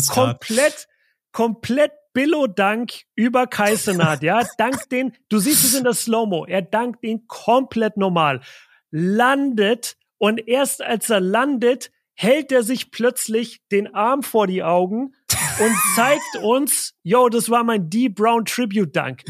[0.08, 0.88] komplett,
[1.32, 7.04] komplett Billo-Dank über Kaisenat, ja, dank den, du siehst es in der Slow-Mo, er dankt
[7.04, 8.40] ihn komplett normal,
[8.90, 15.14] landet und erst als er landet, hält er sich plötzlich den Arm vor die Augen
[15.58, 18.08] und zeigt uns, yo, das war mein D.
[18.08, 19.22] Brown Tribute Dank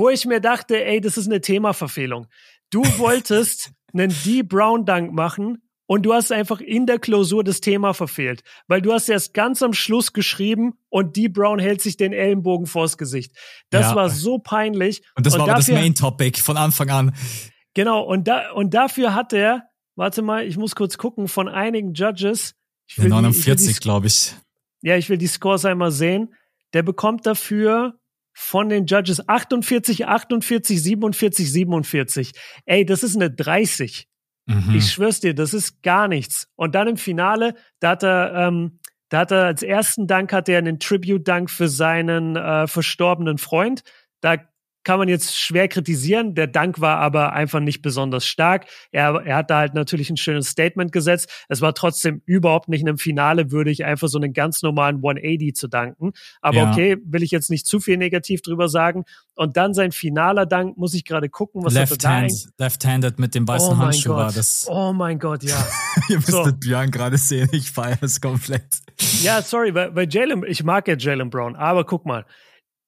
[0.00, 2.26] wo ich mir dachte, ey, das ist eine Themaverfehlung.
[2.70, 4.42] Du wolltest einen D.
[4.42, 8.92] Brown Dunk machen und du hast einfach in der Klausur das Thema verfehlt, weil du
[8.92, 11.28] hast erst ganz am Schluss geschrieben und D.
[11.28, 13.36] Brown hält sich den Ellenbogen vors Gesicht.
[13.68, 13.94] Das ja.
[13.94, 15.02] war so peinlich.
[15.16, 17.14] Und das und war dafür, das Main Topic von Anfang an.
[17.74, 19.64] Genau, und da, und dafür hat er,
[19.96, 22.54] warte mal, ich muss kurz gucken, von einigen Judges.
[22.88, 24.34] Ich will 49, glaube ich.
[24.80, 26.34] Ja, ich will die Scores einmal sehen.
[26.72, 27.99] Der bekommt dafür
[28.32, 32.32] von den Judges 48, 48, 47, 47.
[32.64, 34.08] Ey, das ist eine 30.
[34.46, 34.74] Mhm.
[34.74, 36.48] Ich schwör's dir, das ist gar nichts.
[36.56, 40.48] Und dann im Finale, da hat er, ähm, da hat er als ersten Dank hat
[40.48, 43.82] er einen Tribute-Dank für seinen äh, verstorbenen Freund.
[44.20, 44.36] Da
[44.84, 46.34] kann man jetzt schwer kritisieren.
[46.34, 48.66] Der Dank war aber einfach nicht besonders stark.
[48.92, 51.30] Er, er hat da halt natürlich ein schönes Statement gesetzt.
[51.48, 55.54] Es war trotzdem überhaupt nicht in einem Finale würdig, einfach so einen ganz normalen 180
[55.54, 56.12] zu danken.
[56.40, 56.70] Aber ja.
[56.70, 59.04] okay, will ich jetzt nicht zu viel negativ drüber sagen.
[59.34, 63.34] Und dann sein finaler Dank, muss ich gerade gucken, was Left er hand, Left-handed mit
[63.34, 64.66] dem weißen oh Handschuh war das.
[64.68, 65.66] Oh mein Gott, ja.
[66.08, 66.52] Ihr müsstet so.
[66.52, 68.80] Björn gerade sehen, ich feiere es komplett.
[69.22, 72.26] Ja, sorry, weil, weil Jalen, ich mag ja Jalen Brown, aber guck mal,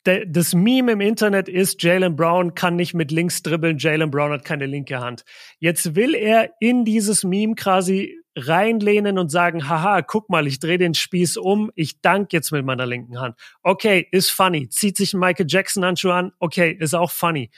[0.05, 4.45] das Meme im Internet ist, Jalen Brown kann nicht mit links dribbeln, Jalen Brown hat
[4.45, 5.25] keine linke Hand.
[5.59, 10.79] Jetzt will er in dieses Meme quasi reinlehnen und sagen, haha, guck mal, ich drehe
[10.79, 13.37] den Spieß um, ich dank jetzt mit meiner linken Hand.
[13.63, 14.69] Okay, ist funny.
[14.69, 17.51] Zieht sich ein Michael Jackson Handschuh an, okay, ist auch funny.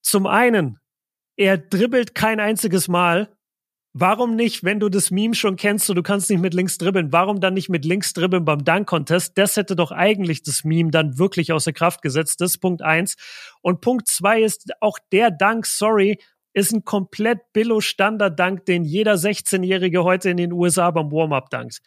[0.00, 0.78] Zum einen,
[1.36, 3.33] er dribbelt kein einziges Mal
[3.96, 7.12] Warum nicht, wenn du das Meme schon kennst und du kannst nicht mit links dribbeln,
[7.12, 9.38] warum dann nicht mit links dribbeln beim Dunk-Contest?
[9.38, 12.40] Das hätte doch eigentlich das Meme dann wirklich außer Kraft gesetzt.
[12.40, 13.14] Das ist Punkt eins.
[13.62, 16.18] Und Punkt zwei ist auch der Dank, sorry,
[16.54, 21.80] ist ein komplett Billo-Standard-Dank, den jeder 16-Jährige heute in den USA beim Warm-Up dankt.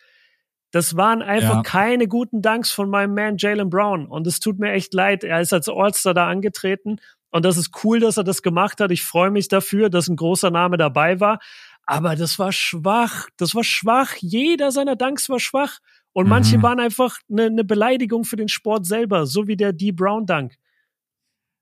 [0.72, 1.62] Das waren einfach ja.
[1.64, 4.08] keine guten Danks von meinem Man Jalen Brown.
[4.08, 5.26] Und es tut mir echt leid.
[5.26, 7.02] Er ist als All-Star da angetreten.
[7.32, 8.92] Und das ist cool, dass er das gemacht hat.
[8.92, 11.40] Ich freue mich dafür, dass ein großer Name dabei war.
[11.88, 13.28] Aber das war schwach.
[13.38, 14.14] Das war schwach.
[14.20, 15.80] Jeder seiner Danks war schwach.
[16.14, 16.30] Und mhm.
[16.30, 19.92] manche waren einfach eine, eine Beleidigung für den Sport selber, so wie der D.
[19.92, 20.56] Brown Dank.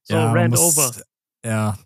[0.03, 0.95] So, ja, ran muss, over.
[1.45, 1.77] Ja.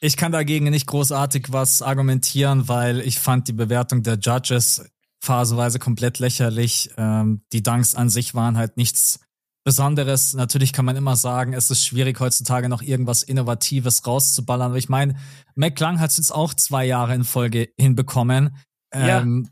[0.00, 4.84] Ich kann dagegen nicht großartig was argumentieren, weil ich fand die Bewertung der Judges
[5.22, 6.90] phasenweise komplett lächerlich.
[6.98, 9.20] Ähm, die Dunks an sich waren halt nichts
[9.64, 10.34] Besonderes.
[10.34, 14.68] Natürlich kann man immer sagen, es ist schwierig heutzutage noch irgendwas Innovatives rauszuballern.
[14.68, 15.16] Aber ich meine,
[15.54, 18.56] McClung hat es jetzt auch zwei Jahre in Folge hinbekommen.
[18.94, 19.20] Ja.
[19.20, 19.48] Ähm,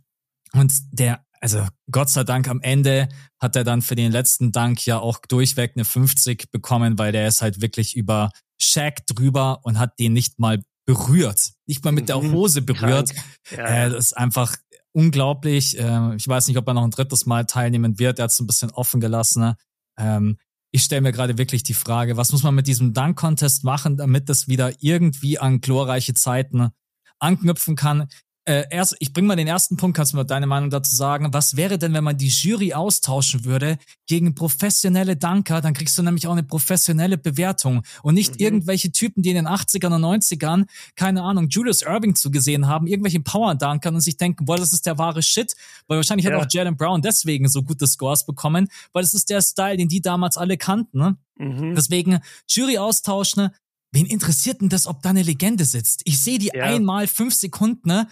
[0.52, 3.08] und der, also Gott sei Dank am Ende
[3.40, 7.26] hat er dann für den letzten Dank ja auch durchweg eine 50 bekommen, weil der
[7.26, 11.52] ist halt wirklich über Shaq drüber und hat den nicht mal berührt.
[11.66, 12.32] Nicht mal mit der mhm.
[12.32, 13.10] Hose berührt.
[13.50, 13.64] Ja.
[13.66, 14.56] Äh, das ist einfach
[14.92, 15.78] unglaublich.
[15.78, 18.18] Äh, ich weiß nicht, ob er noch ein drittes Mal teilnehmen wird.
[18.18, 19.54] Er hat es ein bisschen offen gelassen.
[20.02, 20.38] Ähm,
[20.72, 24.28] ich stelle mir gerade wirklich die Frage, was muss man mit diesem Dunk-Contest machen, damit
[24.28, 26.70] das wieder irgendwie an glorreiche Zeiten
[27.18, 28.08] anknüpfen kann?
[28.44, 31.32] Äh, erst, ich bringe mal den ersten Punkt, kannst du mal deine Meinung dazu sagen?
[31.32, 33.78] Was wäre denn, wenn man die Jury austauschen würde
[34.08, 35.60] gegen professionelle Dunker?
[35.60, 38.40] Dann kriegst du nämlich auch eine professionelle Bewertung und nicht mhm.
[38.40, 40.66] irgendwelche Typen, die in den 80ern und 90ern,
[40.96, 44.98] keine Ahnung, Julius Irving zugesehen haben, irgendwelche Power-Dunkern und sich denken, boah, das ist der
[44.98, 45.54] wahre Shit.
[45.86, 46.32] Weil wahrscheinlich ja.
[46.32, 49.88] hat auch Jalen Brown deswegen so gute Scores bekommen, weil es ist der Style, den
[49.88, 50.98] die damals alle kannten.
[50.98, 51.16] Ne?
[51.38, 51.76] Mhm.
[51.76, 52.18] Deswegen
[52.48, 53.50] Jury austauschen,
[53.94, 56.00] Wen interessiert denn das, ob da eine Legende sitzt?
[56.06, 56.64] Ich sehe die ja.
[56.64, 58.08] einmal fünf Sekunden, ne?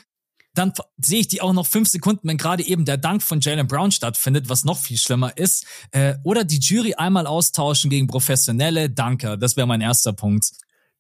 [0.55, 3.67] Dann sehe ich die auch noch fünf Sekunden, wenn gerade eben der Dank von Jalen
[3.67, 5.67] Brown stattfindet, was noch viel schlimmer ist.
[5.93, 9.37] Äh, oder die Jury einmal austauschen gegen professionelle Danker.
[9.37, 10.51] Das wäre mein erster Punkt.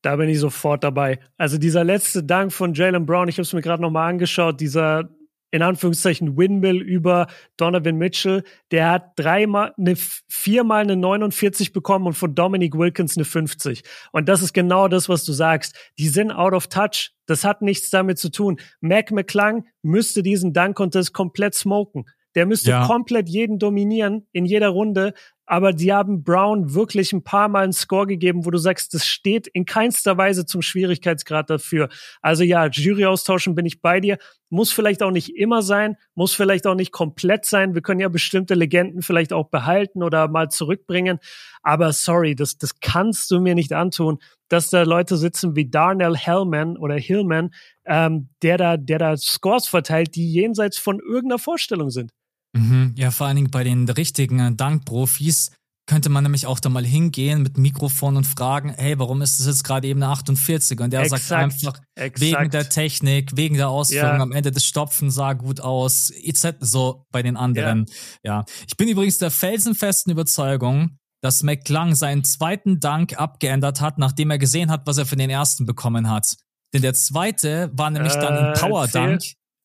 [0.02, 1.18] Da bin ich sofort dabei.
[1.36, 5.10] Also dieser letzte Dank von Jalen Brown, ich habe es mir gerade nochmal angeschaut, dieser
[5.50, 7.26] in Anführungszeichen Windmill über
[7.56, 8.44] Donovan Mitchell.
[8.70, 13.82] Der hat dreimal, eine, viermal eine 49 bekommen und von Dominic Wilkins eine 50.
[14.12, 15.74] Und das ist genau das, was du sagst.
[15.98, 17.12] Die sind out of touch.
[17.26, 18.60] Das hat nichts damit zu tun.
[18.80, 22.06] Mac McClung müsste diesen Dunk Contest komplett smoken.
[22.34, 22.86] Der müsste ja.
[22.86, 25.14] komplett jeden dominieren in jeder Runde
[25.50, 29.04] aber die haben Brown wirklich ein paar Mal einen Score gegeben, wo du sagst, das
[29.04, 31.88] steht in keinster Weise zum Schwierigkeitsgrad dafür.
[32.22, 34.18] Also ja, Jury austauschen bin ich bei dir.
[34.48, 37.74] Muss vielleicht auch nicht immer sein, muss vielleicht auch nicht komplett sein.
[37.74, 41.18] Wir können ja bestimmte Legenden vielleicht auch behalten oder mal zurückbringen.
[41.62, 46.16] Aber sorry, das, das kannst du mir nicht antun, dass da Leute sitzen wie Darnell
[46.16, 47.50] Hellman oder Hillman,
[47.86, 52.12] ähm, der da, der da Scores verteilt, die jenseits von irgendeiner Vorstellung sind.
[52.52, 52.94] Mhm.
[52.96, 55.50] Ja, vor allen Dingen bei den richtigen Dankprofis
[55.90, 59.46] könnte man nämlich auch da mal hingehen mit Mikrofon und fragen, hey, warum ist es
[59.46, 60.78] jetzt gerade eben eine 48?
[60.78, 62.20] Und der exakt, sagt einfach, exakt.
[62.20, 64.20] wegen der Technik, wegen der Ausführung, ja.
[64.20, 66.58] am Ende des Stopfen sah gut aus, etc.
[66.60, 67.86] So bei den anderen.
[68.22, 68.36] Ja.
[68.36, 68.44] ja.
[68.68, 74.38] Ich bin übrigens der felsenfesten Überzeugung, dass McClung seinen zweiten Dank abgeändert hat, nachdem er
[74.38, 76.36] gesehen hat, was er für den ersten bekommen hat.
[76.72, 79.22] Denn der zweite war nämlich äh, dann ein Power Dunk.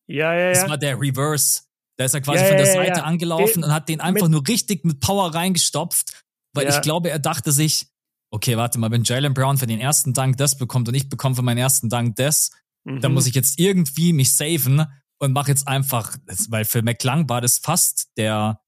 [0.07, 0.49] Ja, ja, ja.
[0.53, 1.61] Das war der Reverse.
[1.97, 4.45] Da ist er quasi ja, von der Seite ja, angelaufen und hat den einfach nur
[4.47, 6.23] richtig mit Power reingestopft,
[6.53, 7.87] weil ich glaube, er dachte sich,
[8.31, 11.35] okay, warte mal, wenn Jalen Brown für den ersten Dank das bekommt und ich bekomme
[11.35, 12.51] für meinen ersten Dank das,
[12.83, 12.99] mhm.
[12.99, 14.85] dann muss ich jetzt irgendwie mich saven
[15.19, 16.17] und mache jetzt einfach,
[16.49, 18.59] weil für McClung war das fast der,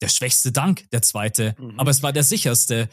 [0.00, 1.78] der schwächste Dank, der zweite, mhm.
[1.78, 2.88] aber es war der sicherste.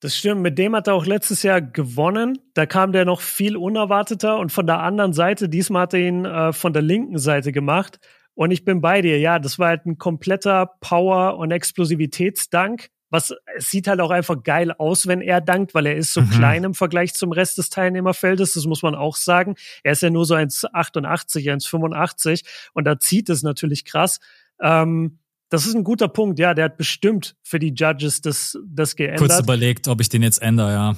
[0.00, 2.38] Das stimmt, mit dem hat er auch letztes Jahr gewonnen.
[2.54, 6.24] Da kam der noch viel unerwarteter und von der anderen Seite, diesmal hat er ihn
[6.26, 7.98] äh, von der linken Seite gemacht.
[8.36, 12.90] Und ich bin bei dir, ja, das war halt ein kompletter Power- und Explosivitätsdank.
[13.08, 16.20] Was es sieht halt auch einfach geil aus, wenn er dankt, weil er ist so
[16.20, 16.30] mhm.
[16.30, 18.52] klein im Vergleich zum Rest des Teilnehmerfeldes.
[18.52, 19.54] Das muss man auch sagen.
[19.84, 24.18] Er ist ja nur so 1,88, 1,85 und da zieht es natürlich krass.
[24.60, 25.18] Ähm,
[25.48, 26.52] das ist ein guter Punkt, ja.
[26.52, 29.20] Der hat bestimmt für die Judges das, das geändert.
[29.20, 30.96] Kurz überlegt, ob ich den jetzt ändere, ja.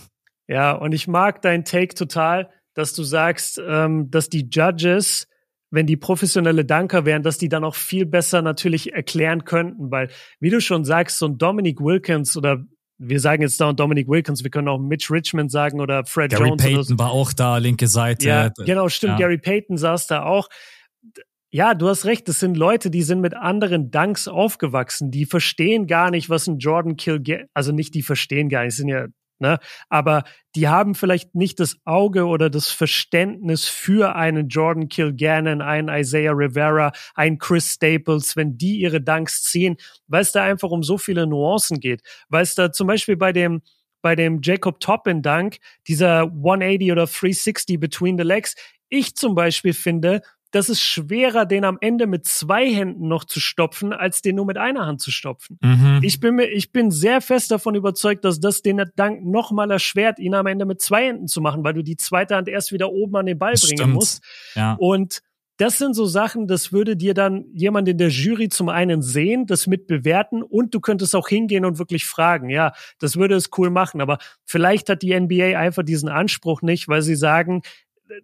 [0.48, 5.28] Ja, und ich mag dein Take total, dass du sagst, ähm, dass die Judges
[5.70, 10.10] wenn die professionelle Danker wären, dass die dann auch viel besser natürlich erklären könnten, weil,
[10.40, 12.64] wie du schon sagst, so ein Dominic Wilkins oder
[12.98, 16.48] wir sagen jetzt da Dominic Wilkins, wir können auch Mitch Richmond sagen oder Fred Gary
[16.48, 16.62] Jones.
[16.62, 16.98] Gary Payton so.
[16.98, 18.26] war auch da, linke Seite.
[18.26, 19.20] Ja, genau, stimmt.
[19.20, 19.26] Ja.
[19.26, 20.48] Gary Payton saß da auch.
[21.50, 22.28] Ja, du hast recht.
[22.28, 25.10] Das sind Leute, die sind mit anderen Dunks aufgewachsen.
[25.10, 28.88] Die verstehen gar nicht, was ein Jordan Kill, also nicht die verstehen gar nicht, sind
[28.88, 29.06] ja
[29.38, 29.58] Ne?
[29.88, 30.24] Aber
[30.54, 36.32] die haben vielleicht nicht das Auge oder das Verständnis für einen Jordan Kilgannon, einen Isaiah
[36.32, 39.76] Rivera, einen Chris Staples, wenn die ihre Dunks ziehen,
[40.06, 42.02] weil es da einfach um so viele Nuancen geht.
[42.28, 43.62] Weil es da zum Beispiel bei dem
[44.00, 45.58] bei dem Jacob Toppin Dunk,
[45.88, 48.54] dieser 180 oder 360 between the legs,
[48.88, 53.40] ich zum Beispiel finde, das ist schwerer, den am Ende mit zwei Händen noch zu
[53.40, 55.58] stopfen, als den nur mit einer Hand zu stopfen.
[55.62, 56.00] Mhm.
[56.02, 59.70] Ich bin mir, ich bin sehr fest davon überzeugt, dass das den Dank noch mal
[59.70, 62.72] erschwert, ihn am Ende mit zwei Händen zu machen, weil du die zweite Hand erst
[62.72, 63.94] wieder oben an den Ball das bringen stimmt.
[63.94, 64.22] musst.
[64.54, 64.74] Ja.
[64.78, 65.22] Und
[65.58, 69.44] das sind so Sachen, das würde dir dann jemand in der Jury zum einen sehen,
[69.44, 72.48] das mit bewerten und du könntest auch hingehen und wirklich fragen.
[72.48, 74.00] Ja, das würde es cool machen.
[74.00, 77.62] Aber vielleicht hat die NBA einfach diesen Anspruch nicht, weil sie sagen,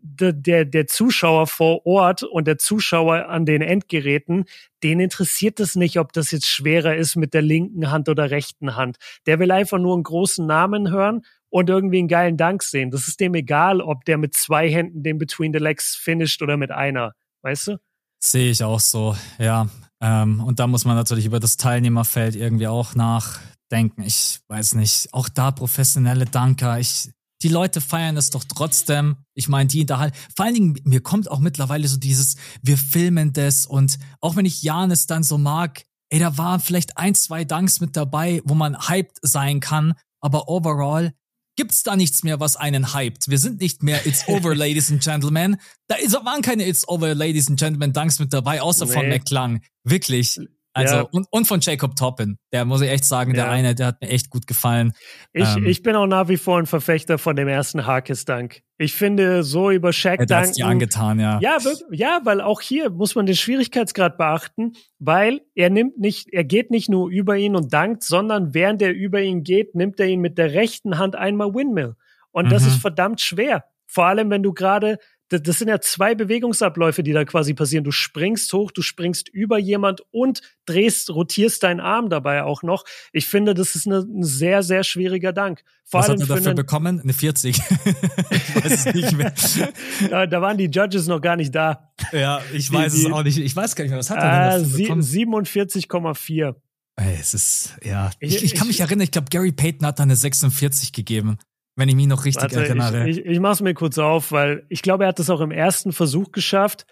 [0.00, 4.44] der, der Zuschauer vor Ort und der Zuschauer an den Endgeräten,
[4.82, 8.76] den interessiert es nicht, ob das jetzt schwerer ist mit der linken Hand oder rechten
[8.76, 8.96] Hand.
[9.26, 12.90] Der will einfach nur einen großen Namen hören und irgendwie einen geilen Dank sehen.
[12.90, 16.56] Das ist dem egal, ob der mit zwei Händen den Between the Legs finisht oder
[16.56, 17.14] mit einer.
[17.42, 17.78] Weißt du?
[18.18, 19.68] Sehe ich auch so, ja.
[20.00, 24.02] Ähm, und da muss man natürlich über das Teilnehmerfeld irgendwie auch nachdenken.
[24.02, 26.80] Ich weiß nicht, auch da professionelle Danker.
[26.80, 27.10] Ich,
[27.44, 29.16] die Leute feiern es doch trotzdem.
[29.34, 32.78] Ich meine, die da halt, vor allen Dingen, mir kommt auch mittlerweile so dieses, wir
[32.78, 37.14] filmen das und auch wenn ich Janis dann so mag, ey, da waren vielleicht ein,
[37.14, 41.12] zwei Danks mit dabei, wo man hyped sein kann, aber overall
[41.56, 43.28] gibt's da nichts mehr, was einen hypt.
[43.28, 45.58] Wir sind nicht mehr It's over, ladies and gentlemen.
[45.86, 48.92] Da waren keine It's over, ladies and gentlemen Danks mit dabei, außer nee.
[48.92, 49.60] von McClung.
[49.84, 50.40] Wirklich.
[50.74, 51.02] Also, ja.
[51.12, 52.36] und, und von Jacob Toppin.
[52.52, 53.50] Der muss ich echt sagen, der ja.
[53.50, 54.92] eine, der hat mir echt gut gefallen.
[55.32, 58.62] Ich, ähm, ich bin auch nach wie vor ein Verfechter von dem ersten Harkes-Dank.
[58.76, 60.52] Ich finde, so über Shaq ja, danken.
[60.54, 61.38] dir angetan, ja.
[61.40, 61.58] Ja,
[61.92, 66.72] ja, weil auch hier muss man den Schwierigkeitsgrad beachten, weil er nimmt nicht, er geht
[66.72, 70.20] nicht nur über ihn und dankt, sondern während er über ihn geht, nimmt er ihn
[70.20, 71.94] mit der rechten Hand einmal Windmill.
[72.32, 72.68] Und das mhm.
[72.68, 73.64] ist verdammt schwer.
[73.86, 74.98] Vor allem, wenn du gerade
[75.34, 77.84] das, das sind ja zwei Bewegungsabläufe, die da quasi passieren.
[77.84, 82.84] Du springst hoch, du springst über jemand und drehst, rotierst deinen Arm dabei auch noch.
[83.12, 85.62] Ich finde, das ist eine, ein sehr, sehr schwieriger Dank.
[85.84, 87.00] Vor Was allem hat er dafür einen, bekommen?
[87.00, 87.58] Eine 40.
[88.30, 89.34] ich weiß es nicht mehr.
[90.10, 91.92] da, da, waren die Judges noch gar nicht da.
[92.12, 93.38] Ja, ich weiß die, es auch nicht.
[93.38, 95.02] Ich weiß gar nicht mehr, was hat er denn dafür bekommen?
[95.02, 96.54] 47,4.
[96.96, 98.12] Es ist, ja.
[98.20, 101.38] Ich, ich kann mich erinnern, ich glaube, Gary Payton hat da eine 46 gegeben
[101.76, 103.08] wenn ich mich noch richtig Warte, erinnere.
[103.08, 105.40] Ich, ich, ich mache es mir kurz auf, weil ich glaube, er hat das auch
[105.40, 106.86] im ersten Versuch geschafft.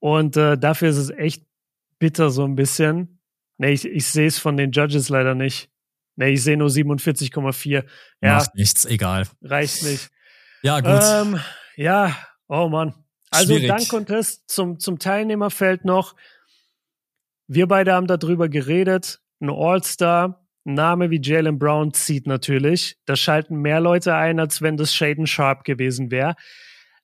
[0.00, 1.44] Und äh, dafür ist es echt
[1.98, 3.20] bitter so ein bisschen.
[3.58, 5.70] Nee, ich, ich sehe es von den Judges leider nicht.
[6.16, 7.84] Nee, ich sehe nur 47,4.
[8.20, 9.28] Ja, Macht nichts, egal.
[9.40, 10.10] Reicht nicht.
[10.62, 11.00] Ja, gut.
[11.04, 11.40] Ähm,
[11.76, 12.16] ja,
[12.48, 12.94] oh Mann.
[13.30, 13.68] Also Schwierig.
[13.68, 16.16] Dank-Contest zum, zum Teilnehmerfeld noch.
[17.46, 19.20] Wir beide haben darüber geredet.
[19.40, 22.96] Ein All-Star Name wie Jalen Brown zieht natürlich.
[23.06, 26.34] Da schalten mehr Leute ein, als wenn das Shaden Sharp gewesen wäre.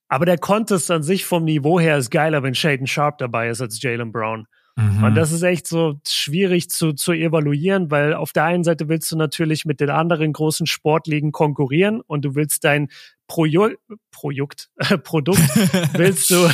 [0.08, 3.60] Aber der Contest an sich vom Niveau her ist geiler, wenn Shaden Sharp dabei ist
[3.60, 4.46] als Jalen Brown.
[4.76, 5.04] Mhm.
[5.04, 9.10] Und das ist echt so schwierig zu, zu evaluieren, weil auf der einen Seite willst
[9.12, 12.88] du natürlich mit den anderen großen Sportligen konkurrieren und du willst dein
[13.26, 13.70] Proju
[14.10, 15.38] Projekt, äh, Produkt
[15.94, 16.48] willst du,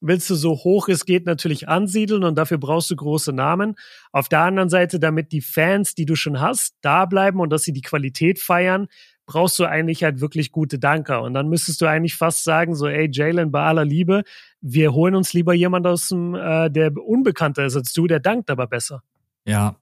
[0.00, 3.76] willst du so hoch es geht natürlich ansiedeln und dafür brauchst du große Namen.
[4.12, 7.62] Auf der anderen Seite, damit die Fans, die du schon hast, da bleiben und dass
[7.62, 8.88] sie die Qualität feiern,
[9.30, 11.22] brauchst du eigentlich halt wirklich gute Danker.
[11.22, 14.24] Und dann müsstest du eigentlich fast sagen, so, ey, Jalen, bei aller Liebe,
[14.60, 18.50] wir holen uns lieber jemand aus dem, äh, der unbekannter ist als du, der dankt
[18.50, 19.04] aber besser.
[19.46, 19.76] Ja.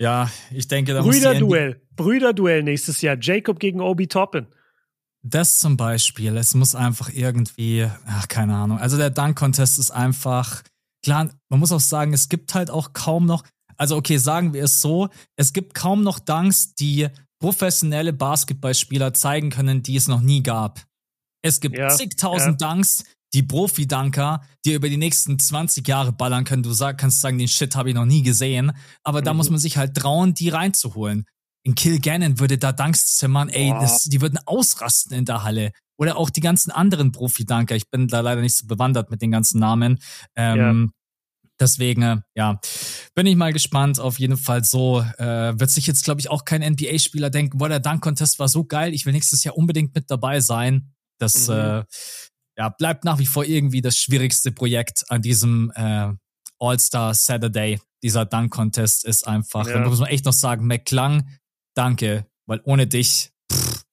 [0.00, 1.82] Ja, ich denke, da Brüderduell.
[1.96, 3.18] Brüderduell nächstes Jahr.
[3.20, 4.46] Jacob gegen Obi Toppin.
[5.22, 6.34] Das zum Beispiel.
[6.38, 8.78] Es muss einfach irgendwie, ach, keine Ahnung.
[8.78, 10.62] Also der Dunk-Contest ist einfach,
[11.04, 13.44] klar, man muss auch sagen, es gibt halt auch kaum noch,
[13.76, 17.08] also okay, sagen wir es so, es gibt kaum noch Dunks, die
[17.40, 20.84] professionelle Basketballspieler zeigen können, die es noch nie gab.
[21.42, 22.72] Es gibt ja, zigtausend ja.
[22.72, 26.62] Dunks, die Profi-Dunker, die über die nächsten 20 Jahre ballern können.
[26.62, 28.72] Du sag, kannst sagen, den Shit habe ich noch nie gesehen.
[29.02, 29.24] Aber mhm.
[29.24, 31.26] da muss man sich halt trauen, die reinzuholen.
[31.62, 35.72] In Kilgannon würde da Dunks zimmern, ey, das, die würden ausrasten in der Halle.
[35.98, 37.74] Oder auch die ganzen anderen Profi-Dunker.
[37.74, 39.98] Ich bin da leider nicht so bewandert mit den ganzen Namen.
[40.36, 40.92] Ähm,
[41.58, 42.60] Deswegen, äh, ja,
[43.14, 43.98] bin ich mal gespannt.
[43.98, 47.68] Auf jeden Fall so äh, wird sich jetzt, glaube ich, auch kein NBA-Spieler denken, boah,
[47.68, 50.92] der Dunk-Contest war so geil, ich will nächstes Jahr unbedingt mit dabei sein.
[51.18, 51.54] Das mhm.
[51.54, 51.84] äh,
[52.58, 56.12] ja, bleibt nach wie vor irgendwie das schwierigste Projekt an diesem äh,
[56.58, 57.80] All-Star Saturday.
[58.02, 59.80] Dieser Dunk-Contest ist einfach, ja.
[59.80, 61.28] da muss man echt noch sagen, McClung,
[61.74, 63.84] danke, weil ohne dich, pff,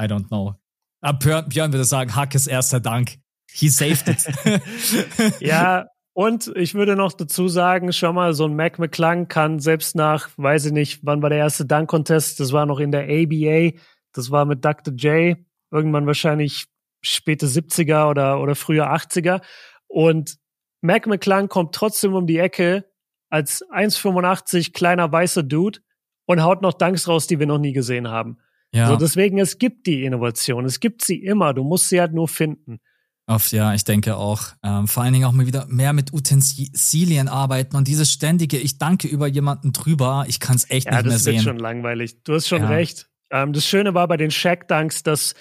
[0.00, 0.54] I don't know.
[1.00, 3.18] Aber Björn, würde sagen, Hackes erster Dank.
[3.50, 5.40] He saved it.
[5.40, 9.96] ja, und ich würde noch dazu sagen, schau mal, so ein Mac McClung kann selbst
[9.96, 13.78] nach, weiß ich nicht, wann war der erste Dunk-Contest, das war noch in der ABA,
[14.12, 14.94] Das war mit Dr.
[14.94, 15.38] J
[15.70, 16.66] irgendwann wahrscheinlich
[17.00, 19.40] späte 70er oder, oder frühe 80er.
[19.88, 20.36] Und
[20.82, 22.84] Mac McClung kommt trotzdem um die Ecke
[23.30, 25.80] als 1,85 kleiner weißer Dude
[26.26, 28.38] und haut noch Danks raus, die wir noch nie gesehen haben.
[28.72, 28.88] Ja.
[28.88, 30.64] So, deswegen, es gibt die Innovation.
[30.64, 31.54] Es gibt sie immer.
[31.54, 32.80] Du musst sie halt nur finden.
[33.26, 34.48] Oft, ja, ich denke auch.
[34.64, 38.78] Ähm, vor allen Dingen auch mal wieder mehr mit Utensilien arbeiten und dieses ständige, ich
[38.78, 41.36] danke über jemanden drüber, ich kann es echt ja, nicht mehr sehen.
[41.36, 42.22] Das wird schon langweilig.
[42.24, 42.68] Du hast schon ja.
[42.68, 43.08] recht.
[43.30, 45.34] Ähm, das Schöne war bei den Shaq-Dunks, dass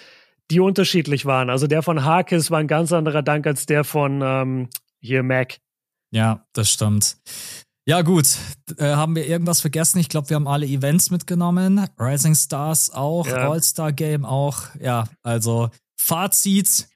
[0.51, 1.49] die unterschiedlich waren.
[1.49, 4.69] Also der von Harkis war ein ganz anderer Dank als der von ähm,
[4.99, 5.57] hier Mac.
[6.11, 7.17] Ja, das stimmt.
[7.85, 8.37] Ja, gut.
[8.77, 9.99] Äh, haben wir irgendwas vergessen?
[9.99, 11.87] Ich glaube, wir haben alle Events mitgenommen.
[11.97, 13.49] Rising Stars auch, ja.
[13.49, 14.63] All-Star Game auch.
[14.79, 16.87] Ja, also Fazit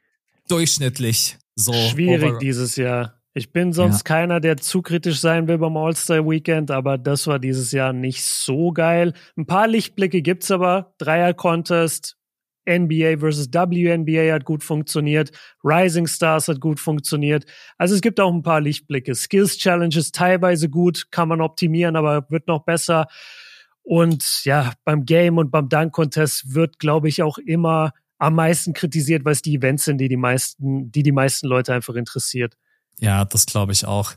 [0.47, 1.37] durchschnittlich.
[1.55, 3.21] So Schwierig dieses Jahr.
[3.33, 4.15] Ich bin sonst ja.
[4.15, 8.23] keiner, der zu kritisch sein will beim All-Star Weekend, aber das war dieses Jahr nicht
[8.23, 9.13] so geil.
[9.35, 10.93] Ein paar Lichtblicke gibt's aber.
[10.99, 12.17] Dreier-Contest,
[12.65, 15.31] NBA versus WNBA hat gut funktioniert.
[15.63, 17.45] Rising Stars hat gut funktioniert.
[17.77, 19.13] Also es gibt auch ein paar Lichtblicke.
[19.15, 23.07] Skills Challenges teilweise gut, kann man optimieren, aber wird noch besser.
[23.83, 28.73] Und ja, beim Game und beim Dunk Contest wird, glaube ich, auch immer am meisten
[28.73, 32.55] kritisiert, weil es die Events sind, die die meisten, die die meisten Leute einfach interessiert.
[32.99, 34.13] Ja, das glaube ich auch.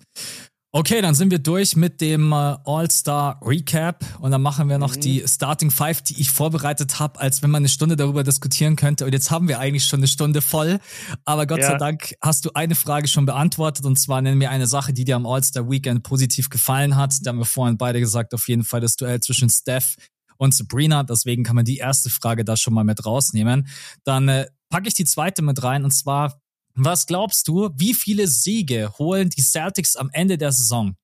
[0.71, 4.97] Okay, dann sind wir durch mit dem äh, All-Star Recap und dann machen wir noch
[4.97, 5.01] mhm.
[5.01, 9.07] die Starting Five, die ich vorbereitet habe, als wenn man eine Stunde darüber diskutieren könnte.
[9.07, 10.79] Und jetzt haben wir eigentlich schon eine Stunde voll.
[11.25, 11.69] Aber Gott ja.
[11.69, 15.05] sei Dank hast du eine Frage schon beantwortet und zwar nennen wir eine Sache, die
[15.05, 17.15] dir am All-Star Weekend positiv gefallen hat.
[17.23, 19.97] Da haben wir vorhin beide gesagt, auf jeden Fall das Duell zwischen Steph
[20.39, 21.03] und Sabrina.
[21.03, 23.69] Deswegen kann man die erste Frage da schon mal mit rausnehmen.
[24.05, 26.41] Dann äh, packe ich die zweite mit rein und zwar
[26.81, 30.95] was glaubst du, wie viele Siege holen die Celtics am Ende der Saison?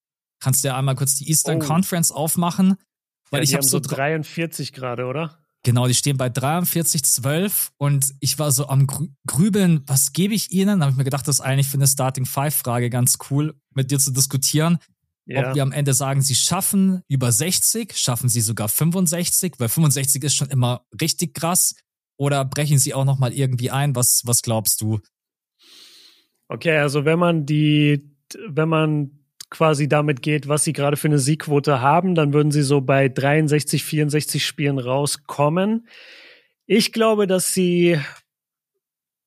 [0.40, 1.66] Kannst du ja einmal kurz die Eastern oh.
[1.66, 2.76] Conference aufmachen?
[3.30, 5.40] Weil ja, ich habe so 43 gerade, oder?
[5.64, 8.86] Genau, die stehen bei 43,12 und ich war so am
[9.26, 10.78] Grübeln, was gebe ich ihnen?
[10.78, 13.58] Da habe ich mir gedacht, das ist eigentlich für eine Starting Five Frage ganz cool,
[13.74, 14.78] mit dir zu diskutieren.
[15.26, 15.48] Ja.
[15.48, 20.22] Ob wir am Ende sagen, sie schaffen über 60, schaffen sie sogar 65, weil 65
[20.22, 21.74] ist schon immer richtig krass.
[22.16, 23.96] Oder brechen sie auch nochmal irgendwie ein?
[23.96, 25.00] Was, was glaubst du?
[26.48, 28.10] Okay, also wenn man die,
[28.48, 32.62] wenn man quasi damit geht, was sie gerade für eine Siegquote haben, dann würden sie
[32.62, 35.88] so bei 63, 64 Spielen rauskommen.
[36.66, 37.98] Ich glaube, dass sie,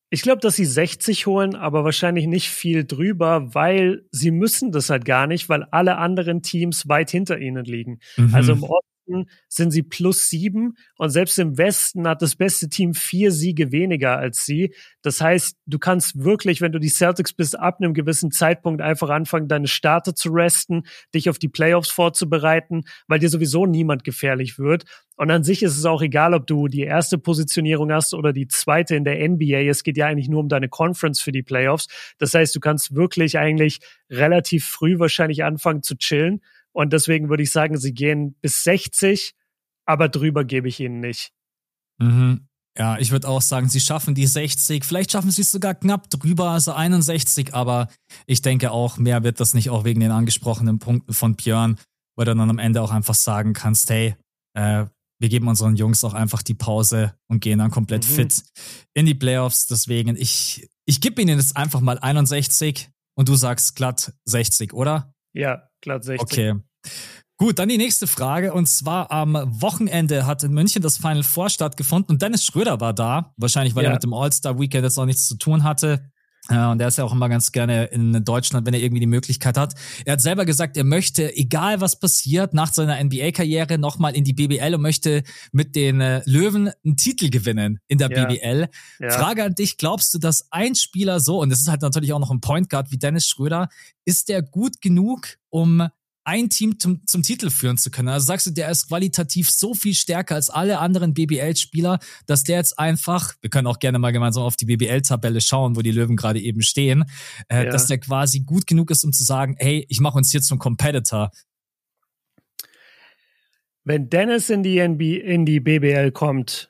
[0.09, 4.89] ich glaube, dass sie 60 holen, aber wahrscheinlich nicht viel drüber, weil sie müssen das
[4.89, 7.99] halt gar nicht, weil alle anderen Teams weit hinter ihnen liegen.
[8.15, 8.33] Mhm.
[8.33, 12.69] Also im Osten Osten sind sie plus sieben und selbst im Westen hat das beste
[12.69, 14.73] Team vier Siege weniger als sie.
[15.01, 19.09] Das heißt, du kannst wirklich, wenn du die Celtics bist, ab einem gewissen Zeitpunkt einfach
[19.09, 20.83] anfangen, deine Starter zu resten,
[21.13, 24.83] dich auf die Playoffs vorzubereiten, weil dir sowieso niemand gefährlich wird.
[25.15, 28.47] Und an sich ist es auch egal, ob du die erste Positionierung hast oder die
[28.47, 29.67] zweite in der NBA.
[29.67, 31.87] Es geht ja eigentlich nur um deine Conference für die Playoffs.
[32.19, 33.79] Das heißt, du kannst wirklich eigentlich
[34.11, 36.41] relativ früh wahrscheinlich anfangen zu chillen.
[36.77, 39.33] Und deswegen würde ich sagen, sie gehen bis 60,
[39.87, 41.31] aber drüber gebe ich ihnen nicht.
[41.97, 42.47] Mhm.
[42.77, 44.85] Ja, ich würde auch sagen, sie schaffen die 60.
[44.85, 47.87] Vielleicht schaffen sie es sogar knapp drüber, also 61, aber
[48.27, 51.79] ich denke auch, mehr wird das nicht, auch wegen den angesprochenen Punkten von Björn,
[52.15, 54.15] wo du dann am Ende auch einfach sagen kannst, hey,
[54.53, 54.85] äh,
[55.19, 58.13] wir geben unseren Jungs auch einfach die Pause und gehen dann komplett mhm.
[58.13, 58.43] fit
[58.93, 59.65] in die Playoffs.
[59.65, 65.15] Deswegen, ich, ich gebe ihnen jetzt einfach mal 61 und du sagst glatt 60, oder?
[65.37, 66.21] Ja, glatt 60.
[66.21, 66.53] Okay.
[67.39, 68.51] Gut, dann die nächste Frage.
[68.51, 72.93] Und zwar am Wochenende hat in München das Final Four stattgefunden und Dennis Schröder war
[72.93, 73.33] da.
[73.37, 73.91] Wahrscheinlich, weil ja.
[73.91, 76.09] er mit dem All-Star-Weekend jetzt auch nichts zu tun hatte.
[76.49, 79.07] Ja, und er ist ja auch immer ganz gerne in Deutschland, wenn er irgendwie die
[79.07, 79.73] Möglichkeit hat.
[80.05, 84.33] Er hat selber gesagt, er möchte, egal was passiert, nach seiner NBA-Karriere nochmal in die
[84.33, 88.25] BBL und möchte mit den äh, Löwen einen Titel gewinnen in der ja.
[88.25, 88.69] BBL.
[88.99, 89.09] Ja.
[89.09, 92.19] Frage an dich, glaubst du, dass ein Spieler so, und das ist halt natürlich auch
[92.19, 93.67] noch ein Point Guard wie Dennis Schröder,
[94.05, 95.87] ist der gut genug, um
[96.27, 98.09] ein Team zum, zum Titel führen zu können.
[98.09, 102.57] Also sagst du, der ist qualitativ so viel stärker als alle anderen BBL-Spieler, dass der
[102.57, 106.17] jetzt einfach, wir können auch gerne mal gemeinsam auf die BBL-Tabelle schauen, wo die Löwen
[106.17, 107.05] gerade eben stehen,
[107.47, 107.71] äh, ja.
[107.71, 110.59] dass der quasi gut genug ist, um zu sagen, hey, ich mache uns hier zum
[110.59, 111.31] Competitor.
[113.85, 116.67] Wenn Dennis in die, NB, in die BBL kommt,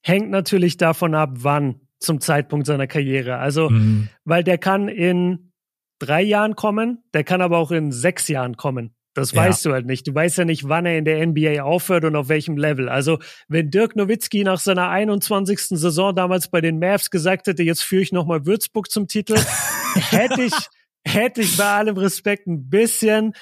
[0.00, 3.36] hängt natürlich davon ab, wann zum Zeitpunkt seiner Karriere.
[3.36, 4.08] Also, mhm.
[4.24, 5.52] weil der kann in
[5.98, 8.94] drei Jahren kommen, der kann aber auch in sechs Jahren kommen.
[9.16, 9.42] Das ja.
[9.42, 10.06] weißt du halt nicht.
[10.06, 12.90] Du weißt ja nicht, wann er in der NBA aufhört und auf welchem Level.
[12.90, 13.18] Also,
[13.48, 15.58] wenn Dirk Nowitzki nach seiner 21.
[15.70, 19.36] Saison damals bei den Mavs gesagt hätte, jetzt führe ich nochmal Würzburg zum Titel,
[19.94, 20.52] hätte ich,
[21.02, 23.32] hätte ich bei allem Respekt ein bisschen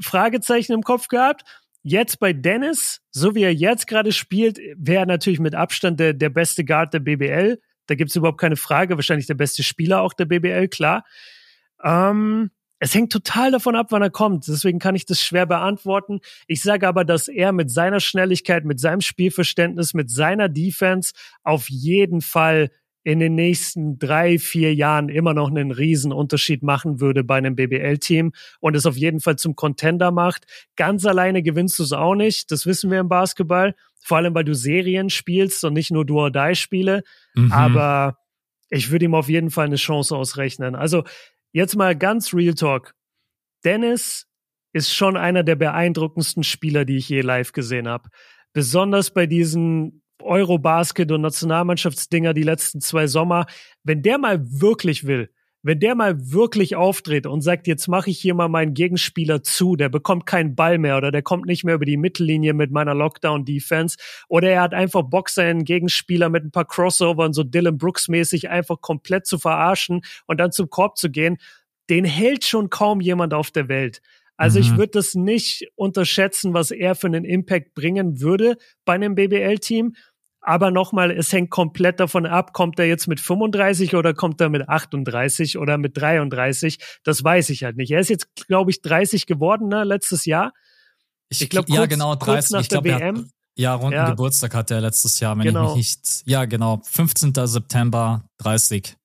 [0.00, 1.44] Fragezeichen im Kopf gehabt.
[1.84, 6.14] jetzt bei Dennis, so wie er jetzt gerade spielt, wäre er natürlich mit Abstand der,
[6.14, 7.60] der beste Guard der BBL.
[7.86, 8.96] Da gibt's überhaupt keine Frage.
[8.96, 11.04] Wahrscheinlich der beste Spieler auch der BBL, klar.
[11.86, 14.48] Ähm, es hängt total davon ab, wann er kommt.
[14.48, 16.20] Deswegen kann ich das schwer beantworten.
[16.46, 21.70] Ich sage aber, dass er mit seiner Schnelligkeit, mit seinem Spielverständnis, mit seiner Defense auf
[21.70, 22.70] jeden Fall
[23.02, 27.54] in den nächsten drei, vier Jahren immer noch einen riesen Unterschied machen würde bei einem
[27.54, 30.44] BBL-Team und es auf jeden Fall zum Contender macht.
[30.74, 32.50] Ganz alleine gewinnst du es auch nicht.
[32.50, 33.76] Das wissen wir im Basketball.
[34.02, 37.04] Vor allem, weil du Serien spielst und nicht nur du or die Spiele.
[37.34, 37.52] Mhm.
[37.52, 38.18] Aber
[38.70, 40.74] ich würde ihm auf jeden Fall eine Chance ausrechnen.
[40.74, 41.04] Also
[41.56, 42.94] jetzt mal ganz Real Talk.
[43.64, 44.26] Dennis
[44.74, 48.10] ist schon einer der beeindruckendsten Spieler, die ich je live gesehen habe.
[48.52, 53.46] Besonders bei diesen Eurobasket und Nationalmannschaftsdinger die letzten zwei Sommer,
[53.84, 55.30] wenn der mal wirklich will,
[55.66, 59.74] wenn der mal wirklich auftritt und sagt, jetzt mache ich hier mal meinen Gegenspieler zu,
[59.74, 62.94] der bekommt keinen Ball mehr oder der kommt nicht mehr über die Mittellinie mit meiner
[62.94, 63.96] Lockdown-Defense
[64.28, 68.48] oder er hat einfach Bock, seinen Gegenspieler mit ein paar Crossovern so Dylan Brooks mäßig
[68.48, 71.36] einfach komplett zu verarschen und dann zum Korb zu gehen,
[71.90, 74.02] den hält schon kaum jemand auf der Welt.
[74.36, 74.64] Also mhm.
[74.64, 79.96] ich würde das nicht unterschätzen, was er für einen Impact bringen würde bei einem BBL-Team.
[80.48, 84.48] Aber nochmal, es hängt komplett davon ab, kommt er jetzt mit 35 oder kommt er
[84.48, 86.78] mit 38 oder mit 33?
[87.02, 87.90] Das weiß ich halt nicht.
[87.90, 90.52] Er ist jetzt, glaube ich, 30 geworden, ne, letztes Jahr.
[91.30, 92.26] Ich, ich glaube, ja, genau, 30.
[92.26, 93.30] Kurz nach ich glaube, WM.
[93.56, 94.08] Ja, runden ja.
[94.08, 95.70] Geburtstag hat er letztes Jahr, wenn genau.
[95.70, 96.22] ich mich nicht.
[96.26, 96.80] Ja, genau.
[96.84, 97.32] 15.
[97.34, 98.96] September 30.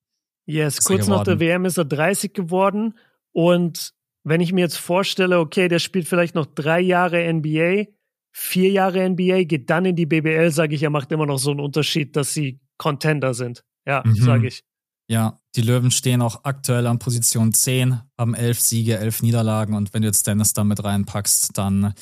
[0.46, 3.00] Yes, kurz nach der WM ist er 30 geworden.
[3.32, 7.86] Und wenn ich mir jetzt vorstelle, okay, der spielt vielleicht noch drei Jahre NBA,
[8.32, 11.52] vier Jahre NBA, geht dann in die BBL, sage ich, er macht immer noch so
[11.52, 13.64] einen Unterschied, dass sie Contender sind.
[13.86, 14.16] Ja, mhm.
[14.16, 14.64] sage ich.
[15.08, 19.94] Ja, die Löwen stehen auch aktuell an Position 10, haben elf Siege, elf Niederlagen und
[19.94, 21.94] wenn du jetzt Dennis da mit reinpackst, dann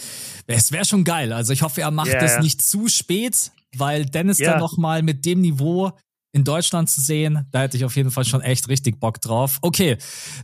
[0.45, 1.34] es wäre schon geil.
[1.34, 2.41] Also ich hoffe, er macht yeah, es yeah.
[2.41, 4.51] nicht zu spät, weil Dennis yeah.
[4.51, 5.91] dann nochmal mit dem Niveau
[6.32, 7.47] in Deutschland zu sehen.
[7.51, 9.57] Da hätte ich auf jeden Fall schon echt richtig Bock drauf.
[9.61, 9.97] Okay,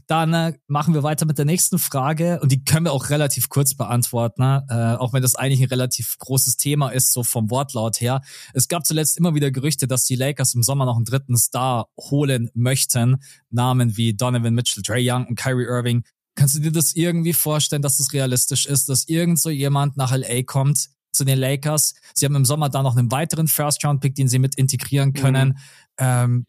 [0.08, 3.50] dann äh, machen wir weiter mit der nächsten Frage und die können wir auch relativ
[3.50, 4.66] kurz beantworten, ne?
[4.70, 8.22] äh, auch wenn das eigentlich ein relativ großes Thema ist, so vom Wortlaut her.
[8.54, 11.88] Es gab zuletzt immer wieder Gerüchte, dass die Lakers im Sommer noch einen dritten Star
[12.00, 13.18] holen möchten.
[13.50, 16.04] Namen wie Donovan Mitchell, Trey Young und Kyrie Irving.
[16.36, 20.16] Kannst du dir das irgendwie vorstellen, dass das realistisch ist, dass irgend so jemand nach
[20.16, 21.96] LA kommt, zu den Lakers.
[22.14, 25.50] Sie haben im Sommer da noch einen weiteren First-Round-Pick, den sie mit integrieren können.
[25.50, 25.56] Mhm.
[25.98, 26.46] Ähm,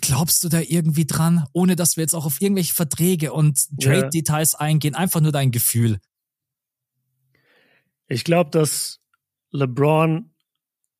[0.00, 4.54] glaubst du da irgendwie dran, ohne dass wir jetzt auch auf irgendwelche Verträge und Trade-Details
[4.54, 4.60] yeah.
[4.60, 4.94] eingehen?
[4.94, 5.98] Einfach nur dein Gefühl.
[8.06, 9.00] Ich glaube, dass
[9.52, 10.30] LeBron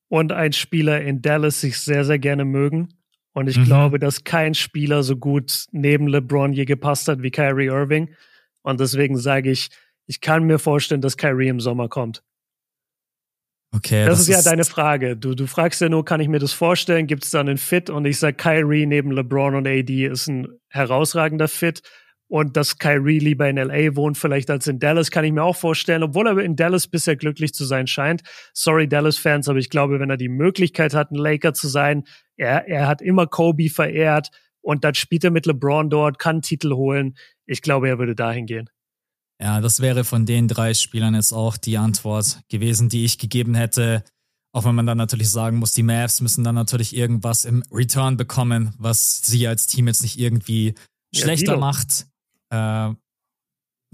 [0.07, 2.89] und ein Spieler in Dallas sich sehr, sehr gerne mögen.
[3.33, 3.65] Und ich mhm.
[3.65, 8.13] glaube, dass kein Spieler so gut neben LeBron je gepasst hat wie Kyrie Irving.
[8.61, 9.69] Und deswegen sage ich,
[10.05, 12.23] ich kann mir vorstellen, dass Kyrie im Sommer kommt.
[13.73, 14.05] Okay.
[14.05, 15.15] Das, das ist ja deine Frage.
[15.15, 17.07] Du, du fragst ja nur, kann ich mir das vorstellen?
[17.07, 17.89] Gibt es da einen Fit?
[17.89, 21.81] Und ich sage, Kyrie neben LeBron und AD ist ein herausragender Fit.
[22.27, 25.55] Und dass Kyrie lieber in LA wohnt, vielleicht als in Dallas, kann ich mir auch
[25.55, 28.21] vorstellen, obwohl er in Dallas bisher glücklich zu sein scheint.
[28.53, 32.03] Sorry, Dallas-Fans, aber ich glaube, wenn er die Möglichkeit hat, ein Laker zu sein,
[32.37, 34.29] er, er hat immer Kobe verehrt
[34.61, 37.15] und dann spielt er mit LeBron dort, kann Titel holen.
[37.45, 38.69] Ich glaube, er würde dahin gehen.
[39.41, 43.55] Ja, das wäre von den drei Spielern jetzt auch die Antwort gewesen, die ich gegeben
[43.55, 44.03] hätte.
[44.53, 48.17] Auch wenn man dann natürlich sagen muss, die Mavs müssen dann natürlich irgendwas im Return
[48.17, 50.75] bekommen, was sie als Team jetzt nicht irgendwie
[51.13, 52.05] schlechter ja, macht.
[52.49, 52.93] Äh,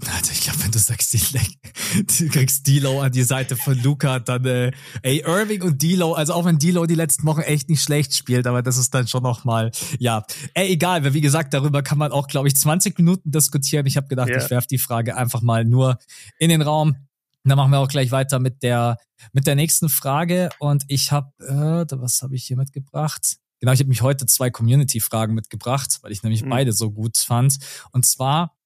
[0.06, 4.44] Alter, ich glaube, wenn du sagst, du kriegst D'Lo an die Seite von Luca, dann
[4.44, 4.70] äh,
[5.02, 8.46] ey, Irving und D'Lo, also auch wenn D'Lo die letzten Wochen echt nicht schlecht spielt,
[8.46, 10.24] aber das ist dann schon noch mal, ja,
[10.54, 13.86] ey, egal, weil wie gesagt, darüber kann man auch, glaube ich, 20 Minuten diskutieren.
[13.86, 14.42] Ich habe gedacht, yeah.
[14.42, 15.98] ich werf die Frage einfach mal nur
[16.38, 16.90] in den Raum.
[16.90, 18.98] Und dann machen wir auch gleich weiter mit der
[19.32, 23.36] mit der nächsten Frage und ich habe, äh, was habe ich hier mitgebracht?
[23.60, 26.50] Genau, ich habe mich heute zwei Community-Fragen mitgebracht, weil ich nämlich mhm.
[26.50, 27.58] beide so gut fand.
[27.90, 28.57] Und zwar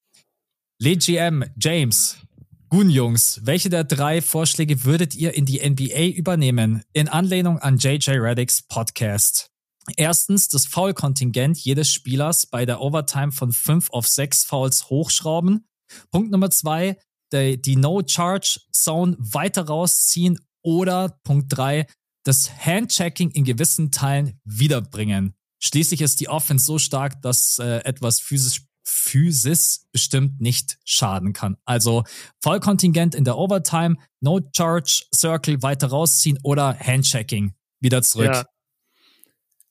[0.82, 2.16] LeGM, James,
[2.68, 6.82] Gun-Jungs, welche der drei Vorschläge würdet ihr in die NBA übernehmen?
[6.92, 9.52] In Anlehnung an JJ Reddicks Podcast.
[9.96, 15.68] Erstens, das Foul-Kontingent jedes Spielers bei der Overtime von fünf auf sechs Fouls hochschrauben.
[16.10, 16.98] Punkt Nummer zwei,
[17.32, 20.40] die, die No-Charge-Zone weiter rausziehen.
[20.62, 21.86] Oder Punkt drei,
[22.24, 25.36] das Handchecking in gewissen Teilen wiederbringen.
[25.62, 31.56] Schließlich ist die Offense so stark, dass äh, etwas physisch Physis bestimmt nicht schaden kann.
[31.64, 32.04] Also
[32.40, 38.26] Vollkontingent in der Overtime, No Charge Circle weiter rausziehen oder Handchecking wieder zurück.
[38.32, 38.44] Ja.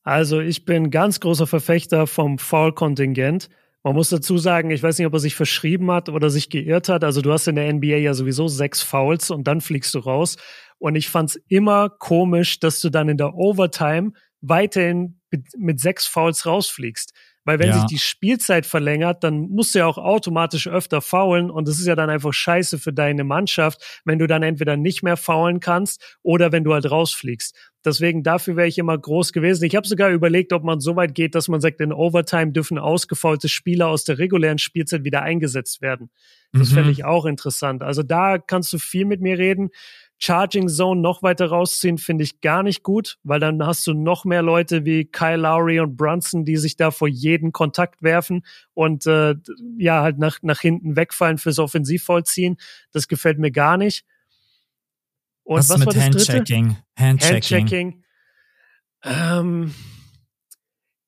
[0.04, 3.50] Also ich bin ganz großer Verfechter vom Foul-Kontingent,
[3.84, 6.88] Man muss dazu sagen, ich weiß nicht, ob er sich verschrieben hat oder sich geirrt
[6.88, 7.04] hat.
[7.04, 10.38] Also du hast in der NBA ja sowieso sechs Fouls und dann fliegst du raus.
[10.78, 15.20] Und ich fand's immer komisch, dass du dann in der Overtime weiterhin
[15.58, 17.14] mit sechs Fouls rausfliegst.
[17.44, 17.76] Weil wenn ja.
[17.76, 21.88] sich die Spielzeit verlängert, dann musst du ja auch automatisch öfter faulen und das ist
[21.88, 26.18] ja dann einfach scheiße für deine Mannschaft, wenn du dann entweder nicht mehr faulen kannst
[26.22, 27.56] oder wenn du halt rausfliegst.
[27.84, 29.66] Deswegen dafür wäre ich immer groß gewesen.
[29.66, 32.78] Ich habe sogar überlegt, ob man so weit geht, dass man sagt, in Overtime dürfen
[32.78, 36.12] ausgefaulte Spieler aus der regulären Spielzeit wieder eingesetzt werden.
[36.54, 36.76] Das mhm.
[36.76, 37.82] fände ich auch interessant.
[37.82, 39.70] Also da kannst du viel mit mir reden.
[40.24, 44.24] Charging Zone noch weiter rausziehen, finde ich gar nicht gut, weil dann hast du noch
[44.24, 49.08] mehr Leute wie Kyle Lowry und Brunson, die sich da vor jeden Kontakt werfen und
[49.08, 49.36] äh,
[49.78, 52.58] ja halt nach, nach hinten wegfallen fürs Offensivvollziehen.
[52.92, 54.06] Das gefällt mir gar nicht.
[55.44, 56.78] Und was, was mit war das Handchecking?
[56.96, 57.34] Handchecking.
[57.34, 58.04] Handchecking.
[59.04, 59.74] Ähm,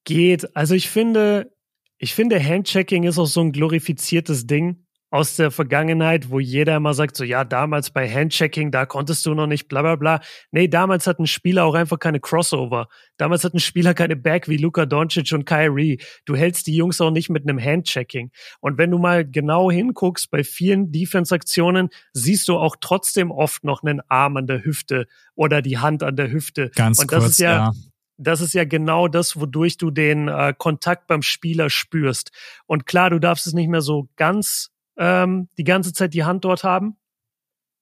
[0.05, 0.55] geht.
[0.55, 1.55] Also ich finde,
[1.99, 4.82] ich finde Handchecking ist auch so ein glorifiziertes Ding
[5.13, 9.35] aus der Vergangenheit, wo jeder immer sagt, so ja, damals bei Handchecking, da konntest du
[9.35, 10.21] noch nicht, bla bla bla.
[10.49, 12.87] Nee, damals hat ein Spieler auch einfach keine Crossover.
[13.17, 16.01] Damals hat ein Spieler keine Back wie Luka Doncic und Kyrie.
[16.25, 18.31] Du hältst die Jungs auch nicht mit einem Handchecking.
[18.59, 23.83] Und wenn du mal genau hinguckst, bei vielen Defense-Aktionen siehst du auch trotzdem oft noch
[23.83, 25.05] einen Arm an der Hüfte
[25.35, 26.71] oder die Hand an der Hüfte.
[26.73, 27.71] Ganz und das kurz, ist ja, ja
[28.17, 32.31] das ist ja genau das, wodurch du den äh, Kontakt beim Spieler spürst.
[32.65, 36.45] Und klar, du darfst es nicht mehr so ganz ähm, die ganze Zeit die Hand
[36.45, 36.97] dort haben.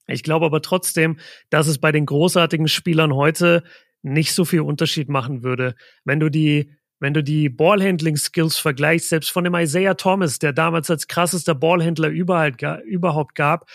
[0.08, 1.18] Ich glaube aber trotzdem,
[1.50, 3.64] dass es bei den großartigen Spielern heute
[4.02, 5.76] nicht so viel Unterschied machen würde.
[6.04, 10.90] Wenn du die, wenn du die Ballhandling-Skills vergleichst, selbst von dem Isaiah Thomas, der damals
[10.90, 13.70] als krassester Ballhändler überhaupt, überhaupt gab,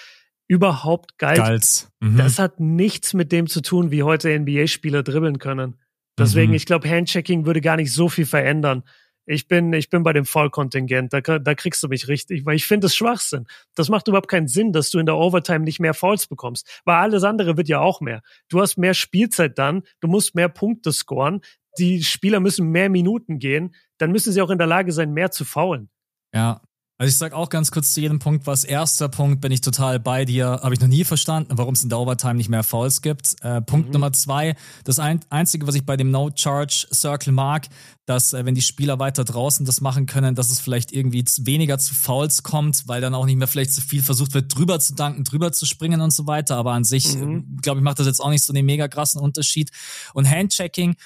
[0.49, 1.89] überhaupt galt.
[2.01, 2.17] Mhm.
[2.17, 5.81] Das hat nichts mit dem zu tun, wie heute NBA-Spieler dribbeln können.
[6.19, 6.57] Deswegen, mhm.
[6.57, 8.85] ich glaube, Handchecking würde gar nicht so viel verändern.
[9.27, 11.13] Ich bin, ich bin bei dem Vollkontingent.
[11.13, 13.47] Da, da kriegst du mich richtig, weil ich finde es Schwachsinn.
[13.75, 16.81] Das macht überhaupt keinen Sinn, dass du in der Overtime nicht mehr Fouls bekommst.
[16.85, 18.23] Weil alles andere wird ja auch mehr.
[18.49, 21.41] Du hast mehr Spielzeit dann, du musst mehr Punkte scoren,
[21.79, 25.31] die Spieler müssen mehr Minuten gehen, dann müssen sie auch in der Lage sein, mehr
[25.31, 25.91] zu faulen.
[26.33, 26.61] Ja,
[26.99, 30.01] also ich sag auch ganz kurz zu jedem Punkt, was erster Punkt bin ich total
[30.01, 33.03] bei dir, habe ich noch nie verstanden, warum es in der Overtime nicht mehr Fouls
[33.03, 33.37] gibt.
[33.43, 33.93] Äh, Punkt mhm.
[33.93, 37.69] Nummer zwei, das ein, einzige, was ich bei dem No Charge Circle mag,
[38.07, 41.79] dass äh, wenn die Spieler weiter draußen das machen können, dass es vielleicht irgendwie weniger
[41.79, 44.95] zu Fouls kommt, weil dann auch nicht mehr vielleicht zu viel versucht wird, drüber zu
[44.95, 46.57] danken, drüber zu springen und so weiter.
[46.57, 47.59] Aber an sich, mhm.
[47.61, 49.71] glaube ich, macht das jetzt auch nicht so einen mega krassen Unterschied.
[50.15, 50.97] Und Handchecking,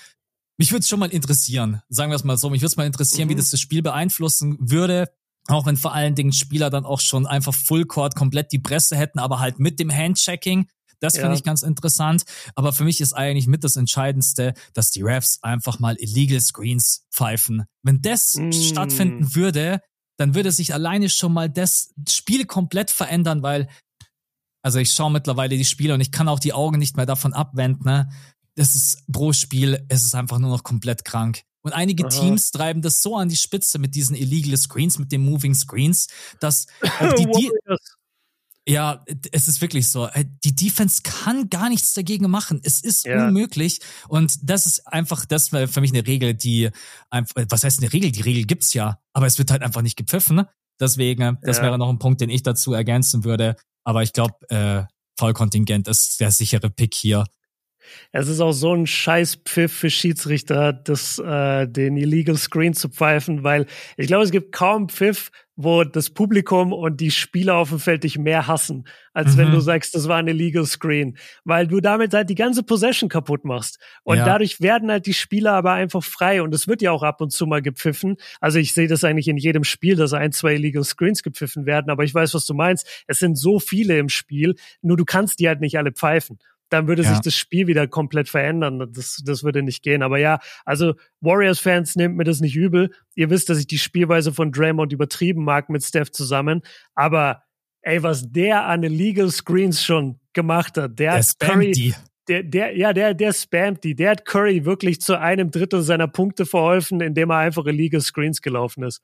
[0.57, 2.87] mich würde es schon mal interessieren, sagen wir es mal so, mich würde es mal
[2.87, 3.31] interessieren, mhm.
[3.31, 5.09] wie das das Spiel beeinflussen würde.
[5.49, 8.97] Auch wenn vor allen Dingen Spieler dann auch schon einfach Full Court komplett die Presse
[8.97, 10.69] hätten, aber halt mit dem Handchecking.
[11.01, 11.23] Das ja.
[11.23, 12.25] finde ich ganz interessant.
[12.55, 17.07] Aber für mich ist eigentlich mit das Entscheidendste, dass die Refs einfach mal Illegal Screens
[17.11, 17.65] pfeifen.
[17.83, 18.53] Wenn das mm.
[18.53, 19.81] stattfinden würde,
[20.19, 23.69] dann würde sich alleine schon mal das Spiel komplett verändern, weil,
[24.63, 27.33] also ich schaue mittlerweile die Spiele und ich kann auch die Augen nicht mehr davon
[27.33, 27.85] abwenden.
[27.85, 28.11] Ne?
[28.55, 31.43] Das ist pro Spiel, es ist einfach nur noch komplett krank.
[31.63, 32.11] Und einige Aha.
[32.11, 36.09] Teams treiben das so an die Spitze mit diesen illegal Screens, mit den Moving Screens,
[36.41, 36.67] dass
[37.01, 37.51] auch die, die
[38.69, 40.07] ja, es ist wirklich so.
[40.07, 42.61] Äh, die Defense kann gar nichts dagegen machen.
[42.63, 43.27] Es ist ja.
[43.27, 43.81] unmöglich.
[44.09, 46.71] Und das ist einfach, das wäre für mich eine Regel, die
[47.09, 48.13] einfach, was heißt eine Regel?
[48.13, 50.45] Die Regel gibt's ja, aber es wird halt einfach nicht gepfiffen.
[50.79, 51.65] Deswegen, das ja.
[51.65, 53.57] wäre noch ein Punkt, den ich dazu ergänzen würde.
[53.85, 54.85] Aber ich glaube, äh,
[55.19, 57.25] Vollkontingent ist der sichere Pick hier.
[58.13, 63.45] Es ist auch so ein Scheißpfiff für Schiedsrichter, das, äh, den Illegal Screen zu pfeifen,
[63.45, 63.67] weil
[63.97, 65.31] ich glaube, es gibt kaum Pfiff,
[65.63, 69.39] wo das Publikum und die Spieler auf dem Feld dich mehr hassen, als mhm.
[69.39, 73.09] wenn du sagst, das war ein Illegal Screen, weil du damit halt die ganze Possession
[73.09, 73.79] kaputt machst.
[74.03, 74.25] Und ja.
[74.25, 77.31] dadurch werden halt die Spieler aber einfach frei und es wird ja auch ab und
[77.31, 78.17] zu mal gepfiffen.
[78.41, 81.91] Also ich sehe das eigentlich in jedem Spiel, dass ein, zwei Illegal Screens gepfiffen werden,
[81.91, 82.87] aber ich weiß, was du meinst.
[83.07, 86.39] Es sind so viele im Spiel, nur du kannst die halt nicht alle pfeifen
[86.71, 87.11] dann würde ja.
[87.11, 88.91] sich das Spiel wieder komplett verändern.
[88.93, 90.03] Das, das würde nicht gehen.
[90.03, 92.91] Aber ja, also Warriors-Fans nehmt mir das nicht übel.
[93.15, 96.63] Ihr wisst, dass ich die Spielweise von Draymond übertrieben mag mit Steph zusammen.
[96.95, 97.43] Aber
[97.83, 101.95] ey, was der an Illegal Screens schon gemacht hat, der, der hat Curry, die.
[102.29, 103.97] Der, der, ja, der, der spammt die.
[103.97, 108.41] Der hat Curry wirklich zu einem Drittel seiner Punkte verholfen, indem er einfach Illegal Screens
[108.41, 109.01] gelaufen ist.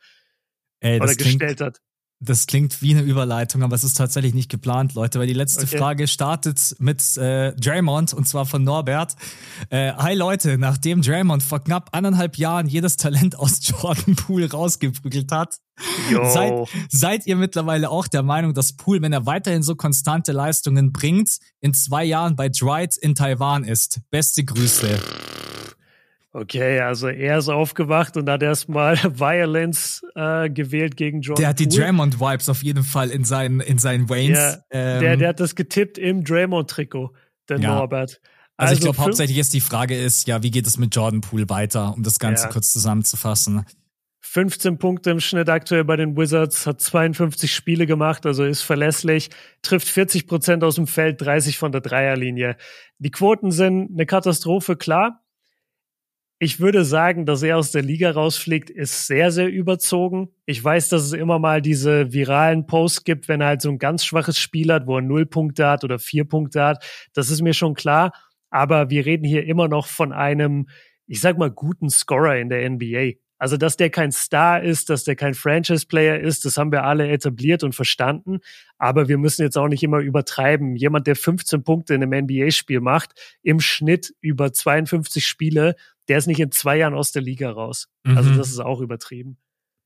[0.80, 1.80] Ey, oder gestellt hat.
[2.18, 5.64] Das klingt wie eine Überleitung, aber es ist tatsächlich nicht geplant, Leute, weil die letzte
[5.64, 5.76] okay.
[5.76, 9.16] Frage startet mit äh, Draymond und zwar von Norbert.
[9.68, 15.30] Äh, Hi Leute, nachdem Draymond vor knapp anderthalb Jahren jedes Talent aus Jordan Poole rausgeprügelt
[15.30, 15.58] hat,
[16.24, 20.92] seid, seid ihr mittlerweile auch der Meinung, dass Poole, wenn er weiterhin so konstante Leistungen
[20.94, 24.00] bringt, in zwei Jahren bei Dright in Taiwan ist?
[24.10, 24.98] Beste Grüße.
[26.36, 31.40] Okay, also er ist aufgewacht und hat erstmal Violence äh, gewählt gegen Jordan.
[31.40, 34.36] Der hat die Draymond-Vibes auf jeden Fall in seinen, in seinen Veins.
[34.36, 37.14] Ja, ähm, der, der hat das getippt im Draymond-Trikot,
[37.48, 37.74] der ja.
[37.74, 38.20] Norbert.
[38.58, 41.22] Also, also ich glaube, hauptsächlich ist die Frage ist, ja, wie geht es mit Jordan
[41.22, 42.50] Poole weiter, um das Ganze ja.
[42.50, 43.64] kurz zusammenzufassen.
[44.20, 49.30] 15 Punkte im Schnitt aktuell bei den Wizards, hat 52 Spiele gemacht, also ist verlässlich,
[49.62, 52.58] trifft 40 Prozent aus dem Feld, 30 von der Dreierlinie.
[52.98, 55.22] Die Quoten sind eine Katastrophe, klar.
[56.38, 60.28] Ich würde sagen, dass er aus der Liga rausfliegt, ist sehr, sehr überzogen.
[60.44, 63.78] Ich weiß, dass es immer mal diese viralen Posts gibt, wenn er halt so ein
[63.78, 66.84] ganz schwaches Spiel hat, wo er null Punkte hat oder vier Punkte hat.
[67.14, 68.12] Das ist mir schon klar.
[68.50, 70.68] Aber wir reden hier immer noch von einem,
[71.06, 73.12] ich sag mal, guten Scorer in der NBA.
[73.38, 77.08] Also, dass der kein Star ist, dass der kein Franchise-Player ist, das haben wir alle
[77.08, 78.38] etabliert und verstanden.
[78.78, 80.74] Aber wir müssen jetzt auch nicht immer übertreiben.
[80.74, 85.76] Jemand, der 15 Punkte in einem NBA-Spiel macht, im Schnitt über 52 Spiele,
[86.08, 87.88] der ist nicht in zwei Jahren aus der Liga raus.
[88.04, 88.18] Also, mhm.
[88.18, 89.38] Also, das ist auch übertrieben.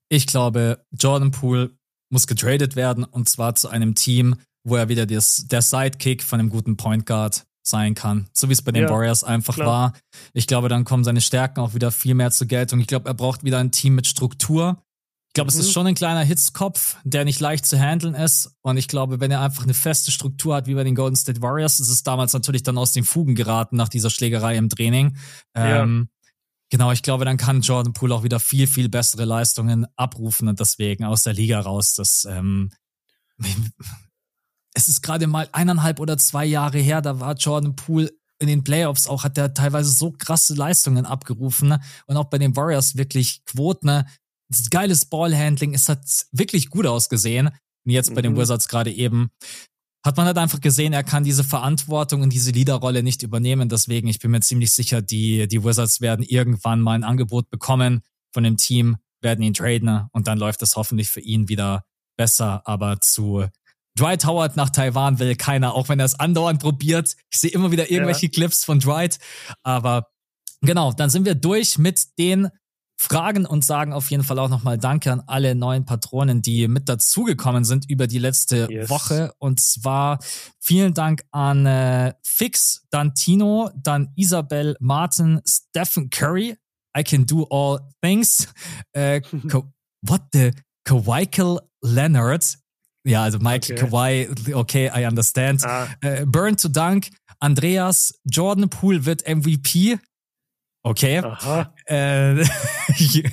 [0.08, 1.70] Ich glaube, Jordan Poole
[2.10, 6.40] muss getradet werden und zwar zu einem Team, wo er wieder das, der Sidekick von
[6.40, 8.28] einem guten Point Guard sein kann.
[8.32, 9.66] So wie es bei den ja, Warriors einfach klar.
[9.66, 9.92] war.
[10.32, 12.80] Ich glaube, dann kommen seine Stärken auch wieder viel mehr zur Geltung.
[12.80, 14.82] Ich glaube, er braucht wieder ein Team mit Struktur.
[15.30, 15.58] Ich glaube, mhm.
[15.58, 15.72] es ist mhm.
[15.72, 18.56] schon ein kleiner Hitzkopf, der nicht leicht zu handeln ist.
[18.62, 21.40] Und ich glaube, wenn er einfach eine feste Struktur hat, wie bei den Golden State
[21.40, 25.16] Warriors, ist es damals natürlich dann aus den Fugen geraten nach dieser Schlägerei im Training.
[25.54, 25.84] Ja.
[25.84, 26.08] Ähm,
[26.68, 30.58] genau, ich glaube, dann kann Jordan Poole auch wieder viel, viel bessere Leistungen abrufen und
[30.58, 31.94] deswegen aus der Liga raus.
[31.94, 32.72] Das ähm,
[34.74, 38.64] es ist gerade mal eineinhalb oder zwei Jahre her, da war Jordan Poole in den
[38.64, 41.80] Playoffs auch, hat er teilweise so krasse Leistungen abgerufen ne?
[42.06, 43.86] und auch bei den Warriors wirklich Quoten.
[43.86, 44.06] Ne?
[44.70, 47.48] Geiles Ballhandling, es hat wirklich gut ausgesehen.
[47.48, 48.38] Und jetzt bei den mhm.
[48.38, 49.30] Wizards gerade eben
[50.04, 53.68] hat man halt einfach gesehen, er kann diese Verantwortung und diese Leaderrolle nicht übernehmen.
[53.68, 58.00] Deswegen, ich bin mir ziemlich sicher, die, die Wizards werden irgendwann mal ein Angebot bekommen
[58.32, 61.84] von dem Team, werden ihn traden und dann läuft es hoffentlich für ihn wieder
[62.16, 62.62] besser.
[62.66, 63.44] Aber zu
[63.98, 67.16] Dwight Howard nach Taiwan will keiner, auch wenn er es andauernd probiert.
[67.30, 68.32] Ich sehe immer wieder irgendwelche ja.
[68.32, 69.18] Clips von Dwight.
[69.62, 70.08] Aber
[70.62, 72.48] genau, dann sind wir durch mit den
[73.02, 76.86] Fragen und sagen auf jeden Fall auch nochmal Danke an alle neuen Patronen, die mit
[76.86, 78.90] dazugekommen sind über die letzte yes.
[78.90, 79.32] Woche.
[79.38, 80.18] Und zwar
[80.58, 86.56] vielen Dank an äh, Fix, dann Tino, dann Isabel, Martin, Stephen Curry.
[86.94, 88.48] I can do all things.
[88.92, 89.22] Äh,
[90.02, 90.50] what the
[90.84, 92.58] Kawaikel Leonard,
[93.04, 93.82] ja, also Mike okay.
[93.82, 95.64] Kawhi, okay, I understand.
[95.64, 95.88] Ah.
[96.02, 97.08] Äh, Burn to Dunk,
[97.38, 99.98] Andreas, Jordan Poole wird MVP.
[100.82, 101.22] Okay.
[101.86, 102.44] Äh,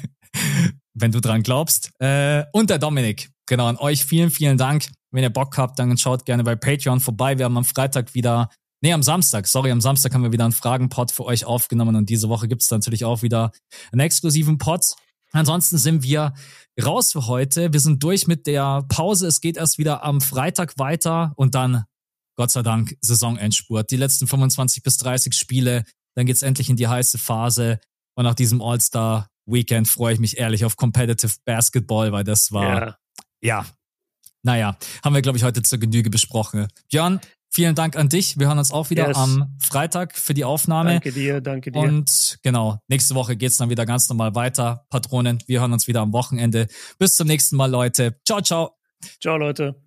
[0.94, 1.92] wenn du dran glaubst.
[2.00, 3.30] Äh, und der Dominik.
[3.46, 4.88] Genau, an euch vielen, vielen Dank.
[5.12, 7.38] Wenn ihr Bock habt, dann schaut gerne bei Patreon vorbei.
[7.38, 8.50] Wir haben am Freitag wieder,
[8.82, 12.10] nee, am Samstag, sorry, am Samstag haben wir wieder einen Fragenpod für euch aufgenommen und
[12.10, 13.52] diese Woche gibt's natürlich auch wieder
[13.92, 14.82] einen exklusiven Pod.
[15.32, 16.34] Ansonsten sind wir
[16.82, 17.72] raus für heute.
[17.72, 19.28] Wir sind durch mit der Pause.
[19.28, 21.86] Es geht erst wieder am Freitag weiter und dann,
[22.36, 23.92] Gott sei Dank, Saisonendspurt.
[23.92, 25.84] Die letzten 25 bis 30 Spiele.
[26.18, 27.80] Dann geht's endlich in die heiße Phase.
[28.16, 32.82] Und nach diesem All-Star Weekend freue ich mich ehrlich auf Competitive Basketball, weil das war,
[32.82, 32.98] ja,
[33.42, 33.66] ja
[34.42, 36.68] naja, haben wir, glaube ich, heute zur Genüge besprochen.
[36.90, 37.20] Björn,
[37.50, 38.38] Vielen Dank an dich.
[38.38, 39.18] Wir hören uns auch wieder yes.
[39.18, 40.92] am Freitag für die Aufnahme.
[40.92, 41.80] Danke dir, danke dir.
[41.80, 44.86] Und genau, nächste Woche geht's dann wieder ganz normal weiter.
[44.90, 46.68] Patronen, wir hören uns wieder am Wochenende.
[47.00, 48.20] Bis zum nächsten Mal, Leute.
[48.26, 48.76] Ciao, ciao.
[49.22, 49.87] Ciao, Leute.